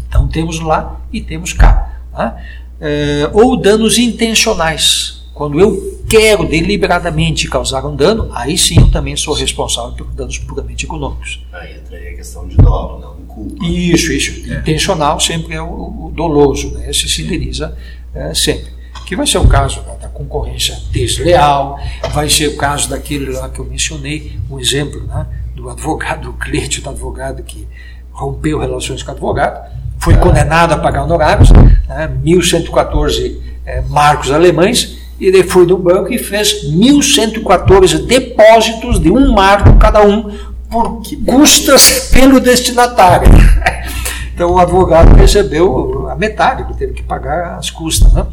Então 0.08 0.28
temos 0.28 0.60
lá 0.60 1.00
e 1.12 1.20
temos 1.20 1.52
cá. 1.52 2.00
Tá? 2.12 2.36
É, 2.80 3.28
ou 3.32 3.56
danos 3.56 3.98
intencionais. 3.98 5.22
Quando 5.34 5.58
eu 5.58 6.00
quero 6.08 6.46
deliberadamente 6.46 7.48
causar 7.48 7.84
um 7.84 7.96
dano, 7.96 8.30
aí 8.32 8.56
sim 8.56 8.78
eu 8.78 8.90
também 8.92 9.16
sou 9.16 9.34
responsável 9.34 9.92
por 9.92 10.06
danos 10.12 10.38
puramente 10.38 10.84
econômicos. 10.84 11.44
Aí 11.52 11.74
entra 11.76 11.96
aí 11.96 12.08
a 12.10 12.14
questão 12.14 12.46
de 12.46 12.56
dolo, 12.56 13.00
não 13.00 13.14
culpa. 13.34 13.64
Isso, 13.66 14.12
isso. 14.12 14.52
É. 14.52 14.58
Intencional 14.58 15.18
sempre 15.18 15.54
é 15.54 15.60
o, 15.60 16.06
o 16.06 16.12
doloso, 16.14 16.70
né? 16.74 16.92
se 16.92 17.22
indeniza 17.22 17.76
é, 18.14 18.32
sempre 18.32 18.73
que 19.06 19.14
vai 19.14 19.26
ser 19.26 19.38
o 19.38 19.46
caso 19.46 19.82
da 20.00 20.08
concorrência 20.08 20.76
desleal, 20.90 21.78
vai 22.12 22.28
ser 22.28 22.48
o 22.48 22.56
caso 22.56 22.88
daquele 22.88 23.30
lá 23.32 23.48
que 23.48 23.58
eu 23.58 23.64
mencionei, 23.64 24.38
um 24.50 24.58
exemplo 24.58 25.02
né, 25.06 25.26
do 25.54 25.68
advogado, 25.68 26.22
do 26.30 26.32
cliente 26.34 26.80
do 26.80 26.90
advogado 26.90 27.42
que 27.42 27.66
rompeu 28.12 28.58
relações 28.58 29.02
com 29.02 29.10
o 29.10 29.14
advogado, 29.14 29.72
foi 29.98 30.16
condenado 30.16 30.72
a 30.72 30.78
pagar 30.78 31.04
honorários, 31.04 31.50
né, 31.50 32.10
1.114 32.24 33.38
é, 33.66 33.80
marcos 33.82 34.30
alemães, 34.30 34.98
e 35.18 35.26
ele 35.26 35.44
foi 35.44 35.66
no 35.66 35.78
banco 35.78 36.12
e 36.12 36.18
fez 36.18 36.64
1.114 36.64 38.04
depósitos 38.04 39.00
de 39.00 39.10
um 39.10 39.32
marco 39.32 39.76
cada 39.78 40.02
um 40.02 40.30
por 40.68 41.02
custas 41.24 42.10
pelo 42.12 42.40
destinatário. 42.40 43.28
Então 44.34 44.50
o 44.50 44.58
advogado 44.58 45.14
recebeu 45.14 46.08
a 46.10 46.16
metade, 46.16 46.64
ele 46.64 46.74
teve 46.74 46.92
que 46.92 47.04
pagar 47.04 47.56
as 47.56 47.70
custas. 47.70 48.12
Né? 48.12 48.26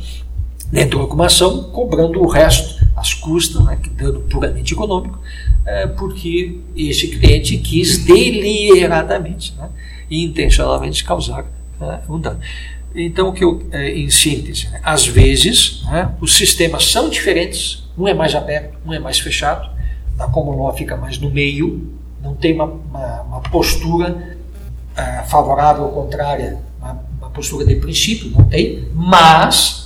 Entrou 0.74 1.08
com 1.08 1.16
uma 1.16 1.26
ação 1.26 1.64
cobrando 1.64 2.22
o 2.22 2.28
resto, 2.28 2.86
as 2.96 3.14
custas, 3.14 3.64
né, 3.66 3.78
dando 3.98 4.22
puramente 4.22 4.74
econômico, 4.74 5.20
é, 5.66 5.88
porque 5.88 6.60
esse 6.76 7.08
cliente 7.08 7.58
quis 7.58 8.04
deliberadamente 8.06 9.54
né, 9.58 9.70
e 10.10 10.24
intencionalmente 10.24 11.04
causar 11.04 11.46
é, 11.80 12.00
um 12.10 12.20
dano. 12.20 12.40
Então, 12.94 13.30
o 13.30 13.34
que 13.34 13.44
eu, 13.44 13.62
é, 13.72 13.92
em 13.92 14.10
síntese, 14.10 14.70
né, 14.70 14.80
às 14.84 15.06
vezes 15.06 15.84
né, 15.86 16.14
os 16.22 16.36
sistemas 16.36 16.86
são 16.86 17.10
diferentes, 17.10 17.84
um 17.98 18.08
é 18.08 18.14
mais 18.14 18.34
aberto, 18.34 18.78
um 18.86 18.94
é 18.94 19.00
mais 19.00 19.20
fechado, 19.20 19.70
a 20.18 20.28
common 20.28 20.56
law 20.56 20.76
fica 20.76 20.96
mais 20.96 21.18
no 21.18 21.30
meio, 21.30 21.92
não 22.22 22.36
tem 22.36 22.54
uma, 22.54 22.66
uma, 22.66 23.22
uma 23.22 23.42
postura 23.42 24.38
favorável 25.28 25.86
ou 25.86 25.92
contrária, 25.92 26.60
uma, 26.80 27.04
uma 27.18 27.30
postura 27.32 27.66
de 27.66 27.76
princípio, 27.76 28.30
não 28.30 28.44
tem, 28.44 28.88
mas 28.94 29.81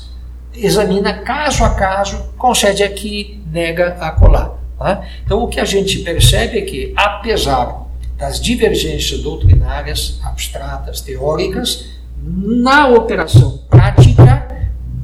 examina 0.57 1.19
caso 1.19 1.63
a 1.63 1.71
caso, 1.71 2.33
concede 2.37 2.83
aqui, 2.83 3.41
nega 3.51 3.97
a 3.99 4.11
colar. 4.11 4.57
Tá? 4.77 5.05
Então, 5.23 5.43
o 5.43 5.47
que 5.47 5.59
a 5.59 5.65
gente 5.65 5.99
percebe 5.99 6.59
é 6.59 6.61
que, 6.61 6.93
apesar 6.95 7.85
das 8.17 8.39
divergências 8.39 9.21
doutrinárias, 9.21 10.19
abstratas, 10.23 11.01
teóricas, 11.01 11.85
na 12.17 12.87
operação 12.87 13.59
prática, 13.69 14.47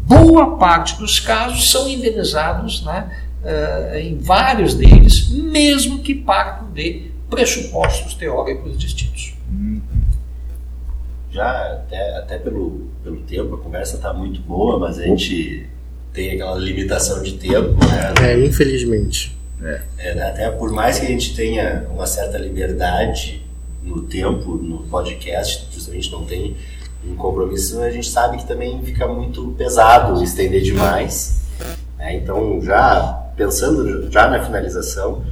boa 0.05 0.57
parte 0.57 0.97
dos 0.97 1.19
casos 1.19 1.69
são 1.69 1.87
indenizados 1.87 2.83
né, 2.83 3.09
uh, 3.43 3.97
em 3.97 4.17
vários 4.17 4.73
deles, 4.73 5.29
mesmo 5.29 5.99
que 5.99 6.15
partam 6.15 6.71
de 6.71 7.11
pressupostos 7.29 8.13
teóricos 8.13 8.77
distintos. 8.77 9.30
Já 11.31 11.73
até, 11.73 12.17
até 12.17 12.37
pelo, 12.37 12.87
pelo 13.03 13.21
tempo, 13.21 13.55
a 13.55 13.57
conversa 13.57 13.95
está 13.95 14.13
muito 14.13 14.41
boa, 14.41 14.77
mas 14.77 14.99
a 14.99 15.03
gente 15.03 15.65
tem 16.11 16.31
aquela 16.31 16.57
limitação 16.57 17.23
de 17.23 17.33
tempo. 17.33 17.73
Né? 17.85 18.31
É, 18.31 18.45
infelizmente. 18.45 19.37
É. 19.63 19.81
É, 19.97 20.23
até 20.23 20.51
por 20.51 20.71
mais 20.71 20.99
que 20.99 21.05
a 21.05 21.09
gente 21.09 21.35
tenha 21.35 21.87
uma 21.89 22.05
certa 22.05 22.37
liberdade 22.37 23.45
no 23.81 24.01
tempo, 24.01 24.55
no 24.55 24.79
podcast, 24.83 25.67
justamente 25.71 26.11
não 26.11 26.25
tem 26.25 26.57
um 27.05 27.15
compromisso, 27.15 27.81
a 27.81 27.89
gente 27.89 28.09
sabe 28.09 28.37
que 28.37 28.45
também 28.45 28.81
fica 28.83 29.07
muito 29.07 29.55
pesado 29.57 30.21
estender 30.21 30.61
demais. 30.61 31.41
Né? 31.97 32.15
Então, 32.15 32.61
já 32.61 33.31
pensando 33.37 34.11
já 34.11 34.29
na 34.29 34.43
finalização, 34.43 35.23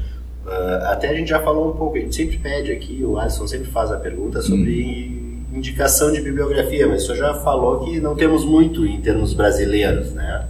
uh, 0.45 0.85
até 0.85 1.09
a 1.09 1.13
gente 1.13 1.29
já 1.29 1.41
falou 1.41 1.69
um 1.69 1.77
pouco, 1.77 1.97
a 1.97 1.99
gente 1.99 2.15
sempre 2.15 2.37
pede 2.37 2.71
aqui, 2.71 3.03
o 3.03 3.19
Alisson 3.19 3.47
sempre 3.47 3.69
faz 3.69 3.91
a 3.91 3.97
pergunta 3.97 4.41
sobre. 4.41 5.19
Hum 5.25 5.28
indicação 5.53 6.11
de 6.11 6.21
bibliografia, 6.21 6.87
mas 6.87 7.03
o 7.03 7.05
senhor 7.07 7.17
já 7.17 7.33
falou 7.35 7.85
que 7.85 7.99
não 7.99 8.15
temos 8.15 8.45
muito 8.45 8.85
em 8.85 9.01
termos 9.01 9.33
brasileiros, 9.33 10.11
né? 10.11 10.47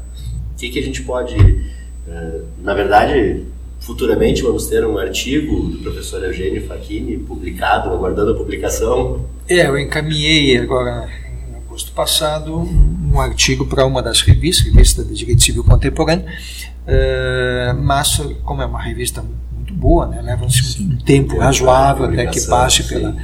O 0.54 0.60
que, 0.60 0.70
que 0.70 0.80
a 0.80 0.84
gente 0.84 1.02
pode, 1.04 1.36
uh, 1.38 2.46
na 2.62 2.74
verdade, 2.74 3.46
futuramente 3.80 4.42
vamos 4.42 4.68
ter 4.68 4.86
um 4.86 4.98
artigo 4.98 5.70
do 5.70 5.78
professor 5.80 6.24
Eugênio 6.24 6.66
Facchini 6.68 7.18
publicado, 7.18 7.90
aguardando 7.90 8.32
a 8.32 8.36
publicação. 8.36 9.26
É, 9.48 9.68
eu 9.68 9.80
encaminhei 9.80 10.58
agora 10.58 11.10
em 11.52 11.56
agosto 11.56 11.92
passado 11.94 12.56
um 12.58 13.20
artigo 13.20 13.66
para 13.66 13.86
uma 13.86 14.04
das 14.04 14.22
revistas, 14.22 14.68
revista 14.68 15.04
de 15.04 15.14
Direito 15.14 15.42
Civil 15.42 15.64
Contemporâneo, 15.64 16.26
uh, 16.26 17.74
mas 17.82 18.22
como 18.44 18.62
é 18.62 18.66
uma 18.66 18.82
revista 18.82 19.24
muito 19.56 19.74
boa, 19.74 20.08
né, 20.08 20.22
leva-se 20.22 20.82
um 20.82 20.98
tempo 20.98 21.38
razoável 21.38 22.06
até 22.06 22.26
que 22.28 22.42
passe 22.42 22.84
pela, 22.84 23.16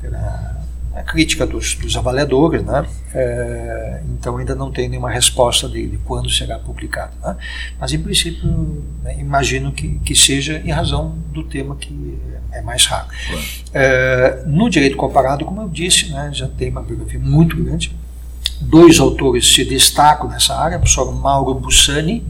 pela 0.00 0.53
a 0.94 1.02
crítica 1.02 1.44
dos, 1.44 1.74
dos 1.74 1.96
avaliadores, 1.96 2.62
né? 2.62 2.86
É, 3.12 4.00
então 4.12 4.36
ainda 4.36 4.54
não 4.54 4.70
tem 4.70 4.88
nenhuma 4.88 5.10
resposta 5.10 5.68
de, 5.68 5.88
de 5.88 5.96
quando 5.98 6.30
será 6.30 6.58
publicado. 6.58 7.12
Né? 7.22 7.36
Mas 7.80 7.92
em 7.92 7.98
princípio 7.98 8.48
né, 9.02 9.16
imagino 9.18 9.72
que, 9.72 9.98
que 9.98 10.14
seja 10.14 10.62
em 10.64 10.70
razão 10.70 11.18
do 11.32 11.42
tema 11.42 11.74
que 11.74 12.18
é 12.52 12.62
mais 12.62 12.86
raro. 12.86 13.08
É, 13.72 14.44
no 14.46 14.70
direito 14.70 14.96
comparado, 14.96 15.44
como 15.44 15.62
eu 15.62 15.68
disse, 15.68 16.10
né, 16.10 16.30
já 16.32 16.46
tem 16.46 16.70
uma 16.70 16.80
bibliografia 16.80 17.18
muito 17.18 17.56
grande. 17.56 17.94
Dois 18.60 19.00
autores 19.00 19.52
se 19.52 19.64
destacam 19.64 20.28
nessa 20.28 20.56
área, 20.56 20.76
o 20.76 20.80
professor 20.80 21.12
Mauro 21.12 21.54
Bussani 21.54 22.24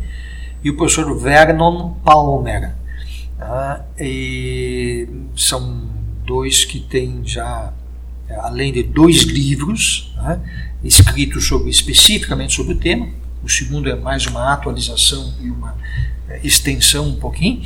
e 0.63 0.71
o 0.71 0.77
professor 0.77 1.15
Vernon 1.19 1.91
Palmer. 2.03 2.75
Né? 3.39 3.81
E 4.01 5.09
são 5.37 5.83
dois 6.25 6.65
que 6.65 6.81
têm 6.81 7.21
já 7.25 7.75
além 8.31 8.73
de 8.73 8.83
dois 8.83 9.23
livros 9.23 10.13
né, 10.17 10.41
escritos 10.83 11.47
sobre, 11.47 11.71
especificamente 11.71 12.55
sobre 12.55 12.75
o 12.75 12.77
tema, 12.77 13.09
o 13.43 13.49
segundo 13.49 13.91
é 13.91 13.95
mais 13.95 14.27
uma 14.27 14.53
atualização 14.53 15.35
e 15.41 15.51
uma 15.51 15.77
é, 16.29 16.41
extensão 16.43 17.09
um 17.09 17.17
pouquinho. 17.17 17.63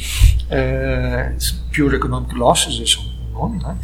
É, 0.50 1.32
Pure 1.74 1.96
Economic 1.96 2.34
Losses, 2.34 2.80
esse 2.80 2.98
é 2.98 3.00
o 3.00 3.32
nome. 3.32 3.62
Né? 3.62 3.76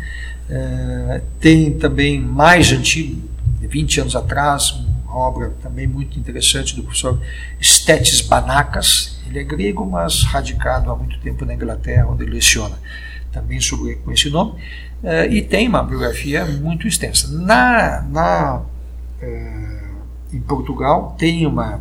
É, 0.50 1.22
tem 1.38 1.72
também 1.78 2.20
mais 2.20 2.72
antigo, 2.72 3.22
de 3.60 3.66
20 3.66 4.00
anos 4.00 4.16
atrás, 4.16 4.72
uma 5.04 5.16
obra 5.16 5.50
também 5.62 5.86
muito 5.86 6.18
interessante 6.18 6.74
do 6.74 6.82
professor 6.82 7.20
Stetis 7.62 8.20
Banacas. 8.20 9.20
Ele 9.28 9.38
é 9.38 9.44
grego, 9.44 9.86
mas 9.86 10.24
radicado 10.24 10.90
há 10.90 10.96
muito 10.96 11.18
tempo 11.20 11.44
na 11.44 11.54
Inglaterra, 11.54 12.08
onde 12.08 12.24
ele 12.24 12.32
leciona 12.32 12.76
também 13.32 13.60
sobre, 13.60 13.96
com 13.96 14.12
esse 14.12 14.28
nome. 14.30 14.54
É, 15.04 15.28
e 15.28 15.42
tem 15.42 15.68
uma 15.68 15.82
biografia 15.82 16.46
muito 16.46 16.88
extensa. 16.88 17.28
Na, 17.28 18.02
na, 18.10 18.62
é, 19.20 19.80
em 20.32 20.40
Portugal 20.40 21.14
tem 21.18 21.46
uma 21.46 21.80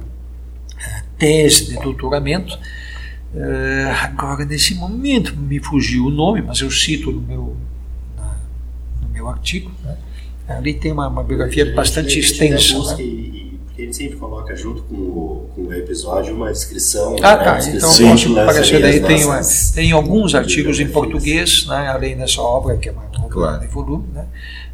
é, 0.78 1.04
tese 1.18 1.68
de 1.68 1.76
doutoramento. 1.76 2.60
agora, 4.02 4.46
nesse 4.46 4.76
momento, 4.76 5.36
me 5.36 5.60
fugiu 5.60 6.06
o 6.06 6.12
nome, 6.12 6.42
mas 6.42 6.60
eu 6.60 6.70
cito 6.70 7.12
no 7.12 7.22
meu, 7.22 7.58
na, 8.18 8.36
no 9.02 9.10
meu 9.10 9.30
artigo. 9.30 9.72
Né? 9.84 9.98
Ali 10.48 10.74
tem 10.74 10.92
uma, 10.92 11.08
uma 11.08 11.24
biografia 11.24 11.74
bastante 11.74 12.20
extensa. 12.20 12.98
Né? 12.98 13.54
ele 13.78 13.92
sempre 13.92 14.18
coloca 14.18 14.56
junto 14.56 14.84
com 14.84 14.96
o, 14.96 15.50
com 15.56 15.62
o 15.64 15.74
episódio 15.74 16.36
uma 16.36 16.52
descrição. 16.52 17.16
Ah, 17.22 17.36
né? 17.36 17.44
tá. 17.44 17.60
Então 17.68 17.90
pode 17.90 18.40
aparecer 18.40 18.82
daí. 18.82 19.00
Tem, 19.00 19.26
uma, 19.26 19.42
tem 19.74 19.92
alguns 19.92 20.36
artigos 20.36 20.80
em 20.80 20.88
português, 20.88 21.66
né, 21.66 21.88
além 21.88 22.16
dessa 22.16 22.42
obra, 22.42 22.78
que 22.78 22.90
é 22.90 22.92
uma 22.92 23.06
claro. 23.34 23.60
de 23.60 23.68
volume, 23.68 24.06
né, 24.14 24.26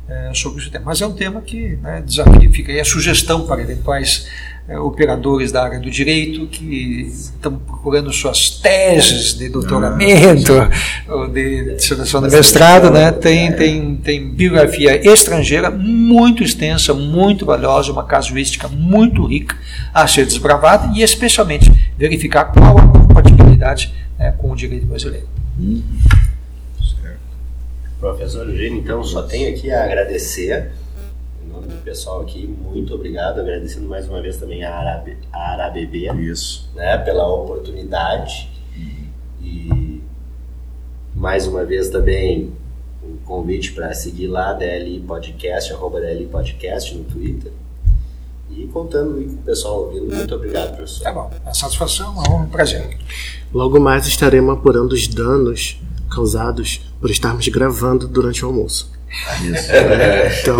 é, 0.07 0.31
sobre 0.33 0.61
esse 0.61 0.69
tema. 0.69 0.85
Mas 0.85 1.01
é 1.01 1.07
um 1.07 1.13
tema 1.13 1.41
que 1.41 1.77
né, 1.81 2.03
desafia, 2.05 2.49
fica 2.51 2.71
aí 2.71 2.79
a 2.79 2.85
sugestão 2.85 3.45
para 3.45 3.61
eventuais 3.61 4.27
é, 4.67 4.77
operadores 4.77 5.51
da 5.51 5.63
área 5.63 5.79
do 5.79 5.89
direito 5.89 6.45
que 6.45 7.07
estão 7.07 7.57
procurando 7.57 8.13
suas 8.13 8.51
teses 8.51 9.35
de 9.35 9.49
doutoramento 9.49 10.53
ah, 10.53 10.69
ou 11.11 11.27
de 11.27 11.79
seleção 11.79 12.21
de 12.21 12.29
mestrado, 12.29 12.91
né? 12.91 13.11
Tem, 13.11 13.51
tem, 13.53 13.95
tem 13.95 14.29
biografia 14.29 15.03
estrangeira 15.11 15.71
muito 15.71 16.43
extensa, 16.43 16.93
muito 16.93 17.47
valiosa, 17.47 17.91
uma 17.91 18.03
casuística 18.03 18.67
muito 18.67 19.25
rica 19.25 19.57
a 19.91 20.05
ser 20.07 20.25
desbravada 20.25 20.95
e 20.95 21.01
especialmente 21.01 21.71
verificar 21.97 22.45
qual 22.45 22.77
a 22.77 22.87
compatibilidade 22.87 23.91
né, 24.19 24.35
com 24.37 24.51
o 24.51 24.55
direito 24.55 24.85
brasileiro. 24.85 25.27
Professor 27.99 28.49
Eugênio, 28.49 28.79
então 28.79 29.03
só 29.03 29.23
tenho 29.23 29.49
aqui 29.49 29.71
a 29.71 29.83
agradecer 29.83 30.71
nome 31.59 31.67
do 31.67 31.83
pessoal 31.83 32.21
aqui, 32.21 32.47
muito 32.47 32.93
obrigado. 32.93 33.39
Agradecendo 33.39 33.87
mais 33.87 34.07
uma 34.07 34.21
vez 34.21 34.37
também 34.37 34.63
a, 34.63 34.73
Arabe, 34.73 35.17
a 35.31 35.53
Arabebê 35.53 36.11
Isso. 36.13 36.69
Né, 36.75 36.97
pela 36.99 37.27
oportunidade. 37.27 38.49
E 39.41 40.01
mais 41.15 41.47
uma 41.47 41.65
vez 41.65 41.89
também 41.89 42.53
o 43.03 43.13
um 43.13 43.17
convite 43.25 43.73
para 43.73 43.93
seguir 43.93 44.27
lá, 44.27 44.53
DLI 44.53 45.01
Podcast, 45.01 45.73
arroba 45.73 45.99
DLI 45.99 46.27
Podcast 46.27 46.95
no 46.95 47.03
Twitter. 47.03 47.51
E 48.49 48.65
contando 48.67 49.13
com 49.13 49.33
o 49.33 49.37
pessoal 49.43 49.83
ouvindo. 49.83 50.13
Muito 50.13 50.35
obrigado, 50.35 50.75
professor. 50.75 51.03
Tá 51.03 51.13
bom. 51.13 51.31
A 51.45 51.53
satisfação 51.53 52.15
é 52.25 52.29
um 52.29 52.47
prazer. 52.47 52.97
Logo 53.53 53.79
mais 53.79 54.07
estaremos 54.07 54.57
apurando 54.57 54.93
os 54.93 55.07
danos 55.07 55.79
causados 56.09 56.81
por 56.99 57.09
estarmos 57.09 57.47
gravando 57.47 58.07
durante 58.07 58.43
o 58.43 58.47
almoço. 58.47 58.91
então, 60.41 60.57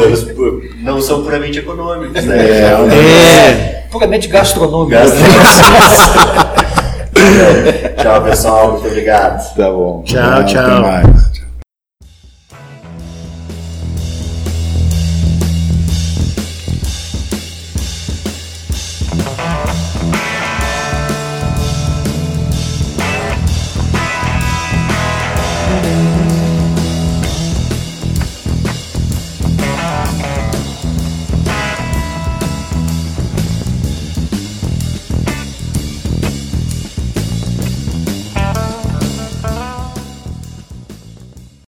não 0.82 1.02
são 1.02 1.24
puramente 1.24 1.60
econômicos, 1.60 2.24
né? 2.26 2.38
É, 2.38 2.72
é. 2.72 3.88
puramente 3.92 4.28
gastronômicos. 4.28 5.12
tchau, 8.02 8.24
pessoal. 8.24 8.72
Muito 8.74 8.88
obrigado. 8.88 9.56
Tá 9.56 9.72
bom. 9.72 10.04
Tchau, 10.04 10.46
tchau. 10.46 11.19